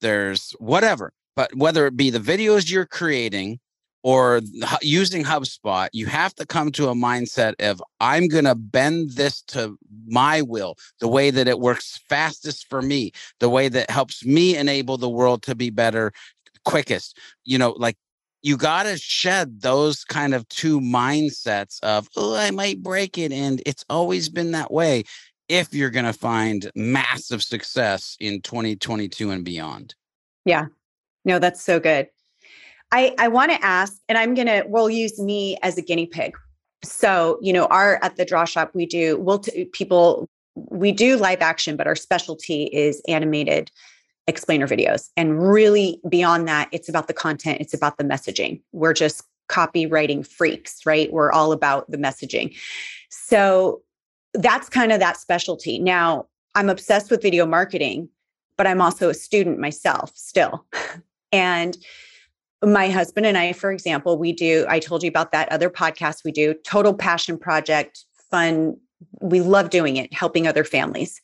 there's 0.00 0.52
whatever. 0.60 1.12
But 1.34 1.56
whether 1.56 1.86
it 1.86 1.96
be 1.96 2.10
the 2.10 2.20
videos 2.20 2.70
you're 2.70 2.86
creating 2.86 3.58
or 4.02 4.40
using 4.80 5.24
HubSpot, 5.24 5.88
you 5.92 6.06
have 6.06 6.34
to 6.34 6.46
come 6.46 6.72
to 6.72 6.88
a 6.88 6.94
mindset 6.94 7.54
of 7.60 7.82
I'm 8.00 8.28
going 8.28 8.44
to 8.44 8.54
bend 8.54 9.10
this 9.10 9.42
to 9.42 9.78
my 10.06 10.42
will, 10.42 10.76
the 11.00 11.08
way 11.08 11.30
that 11.30 11.48
it 11.48 11.60
works 11.60 12.00
fastest 12.08 12.68
for 12.68 12.82
me, 12.82 13.12
the 13.38 13.48
way 13.48 13.68
that 13.68 13.90
helps 13.90 14.24
me 14.24 14.56
enable 14.56 14.96
the 14.96 15.08
world 15.08 15.42
to 15.44 15.54
be 15.54 15.70
better 15.70 16.12
quickest. 16.64 17.18
You 17.44 17.58
know, 17.58 17.74
like 17.76 17.96
you 18.42 18.56
got 18.56 18.84
to 18.84 18.98
shed 18.98 19.60
those 19.60 20.04
kind 20.04 20.34
of 20.34 20.48
two 20.48 20.80
mindsets 20.80 21.80
of, 21.82 22.08
oh, 22.16 22.34
I 22.34 22.50
might 22.50 22.82
break 22.82 23.18
it. 23.18 23.32
And 23.32 23.62
it's 23.64 23.84
always 23.88 24.28
been 24.28 24.50
that 24.52 24.72
way 24.72 25.04
if 25.48 25.72
you're 25.72 25.90
going 25.90 26.06
to 26.06 26.12
find 26.12 26.70
massive 26.74 27.42
success 27.42 28.16
in 28.18 28.40
2022 28.42 29.30
and 29.30 29.44
beyond. 29.44 29.94
Yeah. 30.44 30.66
No, 31.24 31.38
that's 31.38 31.62
so 31.62 31.78
good. 31.78 32.08
I, 32.92 33.14
I 33.18 33.28
want 33.28 33.50
to 33.50 33.64
ask, 33.64 33.94
and 34.08 34.18
I'm 34.18 34.34
going 34.34 34.46
to, 34.46 34.64
we'll 34.66 34.90
use 34.90 35.18
me 35.18 35.56
as 35.62 35.78
a 35.78 35.82
guinea 35.82 36.06
pig. 36.06 36.36
So, 36.84 37.38
you 37.40 37.52
know, 37.52 37.64
our 37.66 37.98
at 38.02 38.16
the 38.16 38.24
draw 38.24 38.44
shop, 38.44 38.72
we 38.74 38.86
do, 38.86 39.16
we'll, 39.18 39.38
t- 39.38 39.64
people, 39.66 40.28
we 40.54 40.92
do 40.92 41.16
live 41.16 41.40
action, 41.40 41.76
but 41.76 41.86
our 41.86 41.96
specialty 41.96 42.64
is 42.64 43.00
animated 43.08 43.70
explainer 44.26 44.68
videos. 44.68 45.08
And 45.16 45.42
really 45.42 46.00
beyond 46.08 46.46
that, 46.48 46.68
it's 46.70 46.88
about 46.88 47.08
the 47.08 47.14
content, 47.14 47.60
it's 47.60 47.74
about 47.74 47.96
the 47.96 48.04
messaging. 48.04 48.60
We're 48.72 48.92
just 48.92 49.22
copywriting 49.48 50.26
freaks, 50.26 50.84
right? 50.84 51.12
We're 51.12 51.32
all 51.32 51.52
about 51.52 51.90
the 51.90 51.98
messaging. 51.98 52.56
So 53.10 53.82
that's 54.34 54.68
kind 54.68 54.92
of 54.92 55.00
that 55.00 55.16
specialty. 55.16 55.78
Now, 55.78 56.26
I'm 56.54 56.68
obsessed 56.68 57.10
with 57.10 57.22
video 57.22 57.46
marketing, 57.46 58.08
but 58.56 58.66
I'm 58.66 58.80
also 58.80 59.08
a 59.08 59.14
student 59.14 59.58
myself 59.58 60.12
still. 60.14 60.66
and 61.32 61.76
my 62.62 62.88
husband 62.88 63.26
and 63.26 63.36
I, 63.36 63.52
for 63.52 63.72
example, 63.72 64.18
we 64.18 64.32
do, 64.32 64.64
I 64.68 64.78
told 64.78 65.02
you 65.02 65.08
about 65.08 65.32
that 65.32 65.50
other 65.50 65.68
podcast 65.68 66.24
we 66.24 66.32
do, 66.32 66.54
total 66.64 66.94
passion 66.94 67.38
project, 67.38 68.04
fun. 68.30 68.76
We 69.20 69.40
love 69.40 69.70
doing 69.70 69.96
it, 69.96 70.12
helping 70.12 70.46
other 70.46 70.64
families. 70.64 71.20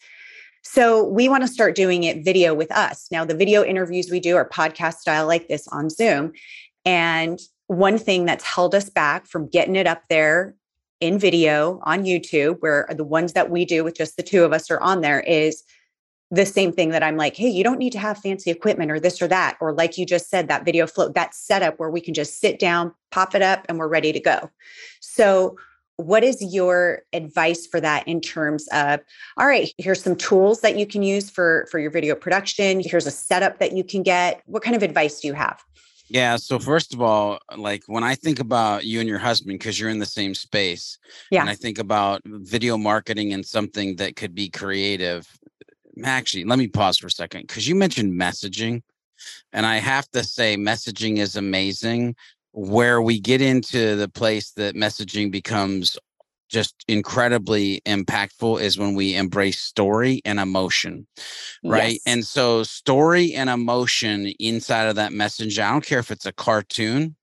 So 0.62 1.04
we 1.04 1.28
want 1.28 1.44
to 1.44 1.48
start 1.48 1.76
doing 1.76 2.04
it 2.04 2.24
video 2.24 2.54
with 2.54 2.72
us. 2.72 3.06
Now, 3.10 3.24
the 3.24 3.36
video 3.36 3.62
interviews 3.62 4.10
we 4.10 4.20
do 4.20 4.36
are 4.36 4.48
podcast 4.48 4.94
style 4.94 5.26
like 5.26 5.48
this 5.48 5.68
on 5.68 5.88
Zoom. 5.88 6.32
And 6.84 7.38
one 7.68 7.98
thing 7.98 8.24
that's 8.24 8.44
held 8.44 8.74
us 8.74 8.90
back 8.90 9.26
from 9.26 9.48
getting 9.48 9.76
it 9.76 9.86
up 9.86 10.02
there 10.10 10.54
in 11.00 11.18
video 11.18 11.80
on 11.84 12.04
YouTube, 12.04 12.56
where 12.60 12.88
the 12.90 13.04
ones 13.04 13.34
that 13.34 13.50
we 13.50 13.64
do 13.64 13.84
with 13.84 13.96
just 13.96 14.16
the 14.16 14.22
two 14.22 14.42
of 14.42 14.52
us 14.52 14.70
are 14.70 14.80
on 14.80 15.00
there, 15.00 15.20
is 15.20 15.62
the 16.30 16.44
same 16.44 16.72
thing 16.72 16.90
that 16.90 17.02
I'm 17.02 17.16
like, 17.16 17.36
hey, 17.36 17.48
you 17.48 17.64
don't 17.64 17.78
need 17.78 17.92
to 17.92 17.98
have 17.98 18.18
fancy 18.18 18.50
equipment 18.50 18.90
or 18.90 19.00
this 19.00 19.22
or 19.22 19.28
that. 19.28 19.56
Or 19.60 19.72
like 19.72 19.96
you 19.96 20.04
just 20.04 20.28
said, 20.28 20.48
that 20.48 20.64
video 20.64 20.86
float, 20.86 21.14
that 21.14 21.34
setup 21.34 21.78
where 21.78 21.90
we 21.90 22.00
can 22.00 22.14
just 22.14 22.40
sit 22.40 22.58
down, 22.58 22.92
pop 23.10 23.34
it 23.34 23.42
up, 23.42 23.64
and 23.68 23.78
we're 23.78 23.88
ready 23.88 24.12
to 24.12 24.20
go. 24.20 24.50
So, 25.00 25.56
what 25.96 26.22
is 26.22 26.40
your 26.54 27.02
advice 27.12 27.66
for 27.66 27.80
that 27.80 28.06
in 28.06 28.20
terms 28.20 28.68
of 28.68 29.00
all 29.36 29.48
right 29.48 29.72
here's 29.78 30.00
some 30.00 30.14
tools 30.14 30.60
that 30.60 30.78
you 30.78 30.86
can 30.86 31.02
use 31.02 31.28
for 31.28 31.66
for 31.72 31.80
your 31.80 31.90
video 31.90 32.14
production 32.14 32.78
here's 32.78 33.04
a 33.04 33.10
setup 33.10 33.58
that 33.58 33.72
you 33.72 33.82
can 33.82 34.04
get 34.04 34.40
what 34.46 34.62
kind 34.62 34.76
of 34.76 34.84
advice 34.84 35.18
do 35.18 35.26
you 35.26 35.34
have 35.34 35.60
yeah. 36.08 36.36
So 36.36 36.58
first 36.58 36.94
of 36.94 37.02
all, 37.02 37.38
like 37.56 37.84
when 37.86 38.02
I 38.02 38.14
think 38.14 38.40
about 38.40 38.84
you 38.84 39.00
and 39.00 39.08
your 39.08 39.18
husband, 39.18 39.58
because 39.58 39.78
you're 39.78 39.90
in 39.90 39.98
the 39.98 40.06
same 40.06 40.34
space, 40.34 40.98
yeah. 41.30 41.40
and 41.40 41.50
I 41.50 41.54
think 41.54 41.78
about 41.78 42.22
video 42.24 42.78
marketing 42.78 43.32
and 43.32 43.44
something 43.44 43.96
that 43.96 44.16
could 44.16 44.34
be 44.34 44.48
creative, 44.48 45.28
actually, 46.04 46.44
let 46.44 46.58
me 46.58 46.68
pause 46.68 46.98
for 46.98 47.06
a 47.06 47.10
second 47.10 47.42
because 47.42 47.68
you 47.68 47.74
mentioned 47.74 48.18
messaging. 48.18 48.82
And 49.52 49.66
I 49.66 49.76
have 49.76 50.08
to 50.10 50.22
say, 50.22 50.56
messaging 50.56 51.18
is 51.18 51.36
amazing. 51.36 52.14
Where 52.52 53.02
we 53.02 53.20
get 53.20 53.40
into 53.40 53.96
the 53.96 54.08
place 54.08 54.52
that 54.52 54.74
messaging 54.74 55.30
becomes 55.30 55.96
just 56.48 56.84
incredibly 56.88 57.80
impactful 57.86 58.60
is 58.60 58.78
when 58.78 58.94
we 58.94 59.14
embrace 59.14 59.60
story 59.60 60.20
and 60.24 60.40
emotion 60.40 61.06
right 61.62 61.92
yes. 61.92 62.02
and 62.06 62.24
so 62.24 62.62
story 62.62 63.34
and 63.34 63.50
emotion 63.50 64.32
inside 64.38 64.84
of 64.84 64.96
that 64.96 65.12
message 65.12 65.58
i 65.58 65.70
don't 65.70 65.84
care 65.84 65.98
if 65.98 66.10
it's 66.10 66.26
a 66.26 66.32
cartoon 66.32 67.14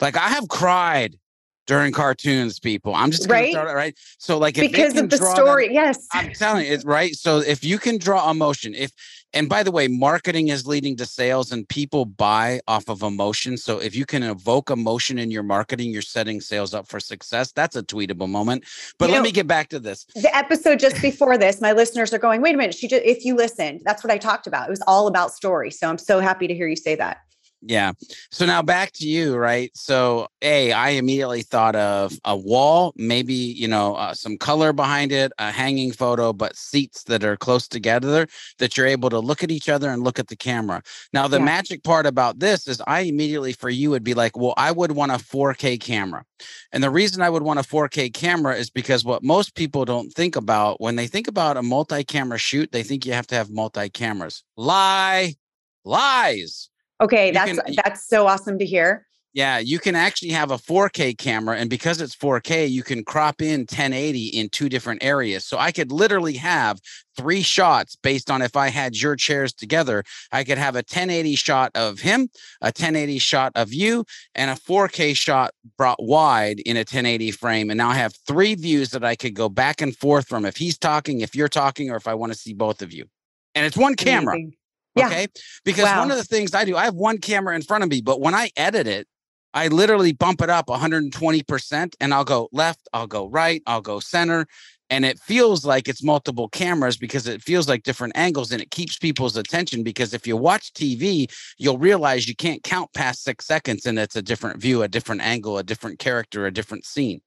like 0.00 0.16
i 0.16 0.28
have 0.28 0.48
cried 0.48 1.18
during 1.66 1.92
cartoons, 1.92 2.58
people. 2.58 2.94
I'm 2.94 3.10
just 3.10 3.28
right, 3.28 3.52
start, 3.52 3.74
right. 3.74 3.96
So, 4.18 4.38
like, 4.38 4.54
because 4.54 4.96
of 4.96 5.10
the 5.10 5.16
story, 5.16 5.68
that, 5.68 5.74
yes, 5.74 6.06
I'm 6.12 6.32
telling 6.32 6.66
you, 6.66 6.72
it's 6.72 6.84
right. 6.84 7.14
So, 7.14 7.38
if 7.38 7.64
you 7.64 7.78
can 7.78 7.98
draw 7.98 8.30
emotion, 8.30 8.74
if 8.74 8.92
and 9.34 9.48
by 9.48 9.62
the 9.62 9.70
way, 9.70 9.88
marketing 9.88 10.48
is 10.48 10.66
leading 10.66 10.96
to 10.96 11.06
sales, 11.06 11.52
and 11.52 11.66
people 11.68 12.04
buy 12.04 12.60
off 12.68 12.88
of 12.88 13.02
emotion. 13.02 13.56
So, 13.56 13.78
if 13.78 13.94
you 13.94 14.04
can 14.04 14.22
evoke 14.22 14.70
emotion 14.70 15.18
in 15.18 15.30
your 15.30 15.42
marketing, 15.42 15.90
you're 15.90 16.02
setting 16.02 16.40
sales 16.40 16.74
up 16.74 16.86
for 16.86 17.00
success. 17.00 17.52
That's 17.52 17.76
a 17.76 17.82
tweetable 17.82 18.28
moment. 18.28 18.64
But 18.98 19.06
you 19.06 19.12
let 19.12 19.18
know, 19.20 19.24
me 19.24 19.32
get 19.32 19.46
back 19.46 19.68
to 19.68 19.78
this. 19.78 20.04
The 20.14 20.34
episode 20.36 20.78
just 20.78 21.00
before 21.00 21.38
this, 21.38 21.60
my 21.60 21.72
listeners 21.72 22.12
are 22.12 22.18
going, 22.18 22.42
"Wait 22.42 22.54
a 22.54 22.58
minute!" 22.58 22.74
She 22.74 22.88
just, 22.88 23.04
if 23.04 23.24
you 23.24 23.34
listened, 23.34 23.82
that's 23.84 24.02
what 24.02 24.12
I 24.12 24.18
talked 24.18 24.46
about. 24.46 24.68
It 24.68 24.70
was 24.70 24.82
all 24.86 25.06
about 25.06 25.32
story. 25.32 25.70
So, 25.70 25.88
I'm 25.88 25.98
so 25.98 26.20
happy 26.20 26.46
to 26.46 26.54
hear 26.54 26.66
you 26.66 26.76
say 26.76 26.96
that. 26.96 27.18
Yeah. 27.64 27.92
So 28.32 28.44
now 28.44 28.60
back 28.60 28.90
to 28.94 29.06
you, 29.06 29.36
right? 29.36 29.70
So, 29.76 30.26
A, 30.42 30.72
I 30.72 30.90
immediately 30.90 31.42
thought 31.42 31.76
of 31.76 32.18
a 32.24 32.36
wall, 32.36 32.92
maybe, 32.96 33.34
you 33.34 33.68
know, 33.68 33.94
uh, 33.94 34.14
some 34.14 34.36
color 34.36 34.72
behind 34.72 35.12
it, 35.12 35.32
a 35.38 35.52
hanging 35.52 35.92
photo, 35.92 36.32
but 36.32 36.56
seats 36.56 37.04
that 37.04 37.22
are 37.22 37.36
close 37.36 37.68
together 37.68 38.26
that 38.58 38.76
you're 38.76 38.88
able 38.88 39.10
to 39.10 39.20
look 39.20 39.44
at 39.44 39.52
each 39.52 39.68
other 39.68 39.90
and 39.90 40.02
look 40.02 40.18
at 40.18 40.26
the 40.26 40.34
camera. 40.34 40.82
Now, 41.12 41.28
the 41.28 41.38
yeah. 41.38 41.44
magic 41.44 41.84
part 41.84 42.04
about 42.04 42.40
this 42.40 42.66
is 42.66 42.82
I 42.88 43.02
immediately 43.02 43.52
for 43.52 43.70
you 43.70 43.90
would 43.90 44.04
be 44.04 44.14
like, 44.14 44.36
well, 44.36 44.54
I 44.56 44.72
would 44.72 44.92
want 44.92 45.12
a 45.12 45.18
4K 45.18 45.80
camera. 45.80 46.24
And 46.72 46.82
the 46.82 46.90
reason 46.90 47.22
I 47.22 47.30
would 47.30 47.44
want 47.44 47.60
a 47.60 47.62
4K 47.62 48.12
camera 48.12 48.56
is 48.56 48.70
because 48.70 49.04
what 49.04 49.22
most 49.22 49.54
people 49.54 49.84
don't 49.84 50.12
think 50.12 50.34
about 50.34 50.80
when 50.80 50.96
they 50.96 51.06
think 51.06 51.28
about 51.28 51.56
a 51.56 51.62
multi 51.62 52.02
camera 52.02 52.38
shoot, 52.38 52.72
they 52.72 52.82
think 52.82 53.06
you 53.06 53.12
have 53.12 53.28
to 53.28 53.36
have 53.36 53.50
multi 53.50 53.88
cameras. 53.88 54.42
Lie, 54.56 55.36
lies 55.84 56.70
Okay, 57.02 57.28
you 57.28 57.32
that's 57.32 57.60
can, 57.60 57.74
that's 57.84 58.06
so 58.06 58.26
awesome 58.26 58.58
to 58.58 58.64
hear. 58.64 59.06
Yeah, 59.34 59.58
you 59.58 59.78
can 59.78 59.96
actually 59.96 60.32
have 60.32 60.50
a 60.50 60.58
4K 60.58 61.16
camera, 61.16 61.56
and 61.56 61.70
because 61.70 62.02
it's 62.02 62.14
4K, 62.14 62.70
you 62.70 62.82
can 62.82 63.02
crop 63.02 63.40
in 63.40 63.60
1080 63.60 64.26
in 64.26 64.50
two 64.50 64.68
different 64.68 65.02
areas. 65.02 65.46
So 65.46 65.56
I 65.56 65.72
could 65.72 65.90
literally 65.90 66.34
have 66.34 66.80
three 67.16 67.40
shots 67.40 67.96
based 67.96 68.30
on 68.30 68.42
if 68.42 68.56
I 68.56 68.68
had 68.68 68.94
your 68.94 69.16
chairs 69.16 69.54
together. 69.54 70.04
I 70.32 70.44
could 70.44 70.58
have 70.58 70.74
a 70.74 70.84
1080 70.84 71.34
shot 71.36 71.70
of 71.74 72.00
him, 72.00 72.28
a 72.60 72.66
1080 72.66 73.18
shot 73.20 73.52
of 73.54 73.72
you, 73.72 74.04
and 74.34 74.50
a 74.50 74.54
4K 74.54 75.16
shot 75.16 75.52
brought 75.78 76.02
wide 76.02 76.60
in 76.60 76.76
a 76.76 76.80
1080 76.80 77.30
frame. 77.30 77.70
And 77.70 77.78
now 77.78 77.88
I 77.88 77.94
have 77.94 78.14
three 78.26 78.54
views 78.54 78.90
that 78.90 79.02
I 79.02 79.16
could 79.16 79.34
go 79.34 79.48
back 79.48 79.80
and 79.80 79.96
forth 79.96 80.28
from 80.28 80.44
if 80.44 80.58
he's 80.58 80.76
talking, 80.76 81.22
if 81.22 81.34
you're 81.34 81.48
talking, 81.48 81.90
or 81.90 81.96
if 81.96 82.06
I 82.06 82.12
want 82.12 82.32
to 82.32 82.38
see 82.38 82.52
both 82.52 82.82
of 82.82 82.92
you. 82.92 83.06
And 83.54 83.64
it's 83.64 83.78
one 83.78 83.94
camera. 83.94 84.34
Amazing. 84.34 84.56
Yeah. 84.94 85.06
Okay. 85.06 85.26
Because 85.64 85.84
wow. 85.84 86.00
one 86.00 86.10
of 86.10 86.16
the 86.16 86.24
things 86.24 86.54
I 86.54 86.64
do, 86.64 86.76
I 86.76 86.84
have 86.84 86.94
one 86.94 87.18
camera 87.18 87.54
in 87.54 87.62
front 87.62 87.84
of 87.84 87.90
me, 87.90 88.00
but 88.00 88.20
when 88.20 88.34
I 88.34 88.50
edit 88.56 88.86
it, 88.86 89.06
I 89.54 89.68
literally 89.68 90.12
bump 90.12 90.40
it 90.40 90.50
up 90.50 90.66
120% 90.66 91.94
and 92.00 92.14
I'll 92.14 92.24
go 92.24 92.48
left, 92.52 92.88
I'll 92.92 93.06
go 93.06 93.28
right, 93.28 93.62
I'll 93.66 93.82
go 93.82 94.00
center. 94.00 94.46
And 94.88 95.06
it 95.06 95.18
feels 95.18 95.64
like 95.64 95.88
it's 95.88 96.02
multiple 96.02 96.48
cameras 96.48 96.98
because 96.98 97.26
it 97.26 97.42
feels 97.42 97.66
like 97.66 97.82
different 97.82 98.14
angles 98.16 98.52
and 98.52 98.60
it 98.60 98.70
keeps 98.70 98.98
people's 98.98 99.36
attention. 99.38 99.82
Because 99.82 100.12
if 100.12 100.26
you 100.26 100.36
watch 100.36 100.72
TV, 100.74 101.32
you'll 101.58 101.78
realize 101.78 102.28
you 102.28 102.36
can't 102.36 102.62
count 102.62 102.92
past 102.92 103.22
six 103.22 103.46
seconds 103.46 103.86
and 103.86 103.98
it's 103.98 104.16
a 104.16 104.22
different 104.22 104.60
view, 104.60 104.82
a 104.82 104.88
different 104.88 105.22
angle, 105.22 105.56
a 105.56 105.62
different 105.62 105.98
character, 105.98 106.46
a 106.46 106.52
different 106.52 106.84
scene. 106.84 107.22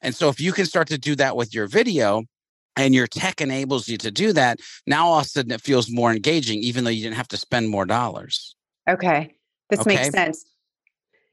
And 0.00 0.14
so 0.14 0.28
if 0.28 0.40
you 0.40 0.52
can 0.52 0.66
start 0.66 0.88
to 0.88 0.98
do 0.98 1.16
that 1.16 1.36
with 1.36 1.52
your 1.52 1.66
video, 1.66 2.22
and 2.76 2.94
your 2.94 3.06
tech 3.06 3.40
enables 3.40 3.88
you 3.88 3.98
to 3.98 4.10
do 4.10 4.32
that, 4.32 4.60
now 4.86 5.08
all 5.08 5.18
of 5.20 5.26
a 5.26 5.28
sudden 5.28 5.52
it 5.52 5.60
feels 5.60 5.90
more 5.90 6.12
engaging, 6.12 6.60
even 6.60 6.84
though 6.84 6.90
you 6.90 7.02
didn't 7.02 7.16
have 7.16 7.28
to 7.28 7.36
spend 7.36 7.68
more 7.68 7.84
dollars. 7.84 8.56
Okay. 8.88 9.34
This 9.70 9.80
okay. 9.80 9.96
makes 9.96 10.10
sense. 10.10 10.44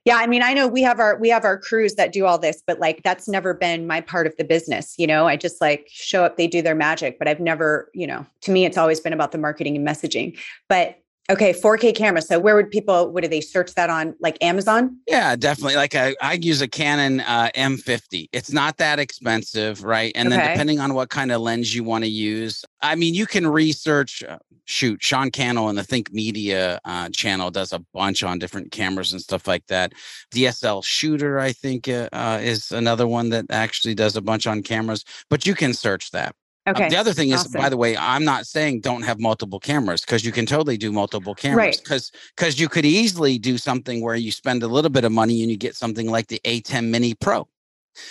Yeah, 0.06 0.16
I 0.16 0.28
mean, 0.28 0.42
I 0.42 0.54
know 0.54 0.68
we 0.68 0.82
have 0.82 1.00
our 1.00 1.18
we 1.18 1.30
have 1.30 1.44
our 1.44 1.58
crews 1.58 1.96
that 1.96 2.14
do 2.14 2.26
all 2.26 2.38
this, 2.38 2.64
but 2.66 2.80
like 2.80 3.04
that's 3.04 3.28
never 3.28 3.54
been 3.54 3.86
my 3.86 4.02
part 4.02 4.28
of 4.28 4.36
the 4.38 4.44
business. 4.44 4.96
You 4.98 5.06
know, 5.06 5.28
I 5.28 5.36
just 5.36 5.60
like 5.60 5.88
show 5.92 6.24
up, 6.24 6.38
they 6.38 6.48
do 6.48 6.62
their 6.62 6.74
magic, 6.74 7.20
but 7.20 7.28
I've 7.28 7.42
never, 7.42 7.92
you 7.94 8.08
know, 8.08 8.26
to 8.42 8.52
me, 8.52 8.66
it's 8.66 8.78
always 8.78 9.00
been 9.00 9.14
about 9.14 9.34
the 9.34 9.38
marketing 9.38 9.76
and 9.76 9.86
messaging. 9.86 10.40
But 10.70 11.00
Okay, 11.30 11.54
4K 11.54 11.96
camera. 11.96 12.24
So 12.24 12.40
where 12.40 12.56
would 12.56 12.72
people, 12.72 13.12
what 13.12 13.22
do 13.22 13.30
they 13.30 13.42
search 13.42 13.76
that 13.76 13.92
on 13.92 14.16
like 14.20 14.38
Amazon? 14.42 14.98
Yeah, 15.08 15.36
definitely. 15.36 15.76
Like 15.76 15.94
I, 15.94 16.16
I 16.22 16.34
use 16.34 16.62
a 16.62 16.68
Canon 16.68 17.20
uh, 17.20 17.52
M50. 17.56 18.30
It's 18.34 18.52
not 18.52 18.78
that 18.78 18.98
expensive, 18.98 19.84
right? 19.84 20.12
And 20.16 20.28
okay. 20.28 20.38
then 20.38 20.52
depending 20.52 20.80
on 20.80 20.96
what 20.96 21.10
kind 21.10 21.32
of 21.32 21.42
lens 21.42 21.76
you 21.76 21.84
want 21.84 22.04
to 22.04 22.10
use, 22.10 22.66
I 22.82 22.96
mean, 22.96 23.14
you 23.14 23.28
can 23.28 23.46
research, 23.46 24.24
uh, 24.24 24.40
shoot, 24.66 25.04
Sean 25.04 25.30
Cannell 25.30 25.70
and 25.70 25.78
the 25.78 25.84
Think 25.84 26.12
Media 26.12 26.80
uh, 26.84 27.10
channel 27.10 27.52
does 27.52 27.74
a 27.74 27.80
bunch 27.94 28.24
on 28.24 28.40
different 28.40 28.72
cameras 28.72 29.12
and 29.12 29.22
stuff 29.22 29.48
like 29.48 29.68
that. 29.68 29.94
DSL 30.34 30.84
Shooter, 30.84 31.40
I 31.40 31.52
think, 31.52 31.88
uh, 31.88 32.10
uh, 32.12 32.40
is 32.42 32.72
another 32.72 33.08
one 33.08 33.30
that 33.30 33.46
actually 33.52 33.94
does 33.94 34.16
a 34.16 34.22
bunch 34.22 34.48
on 34.48 34.64
cameras, 34.64 35.06
but 35.30 35.46
you 35.46 35.54
can 35.54 35.76
search 35.76 36.10
that. 36.12 36.36
Okay. 36.70 36.86
Um, 36.86 36.90
the 36.90 36.98
other 36.98 37.14
thing 37.14 37.30
is, 37.30 37.42
awesome. 37.42 37.62
by 37.62 37.70
the 37.70 37.78
way, 37.78 37.98
I'm 37.98 38.24
not 38.24 38.46
saying 38.46 38.82
don't 38.82 39.02
have 39.04 39.20
multiple 39.20 39.60
cameras 39.60 40.02
because 40.02 40.24
you 40.24 40.32
can 40.32 40.46
totally 40.46 40.78
do 40.78 40.92
multiple 40.92 41.36
cameras. 41.36 41.80
Because 41.80 42.12
right. 42.14 42.32
because 42.36 42.60
you 42.60 42.70
could 42.70 42.86
easily 42.86 43.38
do 43.40 43.58
something 43.58 44.02
where 44.02 44.16
you 44.16 44.32
spend 44.32 44.64
a 44.64 44.68
little 44.68 44.92
bit 44.92 45.04
of 45.04 45.12
money 45.12 45.42
and 45.42 45.52
you 45.52 45.58
get 45.58 45.76
something 45.76 46.10
like 46.10 46.28
the 46.28 46.40
ATEM 46.46 46.90
Mini 46.90 47.14
Pro. 47.14 47.48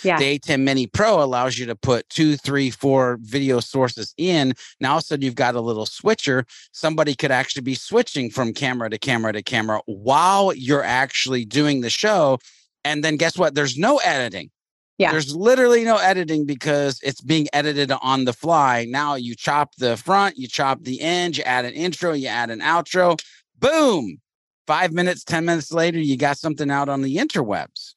Yeah. 0.03 0.19
The 0.19 0.39
ATEM 0.39 0.61
Mini 0.61 0.87
Pro 0.87 1.23
allows 1.23 1.59
you 1.59 1.67
to 1.67 1.77
put 1.77 2.09
two, 2.09 2.37
three, 2.37 2.71
four 2.71 3.19
video 3.23 3.61
sources 3.61 4.13
in. 4.17 4.55
Now, 4.81 4.93
all 4.93 4.99
of 4.99 5.05
a 5.05 5.07
sudden, 5.07 5.25
you've 5.25 5.35
got 5.35 5.55
a 5.55 5.61
little 5.61 5.87
switcher. 5.87 6.45
Somebody 6.73 7.15
could 7.15 7.31
actually 7.31 7.63
be 7.63 7.75
switching 7.75 8.31
from 8.31 8.53
camera 8.53 8.91
to 8.91 8.99
camera 8.99 9.33
to 9.33 9.43
camera 9.43 9.81
while 9.87 10.53
you're 10.53 10.85
actually 10.85 11.45
doing 11.45 11.81
the 11.81 11.91
show. 11.91 12.39
And 12.85 13.03
then 13.03 13.17
guess 13.17 13.39
what? 13.39 13.55
There's 13.55 13.79
no 13.79 13.99
editing. 13.99 14.51
Yeah. 14.99 15.13
There's 15.13 15.35
literally 15.35 15.85
no 15.85 15.97
editing 15.97 16.45
because 16.45 17.01
it's 17.03 17.21
being 17.21 17.47
edited 17.53 17.93
on 18.03 18.25
the 18.25 18.33
fly. 18.33 18.85
Now 18.89 19.15
you 19.15 19.37
chop 19.37 19.77
the 19.77 19.97
front, 19.97 20.37
you 20.37 20.49
chop 20.49 20.83
the 20.83 21.01
end, 21.01 21.37
you 21.37 21.45
add 21.45 21.65
an 21.65 21.73
intro, 21.73 22.13
you 22.13 22.27
add 22.27 22.51
an 22.51 22.59
outro. 22.61 23.19
Boom. 23.59 24.19
Five 24.67 24.93
minutes, 24.93 25.25
10 25.25 25.45
minutes 25.45 25.73
later, 25.73 25.99
you 25.99 26.17
got 26.17 26.37
something 26.37 26.71
out 26.71 26.89
on 26.89 27.03
the 27.03 27.17
interwebs. 27.17 27.95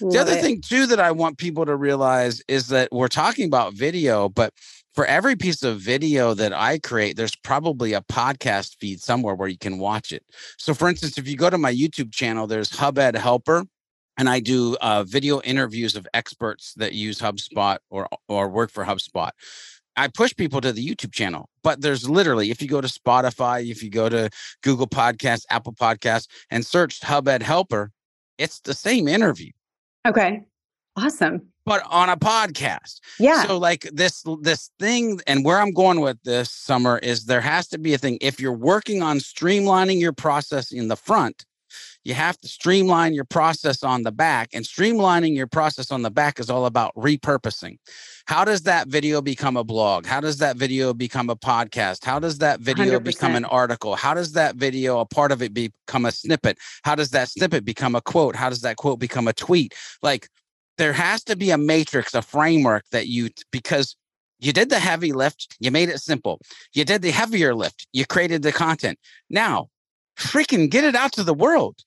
Love 0.00 0.12
the 0.12 0.18
other 0.20 0.32
it. 0.32 0.40
thing, 0.40 0.62
too, 0.62 0.86
that 0.86 1.00
I 1.00 1.10
want 1.10 1.38
people 1.38 1.66
to 1.66 1.76
realize 1.76 2.40
is 2.48 2.68
that 2.68 2.88
we're 2.92 3.08
talking 3.08 3.46
about 3.46 3.74
video, 3.74 4.28
but 4.28 4.54
for 4.94 5.04
every 5.04 5.36
piece 5.36 5.62
of 5.62 5.80
video 5.80 6.32
that 6.34 6.52
I 6.52 6.78
create, 6.78 7.16
there's 7.16 7.36
probably 7.36 7.92
a 7.92 8.00
podcast 8.00 8.76
feed 8.78 9.00
somewhere 9.00 9.34
where 9.34 9.48
you 9.48 9.58
can 9.58 9.78
watch 9.78 10.12
it. 10.12 10.22
So, 10.56 10.72
for 10.72 10.88
instance, 10.88 11.18
if 11.18 11.28
you 11.28 11.36
go 11.36 11.50
to 11.50 11.58
my 11.58 11.72
YouTube 11.72 12.12
channel, 12.12 12.46
there's 12.46 12.74
Hub 12.74 12.98
Ed 12.98 13.16
Helper 13.16 13.66
and 14.16 14.28
I 14.28 14.40
do 14.40 14.76
uh, 14.80 15.04
video 15.04 15.40
interviews 15.42 15.96
of 15.96 16.06
experts 16.14 16.74
that 16.76 16.92
use 16.92 17.18
HubSpot 17.18 17.78
or 17.90 18.08
or 18.28 18.48
work 18.48 18.70
for 18.70 18.84
HubSpot. 18.84 19.30
I 19.96 20.08
push 20.08 20.34
people 20.34 20.60
to 20.60 20.72
the 20.72 20.84
YouTube 20.84 21.12
channel, 21.12 21.48
but 21.62 21.80
there's 21.80 22.08
literally, 22.08 22.50
if 22.50 22.60
you 22.60 22.66
go 22.66 22.80
to 22.80 22.88
Spotify, 22.88 23.70
if 23.70 23.82
you 23.82 23.90
go 23.90 24.08
to 24.08 24.28
Google 24.62 24.88
Podcasts, 24.88 25.44
Apple 25.50 25.72
Podcasts, 25.72 26.26
and 26.50 26.66
search 26.66 27.00
Hub 27.00 27.28
Ed 27.28 27.44
Helper, 27.44 27.92
it's 28.36 28.60
the 28.60 28.74
same 28.74 29.06
interview. 29.06 29.52
Okay, 30.06 30.42
awesome. 30.96 31.48
But 31.66 31.82
on 31.88 32.10
a 32.10 32.16
podcast. 32.16 33.00
Yeah. 33.18 33.44
So 33.44 33.56
like 33.56 33.88
this 33.92 34.24
this 34.42 34.70
thing, 34.78 35.20
and 35.26 35.44
where 35.44 35.58
I'm 35.58 35.72
going 35.72 36.00
with 36.00 36.20
this 36.22 36.50
summer 36.50 36.98
is 36.98 37.24
there 37.24 37.40
has 37.40 37.68
to 37.68 37.78
be 37.78 37.94
a 37.94 37.98
thing. 37.98 38.18
If 38.20 38.38
you're 38.38 38.52
working 38.52 39.02
on 39.02 39.18
streamlining 39.18 39.98
your 40.00 40.12
process 40.12 40.72
in 40.72 40.88
the 40.88 40.96
front, 40.96 41.46
you 42.04 42.14
have 42.14 42.38
to 42.40 42.48
streamline 42.48 43.14
your 43.14 43.24
process 43.24 43.82
on 43.82 44.02
the 44.02 44.12
back 44.12 44.50
and 44.52 44.64
streamlining 44.64 45.34
your 45.34 45.46
process 45.46 45.90
on 45.90 46.02
the 46.02 46.10
back 46.10 46.38
is 46.38 46.50
all 46.50 46.66
about 46.66 46.94
repurposing. 46.94 47.78
How 48.26 48.44
does 48.44 48.62
that 48.62 48.88
video 48.88 49.20
become 49.20 49.56
a 49.56 49.64
blog? 49.64 50.06
How 50.06 50.20
does 50.20 50.38
that 50.38 50.56
video 50.56 50.94
become 50.94 51.28
a 51.30 51.36
podcast? 51.36 52.04
How 52.04 52.18
does 52.18 52.38
that 52.38 52.60
video 52.60 52.98
100%. 52.98 53.04
become 53.04 53.34
an 53.34 53.44
article? 53.46 53.96
How 53.96 54.14
does 54.14 54.32
that 54.32 54.56
video 54.56 55.00
a 55.00 55.06
part 55.06 55.32
of 55.32 55.42
it 55.42 55.52
become 55.52 56.06
a 56.06 56.12
snippet? 56.12 56.58
How 56.84 56.94
does 56.94 57.10
that 57.10 57.28
snippet 57.28 57.64
become 57.64 57.94
a 57.94 58.00
quote? 58.00 58.36
How 58.36 58.48
does 58.48 58.62
that 58.62 58.76
quote 58.76 58.98
become 58.98 59.28
a 59.28 59.32
tweet? 59.32 59.74
Like 60.02 60.28
there 60.78 60.92
has 60.92 61.22
to 61.24 61.36
be 61.36 61.50
a 61.50 61.58
matrix 61.58 62.14
a 62.14 62.22
framework 62.22 62.84
that 62.92 63.08
you 63.08 63.30
because 63.50 63.96
you 64.40 64.52
did 64.52 64.68
the 64.68 64.78
heavy 64.78 65.12
lift 65.12 65.56
you 65.60 65.70
made 65.70 65.88
it 65.88 66.00
simple. 66.00 66.40
You 66.72 66.84
did 66.84 67.02
the 67.02 67.10
heavier 67.10 67.54
lift 67.54 67.86
you 67.92 68.06
created 68.06 68.42
the 68.42 68.52
content. 68.52 68.98
Now 69.30 69.68
freaking 70.16 70.70
get 70.70 70.84
it 70.84 70.94
out 70.94 71.12
to 71.12 71.22
the 71.22 71.34
world 71.34 71.84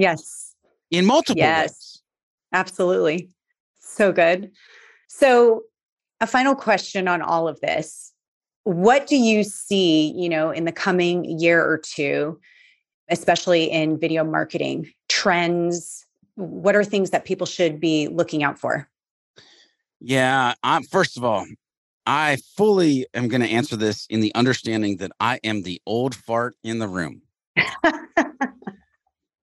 Yes. 0.00 0.54
In 0.90 1.04
multiple 1.04 1.38
yes. 1.38 1.68
Ways. 1.68 2.02
Absolutely. 2.54 3.28
So 3.80 4.12
good. 4.12 4.50
So, 5.08 5.64
a 6.22 6.26
final 6.26 6.54
question 6.54 7.06
on 7.06 7.20
all 7.20 7.46
of 7.46 7.60
this. 7.60 8.12
What 8.64 9.06
do 9.06 9.16
you 9.16 9.44
see, 9.44 10.12
you 10.12 10.28
know, 10.28 10.50
in 10.50 10.64
the 10.64 10.72
coming 10.72 11.24
year 11.38 11.62
or 11.62 11.78
two, 11.78 12.40
especially 13.08 13.64
in 13.64 13.98
video 13.98 14.24
marketing, 14.24 14.90
trends? 15.08 16.06
What 16.34 16.74
are 16.74 16.84
things 16.84 17.10
that 17.10 17.26
people 17.26 17.46
should 17.46 17.78
be 17.78 18.08
looking 18.08 18.42
out 18.42 18.58
for? 18.58 18.88
Yeah. 20.00 20.54
I'm, 20.62 20.82
first 20.84 21.18
of 21.18 21.24
all, 21.24 21.46
I 22.06 22.38
fully 22.56 23.06
am 23.12 23.28
going 23.28 23.42
to 23.42 23.48
answer 23.48 23.76
this 23.76 24.06
in 24.08 24.20
the 24.20 24.34
understanding 24.34 24.96
that 24.96 25.12
I 25.20 25.40
am 25.44 25.62
the 25.62 25.80
old 25.84 26.14
fart 26.14 26.54
in 26.64 26.78
the 26.78 26.88
room. 26.88 27.22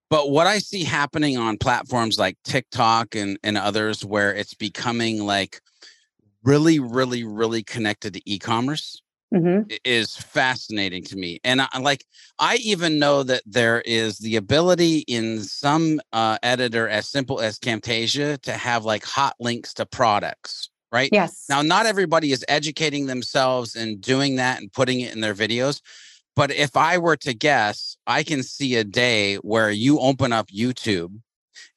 but 0.09 0.30
what 0.30 0.47
I 0.47 0.59
see 0.59 0.84
happening 0.84 1.38
on 1.38 1.57
platforms 1.57 2.18
like 2.18 2.38
TikTok 2.43 3.15
and, 3.15 3.38
and 3.43 3.57
others, 3.57 4.03
where 4.05 4.34
it's 4.34 4.53
becoming 4.53 5.26
like 5.26 5.61
really, 6.43 6.80
really, 6.80 7.24
really 7.24 7.63
connected 7.63 8.13
to 8.13 8.30
e 8.30 8.39
commerce. 8.39 9.01
Mm-hmm. 9.34 9.74
is 9.84 10.15
fascinating 10.15 11.03
to 11.03 11.18
me 11.18 11.41
and 11.43 11.61
I, 11.61 11.80
like 11.82 12.05
i 12.39 12.55
even 12.63 12.97
know 12.97 13.24
that 13.24 13.41
there 13.45 13.82
is 13.82 14.20
the 14.20 14.38
ability 14.38 14.99
in 14.99 15.41
some 15.41 15.99
uh, 16.13 16.38
editor 16.43 16.88
as 16.88 17.09
simple 17.09 17.41
as 17.41 17.59
camtasia 17.59 18.41
to 18.43 18.53
have 18.53 18.86
like 18.86 19.03
hot 19.03 19.36
links 19.38 19.74
to 19.74 19.86
products 19.86 20.70
right? 20.91 21.09
Yes. 21.11 21.45
Now, 21.49 21.61
not 21.61 21.86
everybody 21.86 22.32
is 22.32 22.45
educating 22.47 23.05
themselves 23.05 23.76
and 23.76 24.01
doing 24.01 24.36
that 24.38 24.59
and 24.59 24.72
putting 24.72 25.01
it 25.01 25.13
in 25.13 25.22
their 25.22 25.36
videos. 25.36 25.82
But 26.38 26.51
if 26.51 26.77
I 26.77 26.99
were 26.99 27.17
to 27.17 27.33
guess, 27.33 27.97
I 28.05 28.21
can 28.21 28.43
see 28.43 28.75
a 28.75 28.83
day 28.83 29.38
where 29.38 29.71
you 29.71 29.99
open 29.99 30.31
up 30.31 30.49
YouTube 30.49 31.19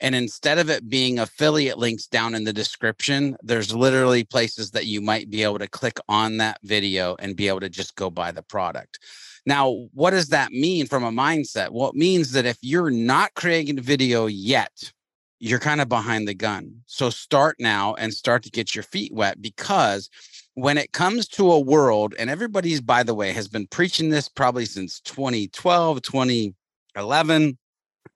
and 0.01 0.15
instead 0.15 0.59
of 0.59 0.69
it 0.69 0.87
being 0.87 1.19
affiliate 1.19 1.79
links 1.79 2.07
down 2.07 2.35
in 2.35 2.45
the 2.45 2.53
description, 2.53 3.39
there's 3.43 3.75
literally 3.75 4.23
places 4.23 4.71
that 4.73 4.85
you 4.85 5.01
might 5.01 5.31
be 5.31 5.43
able 5.43 5.59
to 5.61 5.67
click 5.67 5.99
on 6.11 6.37
that 6.37 6.59
video 6.63 7.17
and 7.19 7.37
be 7.37 7.49
able 7.49 7.61
to 7.61 7.71
just 7.71 7.97
go 7.97 8.11
buy 8.11 8.33
the 8.33 8.43
product. 8.43 8.99
Now, 9.47 9.87
what 9.95 10.11
does 10.11 10.29
that 10.29 10.53
mean 10.53 10.87
from 10.87 11.05
a 11.05 11.11
mindset? 11.11 11.71
Well, 11.71 11.89
it 11.89 11.95
means 11.95 12.33
that 12.33 12.45
if 12.45 12.59
you're 12.61 12.91
not 12.91 13.33
creating 13.33 13.79
a 13.79 13.83
video 13.83 14.27
yet, 14.27 14.93
you're 15.39 15.59
kind 15.59 15.81
of 15.81 15.89
behind 15.89 16.29
the 16.29 16.35
gun. 16.35 16.83
So 16.85 17.09
start 17.09 17.57
now 17.59 17.95
and 17.95 18.13
start 18.13 18.43
to 18.43 18.51
get 18.51 18.75
your 18.75 18.85
feet 18.85 19.15
wet 19.15 19.41
because 19.41 20.11
when 20.55 20.79
it 20.79 20.93
comes 20.93 21.29
to 21.29 21.53
a 21.53 21.61
world, 21.61 22.15
and 22.19 22.29
everybody's, 22.29 22.81
by 22.81 23.03
the 23.03 23.15
way, 23.15 23.33
has 23.33 23.49
been 23.49 23.67
preaching 23.67 24.11
this 24.11 24.29
probably 24.29 24.65
since 24.65 25.01
2012, 25.01 26.03
2011, 26.03 27.59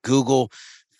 Google, 0.03 0.51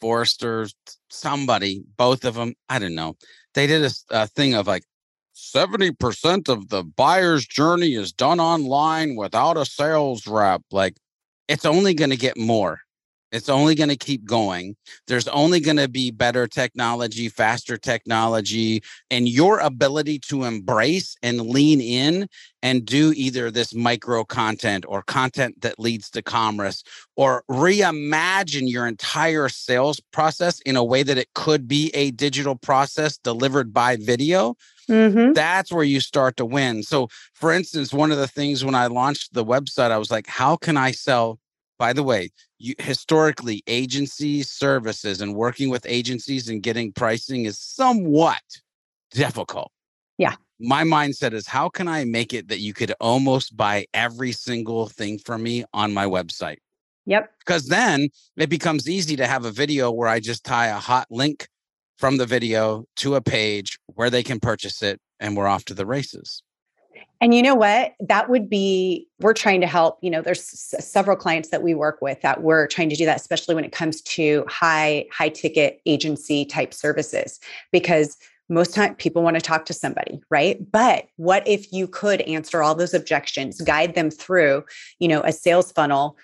Forrester, 0.01 0.69
somebody, 1.11 1.83
both 1.97 2.25
of 2.25 2.35
them, 2.35 2.55
I 2.69 2.79
don't 2.79 2.95
know. 2.95 3.17
They 3.55 3.67
did 3.67 3.85
a, 3.85 3.91
a 4.11 4.27
thing 4.27 4.55
of 4.55 4.67
like 4.67 4.85
70% 5.35 6.49
of 6.49 6.69
the 6.69 6.85
buyer's 6.85 7.47
journey 7.47 7.95
is 7.95 8.13
done 8.13 8.41
online 8.41 9.17
without 9.17 9.57
a 9.57 9.65
sales 9.65 10.27
rep. 10.27 10.63
Like 10.71 10.97
it's 11.49 11.65
only 11.65 11.95
going 11.95 12.11
to 12.11 12.17
get 12.17 12.37
more 12.37 12.81
it's 13.35 13.49
only 13.49 13.75
going 13.75 13.89
to 13.89 13.97
keep 13.97 14.25
going. 14.25 14.77
There's 15.09 15.27
only 15.27 15.59
going 15.59 15.77
to 15.79 15.89
be 15.89 16.13
better 16.13 16.47
technology, 16.47 17.29
faster 17.29 17.77
technology, 17.77 18.81
and 19.11 19.29
your 19.29 19.59
ability 19.59 20.21
to 20.29 20.45
embrace 20.45 21.17
and 21.21 21.41
lean 21.41 21.81
in 21.81 22.29
and 22.63 22.87
do 22.87 23.13
either 23.17 23.51
this 23.51 23.75
micro 23.75 24.25
content 24.25 24.85
or 24.87 25.03
content 25.03 25.61
that 25.63 25.81
leads 25.81 26.11
to 26.11 26.23
commerce 26.23 26.85
or 27.17 27.43
reimagine 27.51 28.71
your 28.71 28.87
entire 28.87 29.49
sales 29.49 30.01
process 30.13 30.61
in 30.61 30.77
a 30.77 30.85
way 30.85 31.03
that 31.03 31.19
it 31.19 31.29
could 31.35 31.67
be 31.67 31.91
a 31.93 32.13
digital 32.13 32.55
process 32.55 33.19
delivered 33.19 33.75
by 33.75 33.97
video. 33.97 34.55
Mm-hmm. 34.89 35.33
That's 35.33 35.73
where 35.73 35.85
you 35.85 35.99
start 35.99 36.37
to 36.37 36.45
win. 36.45 36.85
So, 36.85 37.09
for 37.33 37.53
instance, 37.53 37.93
one 37.93 38.13
of 38.13 38.19
the 38.19 38.29
things 38.29 38.65
when 38.65 38.75
I 38.77 38.87
launched 38.87 39.35
the 39.35 39.45
website, 39.45 39.91
I 39.91 39.99
was 39.99 40.11
like, 40.11 40.29
how 40.29 40.57
can 40.57 40.77
I 40.77 40.93
sell 40.93 41.41
by 41.79 41.93
the 41.93 42.03
way, 42.03 42.31
you, 42.59 42.75
historically, 42.79 43.63
agencies, 43.67 44.51
services, 44.51 45.21
and 45.21 45.35
working 45.35 45.71
with 45.71 45.87
agencies 45.89 46.49
and 46.49 46.63
getting 46.63 46.93
pricing 46.93 47.45
is 47.45 47.59
somewhat 47.59 48.43
difficult. 49.11 49.71
Yeah. 50.19 50.35
My 50.61 50.85
mindset 50.85 51.33
is 51.33 51.47
how 51.47 51.69
can 51.69 51.89
I 51.89 52.05
make 52.05 52.33
it 52.33 52.49
that 52.49 52.61
you 52.61 52.73
could 52.73 52.95
almost 53.01 53.57
buy 53.57 53.87
every 53.93 54.33
single 54.33 54.89
thing 54.89 55.19
from 55.19 55.43
me 55.43 55.65
on 55.73 55.93
my 55.93 56.07
website? 56.07 56.59
Yep. 57.07 57.31
Because 57.41 57.67
then 57.67 58.09
it 58.37 58.49
becomes 58.49 58.89
easy 58.89 59.17
to 59.17 59.27
have 59.27 59.45
a 59.45 59.51
video 59.51 59.91
where 59.91 60.09
I 60.09 60.21
just 60.21 60.45
tie 60.45 60.69
a 60.69 60.79
hot 60.79 61.07
link 61.11 61.49
from 61.99 62.17
the 62.17 62.27
video 62.27 62.85
to 62.97 63.17
a 63.17 63.21
page 63.21 63.79
where 63.87 64.11
they 64.11 64.23
can 64.23 64.41
purchase 64.41 64.83
it 64.83 65.01
and 65.21 65.37
we're 65.37 65.47
off 65.47 65.65
to 65.67 65.75
the 65.75 65.87
races. 65.87 66.43
And 67.21 67.35
you 67.35 67.43
know 67.43 67.55
what? 67.55 67.95
That 68.01 68.29
would 68.29 68.51
be, 68.51 69.09
we're 69.21 69.33
trying 69.33 69.61
to 69.63 69.67
help. 69.67 69.99
You 70.03 70.11
know, 70.11 70.21
there's 70.21 70.43
several 70.43 71.17
clients 71.17 71.49
that 71.51 71.63
we 71.63 71.75
work 71.75 72.01
with 72.03 72.21
that 72.21 72.43
we're 72.43 72.67
trying 72.67 72.91
to 72.91 72.97
do 72.97 73.07
that, 73.07 73.17
especially 73.17 73.55
when 73.55 73.65
it 73.65 73.73
comes 73.73 74.03
to 74.03 74.45
high, 74.49 75.07
high 75.11 75.31
ticket 75.31 75.81
agency 75.87 76.45
type 76.45 76.75
services, 76.75 77.41
because 77.73 78.19
most 78.49 78.75
time 78.75 78.95
people 78.97 79.23
want 79.23 79.37
to 79.37 79.41
talk 79.41 79.65
to 79.65 79.73
somebody 79.73 80.21
right 80.31 80.71
but 80.71 81.07
what 81.17 81.47
if 81.49 81.73
you 81.73 81.87
could 81.87 82.21
answer 82.23 82.63
all 82.63 82.75
those 82.75 82.95
objections 82.95 83.61
guide 83.63 83.95
them 83.95 84.11
through 84.11 84.63
you 84.99 85.09
know 85.09 85.23
a 85.23 85.33
sales 85.33 85.73
funnel 85.73 86.17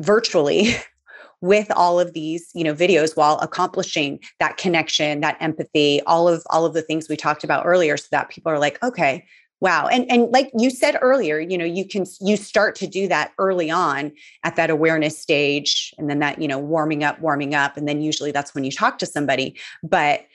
virtually 0.00 0.74
with 1.40 1.70
all 1.72 1.98
of 1.98 2.12
these 2.12 2.50
you 2.54 2.64
know 2.64 2.74
videos 2.74 3.16
while 3.16 3.38
accomplishing 3.38 4.18
that 4.40 4.56
connection 4.56 5.20
that 5.20 5.36
empathy 5.40 6.00
all 6.02 6.28
of 6.28 6.42
all 6.50 6.66
of 6.66 6.74
the 6.74 6.82
things 6.82 7.08
we 7.08 7.16
talked 7.16 7.44
about 7.44 7.64
earlier 7.66 7.96
so 7.96 8.08
that 8.10 8.28
people 8.28 8.52
are 8.52 8.58
like 8.58 8.82
okay 8.82 9.24
wow 9.64 9.86
and 9.86 10.04
and 10.10 10.30
like 10.30 10.50
you 10.56 10.68
said 10.68 10.98
earlier 11.00 11.40
you 11.40 11.56
know 11.56 11.64
you 11.64 11.88
can 11.88 12.04
you 12.20 12.36
start 12.36 12.76
to 12.76 12.86
do 12.86 13.08
that 13.08 13.32
early 13.38 13.70
on 13.70 14.12
at 14.42 14.56
that 14.56 14.68
awareness 14.68 15.18
stage 15.18 15.94
and 15.96 16.10
then 16.10 16.18
that 16.18 16.40
you 16.40 16.46
know 16.46 16.58
warming 16.58 17.02
up 17.02 17.18
warming 17.20 17.54
up 17.54 17.78
and 17.78 17.88
then 17.88 18.02
usually 18.02 18.30
that's 18.30 18.54
when 18.54 18.62
you 18.62 18.70
talk 18.70 18.98
to 18.98 19.06
somebody 19.06 19.56
but 19.82 20.26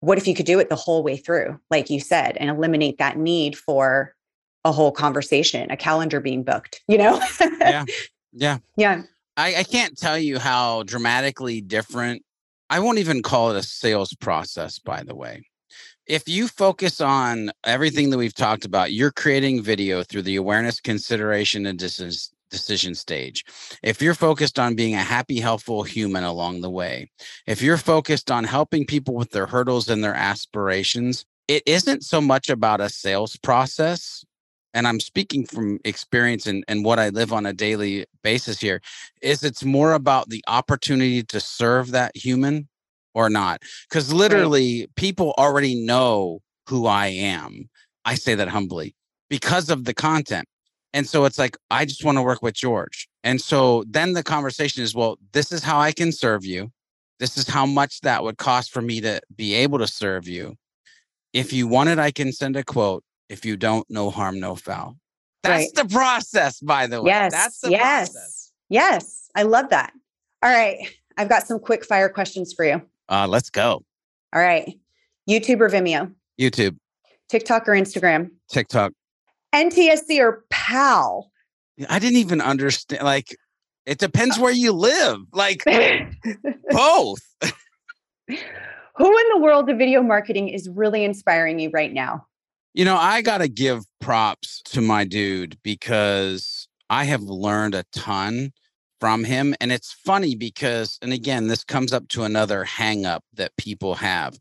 what 0.00 0.18
if 0.18 0.28
you 0.28 0.34
could 0.34 0.44
do 0.44 0.58
it 0.58 0.68
the 0.68 0.76
whole 0.76 1.02
way 1.02 1.16
through 1.16 1.58
like 1.70 1.88
you 1.88 1.98
said 1.98 2.36
and 2.36 2.50
eliminate 2.50 2.98
that 2.98 3.16
need 3.16 3.56
for 3.56 4.14
a 4.66 4.70
whole 4.70 4.92
conversation 4.92 5.70
a 5.70 5.76
calendar 5.76 6.20
being 6.20 6.42
booked 6.42 6.82
you 6.88 6.98
know? 6.98 7.18
Yeah 7.40 7.84
yeah. 8.34 8.58
Yeah. 8.76 9.02
I, 9.38 9.56
I 9.56 9.62
can't 9.62 9.96
tell 9.96 10.18
you 10.18 10.38
how 10.38 10.82
dramatically 10.82 11.62
different 11.62 12.22
i 12.68 12.80
won't 12.80 12.98
even 12.98 13.22
call 13.22 13.50
it 13.50 13.56
a 13.56 13.62
sales 13.62 14.12
process 14.20 14.78
by 14.78 15.02
the 15.04 15.14
way 15.14 15.47
if 16.08 16.26
you 16.26 16.48
focus 16.48 17.00
on 17.00 17.50
everything 17.64 18.08
that 18.10 18.18
we've 18.18 18.34
talked 18.34 18.64
about, 18.64 18.92
you're 18.92 19.12
creating 19.12 19.62
video 19.62 20.02
through 20.02 20.22
the 20.22 20.36
awareness, 20.36 20.80
consideration, 20.80 21.66
and 21.66 21.78
decision 21.78 22.94
stage. 22.94 23.44
If 23.82 24.00
you're 24.00 24.14
focused 24.14 24.58
on 24.58 24.74
being 24.74 24.94
a 24.94 25.02
happy, 25.02 25.38
helpful 25.38 25.82
human 25.82 26.24
along 26.24 26.62
the 26.62 26.70
way, 26.70 27.10
if 27.46 27.60
you're 27.60 27.76
focused 27.76 28.30
on 28.30 28.44
helping 28.44 28.86
people 28.86 29.14
with 29.14 29.32
their 29.32 29.46
hurdles 29.46 29.88
and 29.90 30.02
their 30.02 30.14
aspirations, 30.14 31.26
it 31.46 31.62
isn't 31.66 32.04
so 32.04 32.22
much 32.22 32.48
about 32.48 32.80
a 32.80 32.88
sales 32.88 33.36
process. 33.36 34.24
And 34.72 34.86
I'm 34.88 35.00
speaking 35.00 35.44
from 35.44 35.78
experience 35.84 36.46
and, 36.46 36.64
and 36.68 36.84
what 36.84 36.98
I 36.98 37.10
live 37.10 37.32
on 37.32 37.44
a 37.44 37.52
daily 37.52 38.06
basis 38.22 38.60
here, 38.60 38.80
is 39.20 39.42
it's 39.42 39.64
more 39.64 39.92
about 39.92 40.30
the 40.30 40.42
opportunity 40.48 41.22
to 41.24 41.40
serve 41.40 41.90
that 41.90 42.16
human 42.16 42.68
or 43.18 43.28
not. 43.28 43.62
Because 43.90 44.12
literally, 44.12 44.80
right. 44.80 44.94
people 44.94 45.34
already 45.36 45.74
know 45.74 46.38
who 46.68 46.86
I 46.86 47.08
am. 47.08 47.68
I 48.04 48.14
say 48.14 48.36
that 48.36 48.48
humbly 48.48 48.94
because 49.28 49.70
of 49.70 49.84
the 49.84 49.92
content. 49.92 50.46
And 50.94 51.06
so 51.06 51.24
it's 51.24 51.38
like, 51.38 51.56
I 51.70 51.84
just 51.84 52.04
want 52.04 52.16
to 52.16 52.22
work 52.22 52.42
with 52.42 52.54
George. 52.54 53.08
And 53.24 53.40
so 53.40 53.84
then 53.88 54.12
the 54.12 54.22
conversation 54.22 54.82
is, 54.84 54.94
well, 54.94 55.18
this 55.32 55.50
is 55.50 55.64
how 55.64 55.80
I 55.80 55.90
can 55.92 56.12
serve 56.12 56.44
you. 56.44 56.70
This 57.18 57.36
is 57.36 57.48
how 57.48 57.66
much 57.66 58.00
that 58.02 58.22
would 58.22 58.38
cost 58.38 58.72
for 58.72 58.80
me 58.80 59.00
to 59.00 59.20
be 59.34 59.52
able 59.54 59.78
to 59.80 59.88
serve 59.88 60.28
you. 60.28 60.54
If 61.32 61.52
you 61.52 61.66
want 61.66 61.88
it, 61.88 61.98
I 61.98 62.12
can 62.12 62.32
send 62.32 62.56
a 62.56 62.62
quote. 62.62 63.02
If 63.28 63.44
you 63.44 63.56
don't, 63.56 63.84
no 63.90 64.10
harm, 64.10 64.38
no 64.38 64.54
foul. 64.54 64.96
That's 65.42 65.64
right. 65.64 65.74
the 65.74 65.92
process, 65.92 66.60
by 66.60 66.86
the 66.86 67.02
way. 67.02 67.10
Yes. 67.10 67.32
That's 67.32 67.60
the 67.60 67.70
yes. 67.70 68.12
Process. 68.12 68.52
Yes. 68.68 69.28
I 69.34 69.42
love 69.42 69.70
that. 69.70 69.92
All 70.42 70.50
right. 70.50 70.78
I've 71.18 71.28
got 71.28 71.46
some 71.46 71.58
quick 71.58 71.84
fire 71.84 72.08
questions 72.08 72.54
for 72.54 72.64
you. 72.64 72.80
Uh, 73.08 73.26
let's 73.28 73.50
go. 73.50 73.82
All 74.34 74.40
right. 74.40 74.78
YouTube 75.28 75.60
or 75.60 75.68
Vimeo? 75.68 76.12
YouTube. 76.40 76.76
TikTok 77.28 77.68
or 77.68 77.72
Instagram? 77.72 78.30
TikTok. 78.50 78.92
NTSC 79.54 80.20
or 80.20 80.44
PAL? 80.50 81.30
I 81.88 81.98
didn't 81.98 82.16
even 82.16 82.40
understand. 82.40 83.02
Like, 83.02 83.36
it 83.86 83.98
depends 83.98 84.38
where 84.38 84.52
you 84.52 84.72
live. 84.72 85.18
Like, 85.32 85.64
both. 86.70 87.20
Who 88.28 89.06
in 89.06 89.28
the 89.34 89.38
world 89.40 89.70
of 89.70 89.78
video 89.78 90.02
marketing 90.02 90.48
is 90.48 90.68
really 90.68 91.04
inspiring 91.04 91.58
you 91.58 91.70
right 91.70 91.92
now? 91.92 92.26
You 92.74 92.84
know, 92.84 92.96
I 92.96 93.22
got 93.22 93.38
to 93.38 93.48
give 93.48 93.84
props 94.00 94.60
to 94.66 94.80
my 94.80 95.04
dude 95.04 95.58
because 95.62 96.68
I 96.90 97.04
have 97.04 97.22
learned 97.22 97.74
a 97.74 97.84
ton 97.92 98.52
from 99.00 99.24
him. 99.24 99.54
And 99.60 99.72
it's 99.72 99.92
funny 99.92 100.34
because, 100.34 100.98
and 101.02 101.12
again, 101.12 101.48
this 101.48 101.64
comes 101.64 101.92
up 101.92 102.08
to 102.08 102.24
another 102.24 102.64
hang 102.64 103.06
up 103.06 103.24
that 103.34 103.56
people 103.56 103.94
have. 103.96 104.38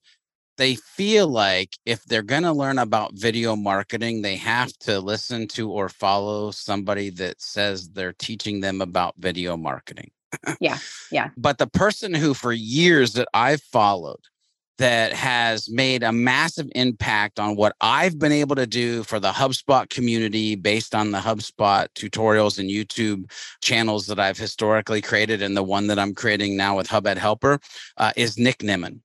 They 0.57 0.75
feel 0.75 1.27
like 1.27 1.77
if 1.85 2.03
they're 2.05 2.23
going 2.23 2.43
to 2.43 2.51
learn 2.51 2.79
about 2.79 3.13
video 3.13 3.55
marketing, 3.55 4.23
they 4.23 4.37
have 4.37 4.73
to 4.79 4.99
listen 4.99 5.47
to 5.49 5.69
or 5.69 5.87
follow 5.87 6.49
somebody 6.49 7.11
that 7.11 7.39
says 7.39 7.89
they're 7.89 8.13
teaching 8.13 8.61
them 8.61 8.81
about 8.81 9.13
video 9.17 9.55
marketing. 9.55 10.09
yeah. 10.59 10.79
Yeah. 11.11 11.29
But 11.37 11.59
the 11.59 11.67
person 11.67 12.13
who, 12.13 12.33
for 12.33 12.51
years 12.51 13.13
that 13.13 13.27
I've 13.33 13.61
followed, 13.61 14.21
that 14.77 15.13
has 15.13 15.69
made 15.69 16.03
a 16.03 16.11
massive 16.11 16.67
impact 16.75 17.39
on 17.39 17.55
what 17.55 17.75
I've 17.81 18.19
been 18.19 18.31
able 18.31 18.55
to 18.55 18.67
do 18.67 19.03
for 19.03 19.19
the 19.19 19.31
HubSpot 19.31 19.89
community 19.89 20.55
based 20.55 20.93
on 20.93 21.11
the 21.11 21.17
HubSpot 21.17 21.87
tutorials 21.95 22.59
and 22.59 22.69
YouTube 22.69 23.31
channels 23.61 24.05
that 24.07 24.19
I've 24.19 24.37
historically 24.37 25.01
created 25.01 25.41
and 25.41 25.57
the 25.57 25.63
one 25.63 25.87
that 25.87 25.99
I'm 25.99 26.13
creating 26.13 26.55
now 26.57 26.77
with 26.77 26.87
Hub 26.87 27.07
Helper 27.07 27.59
uh, 27.97 28.11
is 28.15 28.37
Nick 28.37 28.59
Nimmin. 28.59 28.99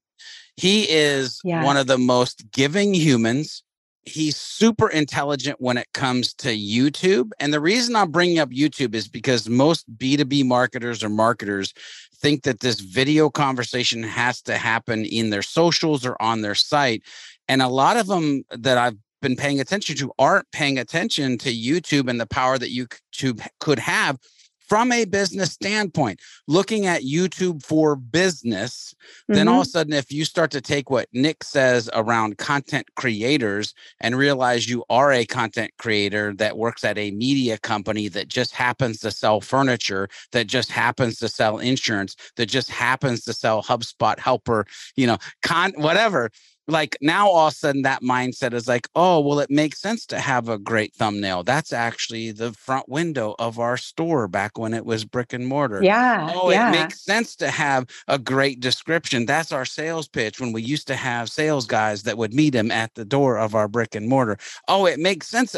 He 0.55 0.83
is 0.89 1.39
yeah. 1.43 1.63
one 1.63 1.77
of 1.77 1.87
the 1.87 1.97
most 1.97 2.51
giving 2.51 2.93
humans. 2.93 3.63
He's 4.05 4.35
super 4.35 4.89
intelligent 4.89 5.61
when 5.61 5.77
it 5.77 5.87
comes 5.93 6.33
to 6.35 6.49
YouTube. 6.49 7.31
And 7.39 7.53
the 7.53 7.61
reason 7.61 7.95
I'm 7.95 8.11
bringing 8.11 8.39
up 8.39 8.49
YouTube 8.49 8.95
is 8.95 9.07
because 9.07 9.47
most 9.47 9.85
B2B 9.97 10.45
marketers 10.45 11.03
or 11.03 11.09
marketers 11.09 11.73
think 12.15 12.43
that 12.43 12.59
this 12.59 12.79
video 12.79 13.29
conversation 13.29 14.03
has 14.03 14.41
to 14.43 14.57
happen 14.57 15.05
in 15.05 15.29
their 15.29 15.41
socials 15.41 16.05
or 16.05 16.21
on 16.21 16.41
their 16.41 16.55
site. 16.55 17.03
And 17.47 17.61
a 17.61 17.67
lot 17.67 17.97
of 17.97 18.07
them 18.07 18.43
that 18.51 18.77
I've 18.77 18.97
been 19.21 19.35
paying 19.35 19.59
attention 19.59 19.95
to 19.95 20.11
aren't 20.19 20.51
paying 20.51 20.77
attention 20.77 21.37
to 21.39 21.49
YouTube 21.49 22.09
and 22.09 22.19
the 22.19 22.27
power 22.27 22.57
that 22.57 22.71
YouTube 22.71 23.45
could 23.59 23.79
have 23.79 24.19
from 24.67 24.91
a 24.91 25.05
business 25.05 25.51
standpoint, 25.51 26.19
looking 26.47 26.85
at 26.85 27.03
YouTube 27.03 27.63
for 27.63 27.95
business, 27.95 28.93
mm-hmm. 28.93 29.33
then 29.33 29.47
all 29.47 29.61
of 29.61 29.61
a 29.61 29.69
mm-hmm. 29.69 29.71
sudden, 29.71 29.93
if 29.93 30.11
you 30.11 30.25
start 30.25 30.51
to 30.51 30.61
take 30.61 30.89
what 30.89 31.07
Nick 31.13 31.43
says 31.43 31.89
around 31.93 32.37
content 32.37 32.87
creators 32.95 33.73
and 33.99 34.17
realize 34.17 34.69
you 34.69 34.83
are 34.89 35.11
a 35.11 35.25
content 35.25 35.71
creator 35.77 36.33
that 36.35 36.57
works 36.57 36.83
at 36.83 36.97
a 36.97 37.11
media 37.11 37.57
company 37.57 38.07
that 38.07 38.27
just 38.27 38.53
happens 38.53 38.99
to 38.99 39.11
sell 39.11 39.41
furniture, 39.41 40.07
that 40.31 40.47
just 40.47 40.71
happens 40.71 41.17
to 41.19 41.27
sell 41.27 41.57
insurance, 41.57 42.15
that 42.35 42.47
just 42.47 42.69
happens 42.69 43.23
to 43.23 43.33
sell 43.33 43.63
HubSpot 43.63 44.17
helper, 44.19 44.65
you 44.95 45.07
know, 45.07 45.17
con 45.41 45.73
whatever 45.77 46.29
like 46.67 46.97
now 47.01 47.27
all 47.27 47.47
of 47.47 47.53
a 47.53 47.55
sudden 47.55 47.81
that 47.81 48.01
mindset 48.01 48.53
is 48.53 48.67
like 48.67 48.87
oh 48.95 49.19
well 49.19 49.39
it 49.39 49.49
makes 49.49 49.81
sense 49.81 50.05
to 50.05 50.19
have 50.19 50.49
a 50.49 50.57
great 50.57 50.93
thumbnail. 50.93 51.43
That's 51.43 51.73
actually 51.73 52.31
the 52.31 52.53
front 52.53 52.87
window 52.87 53.35
of 53.39 53.59
our 53.59 53.77
store 53.77 54.27
back 54.27 54.57
when 54.57 54.73
it 54.73 54.85
was 54.85 55.05
brick 55.05 55.33
and 55.33 55.45
mortar. 55.45 55.83
Yeah 55.83 56.31
oh 56.35 56.51
yeah. 56.51 56.69
it 56.69 56.71
makes 56.71 57.03
sense 57.03 57.35
to 57.37 57.49
have 57.49 57.87
a 58.07 58.17
great 58.17 58.59
description. 58.59 59.25
That's 59.25 59.51
our 59.51 59.65
sales 59.65 60.07
pitch 60.07 60.39
when 60.39 60.53
we 60.53 60.61
used 60.61 60.87
to 60.87 60.95
have 60.95 61.29
sales 61.29 61.65
guys 61.65 62.03
that 62.03 62.17
would 62.17 62.33
meet 62.33 62.55
him 62.55 62.71
at 62.71 62.93
the 62.95 63.05
door 63.05 63.37
of 63.37 63.55
our 63.55 63.67
brick 63.67 63.95
and 63.95 64.07
mortar. 64.07 64.37
Oh 64.67 64.85
it 64.85 64.99
makes 64.99 65.27
sense. 65.27 65.55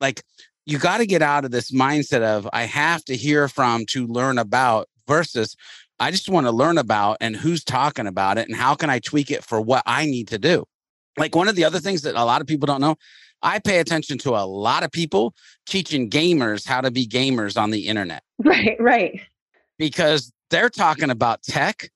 Like 0.00 0.22
you 0.66 0.78
got 0.78 0.98
to 0.98 1.06
get 1.06 1.22
out 1.22 1.44
of 1.44 1.50
this 1.50 1.72
mindset 1.72 2.22
of 2.22 2.48
i 2.52 2.62
have 2.62 3.04
to 3.04 3.16
hear 3.16 3.48
from 3.48 3.84
to 3.86 4.06
learn 4.06 4.38
about 4.38 4.88
versus 5.08 5.56
I 6.02 6.10
just 6.10 6.28
want 6.28 6.46
to 6.48 6.50
learn 6.50 6.78
about 6.78 7.18
and 7.20 7.36
who's 7.36 7.62
talking 7.62 8.08
about 8.08 8.36
it 8.36 8.48
and 8.48 8.56
how 8.56 8.74
can 8.74 8.90
I 8.90 8.98
tweak 8.98 9.30
it 9.30 9.44
for 9.44 9.60
what 9.60 9.84
I 9.86 10.04
need 10.04 10.26
to 10.28 10.38
do. 10.38 10.64
Like 11.16 11.36
one 11.36 11.46
of 11.46 11.54
the 11.54 11.62
other 11.62 11.78
things 11.78 12.02
that 12.02 12.16
a 12.16 12.24
lot 12.24 12.40
of 12.40 12.48
people 12.48 12.66
don't 12.66 12.80
know, 12.80 12.96
I 13.40 13.60
pay 13.60 13.78
attention 13.78 14.18
to 14.18 14.30
a 14.30 14.42
lot 14.44 14.82
of 14.82 14.90
people 14.90 15.32
teaching 15.64 16.10
gamers 16.10 16.66
how 16.66 16.80
to 16.80 16.90
be 16.90 17.06
gamers 17.06 17.56
on 17.56 17.70
the 17.70 17.86
internet. 17.86 18.24
Right, 18.44 18.76
right. 18.80 19.20
Because 19.78 20.32
they're 20.50 20.70
talking 20.70 21.08
about 21.08 21.44
tech 21.44 21.88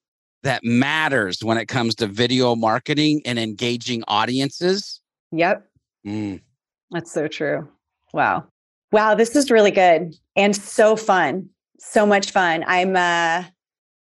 that 0.44 0.62
matters 0.62 1.42
when 1.42 1.59
it 1.59 1.66
comes 1.66 1.96
to 1.96 2.07
video 2.07 2.54
marketing 2.54 3.22
and 3.24 3.40
engaging 3.40 4.04
audiences. 4.07 5.00
Yep. 5.32 5.66
Mm. 6.07 6.40
That's 6.92 7.11
so 7.11 7.26
true. 7.26 7.68
Wow. 8.12 8.44
Wow, 8.92 9.16
this 9.16 9.34
is 9.34 9.50
really 9.50 9.72
good 9.72 10.14
and 10.36 10.54
so 10.54 10.94
fun. 10.94 11.48
So 11.80 12.07
much 12.07 12.30
fun. 12.30 12.64
I'm 12.68 12.94
uh 12.94 13.42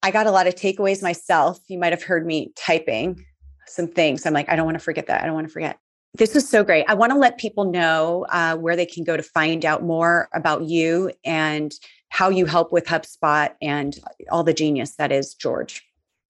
I 0.05 0.11
got 0.11 0.27
a 0.27 0.31
lot 0.31 0.47
of 0.47 0.55
takeaways 0.55 1.03
myself. 1.03 1.59
You 1.67 1.79
might 1.79 1.93
have 1.93 2.03
heard 2.03 2.27
me 2.27 2.53
typing 2.57 3.25
some 3.67 3.89
things. 3.89 4.27
I'm 4.27 4.35
like, 4.35 4.51
I 4.51 4.55
don't 4.55 4.67
want 4.67 4.79
to 4.79 4.85
forget 4.85 5.07
that. 5.07 5.23
I 5.23 5.25
don't 5.25 5.35
want 5.35 5.47
to 5.47 5.53
forget. 5.53 5.79
This 6.13 6.35
was 6.35 6.47
so 6.47 6.63
great. 6.63 6.85
I 6.89 6.95
want 6.95 7.11
to 7.13 7.19
let 7.19 7.39
people 7.39 7.65
know 7.65 8.27
uh, 8.29 8.55
where 8.55 8.77
they 8.77 8.85
can 8.85 9.03
go 9.03 9.17
to 9.17 9.23
find 9.23 9.65
out 9.65 9.83
more 9.83 10.29
about 10.35 10.65
you 10.65 11.11
and 11.25 11.73
how 12.11 12.29
you 12.29 12.45
help 12.45 12.71
with 12.71 12.85
HubSpot 12.85 13.53
and 13.63 13.99
all 14.31 14.45
the 14.45 14.53
genius 14.53 14.97
that 14.97 15.11
is 15.11 15.33
George. 15.33 15.83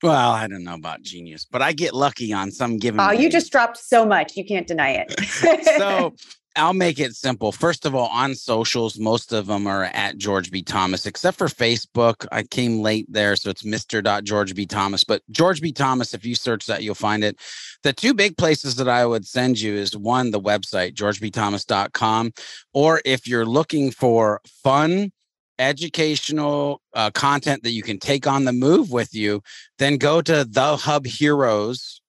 Well, 0.04 0.30
I 0.30 0.46
don't 0.46 0.62
know 0.62 0.74
about 0.74 1.02
genius, 1.02 1.44
but 1.44 1.60
I 1.60 1.72
get 1.72 1.94
lucky 1.94 2.32
on 2.32 2.52
some 2.52 2.78
given. 2.78 3.00
Oh, 3.00 3.10
you 3.10 3.28
just 3.28 3.50
dropped 3.50 3.78
so 3.78 4.06
much. 4.06 4.36
You 4.36 4.44
can't 4.44 4.68
deny 4.68 5.04
it. 5.04 5.18
so 5.78 6.14
I'll 6.56 6.72
make 6.72 7.00
it 7.00 7.16
simple. 7.16 7.50
First 7.50 7.84
of 7.84 7.94
all, 7.94 8.08
on 8.08 8.34
socials, 8.36 8.98
most 8.98 9.32
of 9.32 9.46
them 9.46 9.66
are 9.66 9.84
at 9.84 10.18
George 10.18 10.52
B. 10.52 10.62
Thomas, 10.62 11.04
except 11.04 11.36
for 11.36 11.48
Facebook. 11.48 12.26
I 12.30 12.44
came 12.44 12.80
late 12.80 13.06
there, 13.08 13.34
so 13.34 13.50
it's 13.50 13.64
Mr. 13.64 14.22
George 14.22 14.54
B. 14.54 14.64
Thomas. 14.64 15.02
But 15.02 15.22
George 15.30 15.60
B. 15.60 15.72
Thomas, 15.72 16.14
if 16.14 16.24
you 16.24 16.36
search 16.36 16.66
that, 16.66 16.84
you'll 16.84 16.94
find 16.94 17.24
it. 17.24 17.40
The 17.82 17.92
two 17.92 18.14
big 18.14 18.36
places 18.36 18.76
that 18.76 18.88
I 18.88 19.04
would 19.04 19.26
send 19.26 19.60
you 19.60 19.74
is 19.74 19.96
one, 19.96 20.30
the 20.30 20.40
website, 20.40 20.94
georgebthomas.com, 20.94 22.32
or 22.72 23.02
if 23.04 23.26
you're 23.26 23.46
looking 23.46 23.90
for 23.90 24.40
fun, 24.62 25.10
educational 25.58 26.80
uh, 26.94 27.10
content 27.10 27.62
that 27.64 27.72
you 27.72 27.82
can 27.82 27.98
take 27.98 28.26
on 28.26 28.44
the 28.44 28.52
move 28.52 28.90
with 28.90 29.14
you, 29.14 29.42
then 29.78 29.96
go 29.96 30.20
to 30.20 30.44
the 30.44 30.76
Hub 30.76 31.06
Heroes 31.06 32.00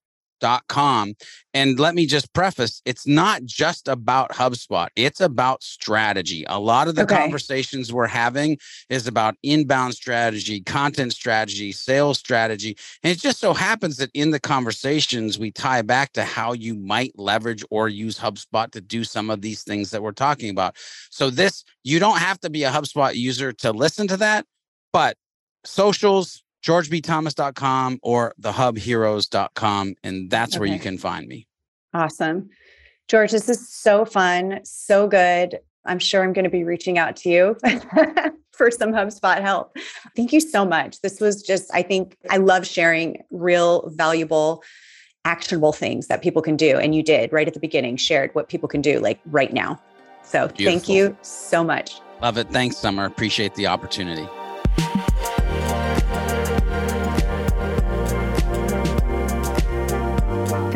com. 0.67 1.13
And 1.53 1.79
let 1.79 1.95
me 1.95 2.05
just 2.05 2.33
preface 2.33 2.81
it's 2.85 3.07
not 3.07 3.43
just 3.45 3.87
about 3.87 4.31
HubSpot, 4.31 4.87
it's 4.95 5.21
about 5.21 5.63
strategy. 5.63 6.45
A 6.47 6.59
lot 6.59 6.87
of 6.87 6.95
the 6.95 7.03
okay. 7.03 7.15
conversations 7.15 7.93
we're 7.93 8.07
having 8.07 8.57
is 8.89 9.07
about 9.07 9.35
inbound 9.43 9.93
strategy, 9.93 10.61
content 10.61 11.13
strategy, 11.13 11.71
sales 11.71 12.19
strategy. 12.19 12.77
And 13.03 13.11
it 13.11 13.19
just 13.19 13.39
so 13.39 13.53
happens 13.53 13.97
that 13.97 14.11
in 14.13 14.31
the 14.31 14.39
conversations, 14.39 15.39
we 15.39 15.51
tie 15.51 15.81
back 15.81 16.13
to 16.13 16.23
how 16.23 16.53
you 16.53 16.75
might 16.75 17.17
leverage 17.17 17.63
or 17.69 17.89
use 17.89 18.19
HubSpot 18.19 18.69
to 18.71 18.81
do 18.81 19.03
some 19.03 19.29
of 19.29 19.41
these 19.41 19.63
things 19.63 19.91
that 19.91 20.03
we're 20.03 20.11
talking 20.11 20.49
about. 20.49 20.75
So, 21.09 21.29
this, 21.29 21.63
you 21.83 21.99
don't 21.99 22.19
have 22.19 22.39
to 22.41 22.49
be 22.49 22.63
a 22.63 22.71
HubSpot 22.71 23.15
user 23.15 23.53
to 23.53 23.71
listen 23.71 24.07
to 24.07 24.17
that, 24.17 24.45
but 24.91 25.17
socials, 25.65 26.43
georgebthomas.com 26.65 27.99
or 28.01 28.33
thehubheroes.com. 28.41 29.95
And 30.03 30.29
that's 30.29 30.53
okay. 30.55 30.59
where 30.59 30.69
you 30.69 30.79
can 30.79 30.97
find 30.97 31.27
me. 31.27 31.47
Awesome. 31.93 32.49
George, 33.07 33.31
this 33.31 33.47
is 33.47 33.69
so 33.69 34.03
fun, 34.03 34.61
so 34.63 35.07
good. 35.07 35.59
I'm 35.85 35.99
sure 35.99 36.23
I'm 36.23 36.33
going 36.33 36.45
to 36.45 36.49
be 36.49 36.63
reaching 36.63 36.97
out 36.97 37.15
to 37.17 37.29
you 37.29 37.57
for 38.51 38.71
some 38.71 38.91
HubSpot 38.91 39.39
help. 39.41 39.77
Thank 40.15 40.33
you 40.33 40.39
so 40.39 40.65
much. 40.65 41.01
This 41.01 41.21
was 41.21 41.43
just, 41.43 41.69
I 41.73 41.83
think 41.83 42.17
I 42.31 42.37
love 42.37 42.65
sharing 42.65 43.23
real, 43.29 43.91
valuable, 43.95 44.63
actionable 45.23 45.71
things 45.71 46.07
that 46.07 46.23
people 46.23 46.41
can 46.41 46.55
do. 46.55 46.77
And 46.77 46.95
you 46.95 47.03
did 47.03 47.31
right 47.31 47.47
at 47.47 47.53
the 47.53 47.59
beginning, 47.59 47.97
shared 47.97 48.33
what 48.33 48.49
people 48.49 48.67
can 48.67 48.81
do 48.81 48.99
like 48.99 49.19
right 49.27 49.53
now. 49.53 49.79
So 50.23 50.47
Beautiful. 50.47 50.65
thank 50.65 50.89
you 50.89 51.15
so 51.21 51.63
much. 51.63 52.01
Love 52.21 52.39
it. 52.39 52.49
Thanks, 52.49 52.77
Summer. 52.77 53.05
Appreciate 53.05 53.53
the 53.53 53.67
opportunity. 53.67 54.27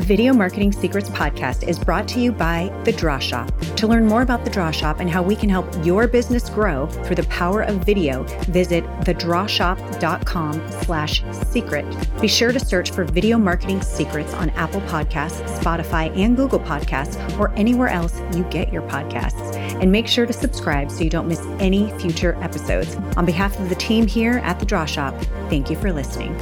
Video 0.09 0.33
Marketing 0.33 0.71
Secrets 0.71 1.07
podcast 1.07 1.67
is 1.67 1.77
brought 1.77 2.07
to 2.07 2.19
you 2.19 2.31
by 2.31 2.75
The 2.83 2.91
Draw 2.91 3.19
Shop. 3.19 3.55
To 3.75 3.85
learn 3.85 4.07
more 4.07 4.23
about 4.23 4.43
The 4.43 4.49
Draw 4.49 4.71
Shop 4.71 5.01
and 5.01 5.07
how 5.07 5.21
we 5.21 5.35
can 5.35 5.49
help 5.49 5.67
your 5.85 6.07
business 6.07 6.49
grow 6.49 6.87
through 6.87 7.17
the 7.17 7.27
power 7.27 7.61
of 7.61 7.85
video, 7.85 8.23
visit 8.47 8.83
thedrawshop.com 9.01 10.71
slash 10.81 11.23
secret. 11.51 11.85
Be 12.19 12.27
sure 12.27 12.51
to 12.51 12.59
search 12.59 12.89
for 12.89 13.03
Video 13.03 13.37
Marketing 13.37 13.83
Secrets 13.83 14.33
on 14.33 14.49
Apple 14.51 14.81
Podcasts, 14.81 15.47
Spotify, 15.59 16.09
and 16.17 16.35
Google 16.35 16.59
Podcasts, 16.59 17.37
or 17.37 17.53
anywhere 17.53 17.89
else 17.89 18.19
you 18.35 18.43
get 18.45 18.73
your 18.73 18.81
podcasts. 18.89 19.55
And 19.79 19.91
make 19.91 20.07
sure 20.07 20.25
to 20.25 20.33
subscribe 20.33 20.89
so 20.89 21.03
you 21.03 21.11
don't 21.11 21.27
miss 21.27 21.41
any 21.59 21.91
future 21.99 22.35
episodes. 22.41 22.95
On 23.15 23.27
behalf 23.27 23.59
of 23.59 23.69
the 23.69 23.75
team 23.75 24.07
here 24.07 24.39
at 24.39 24.59
The 24.59 24.65
Draw 24.65 24.85
Shop, 24.85 25.13
thank 25.51 25.69
you 25.69 25.75
for 25.75 25.93
listening. 25.93 26.35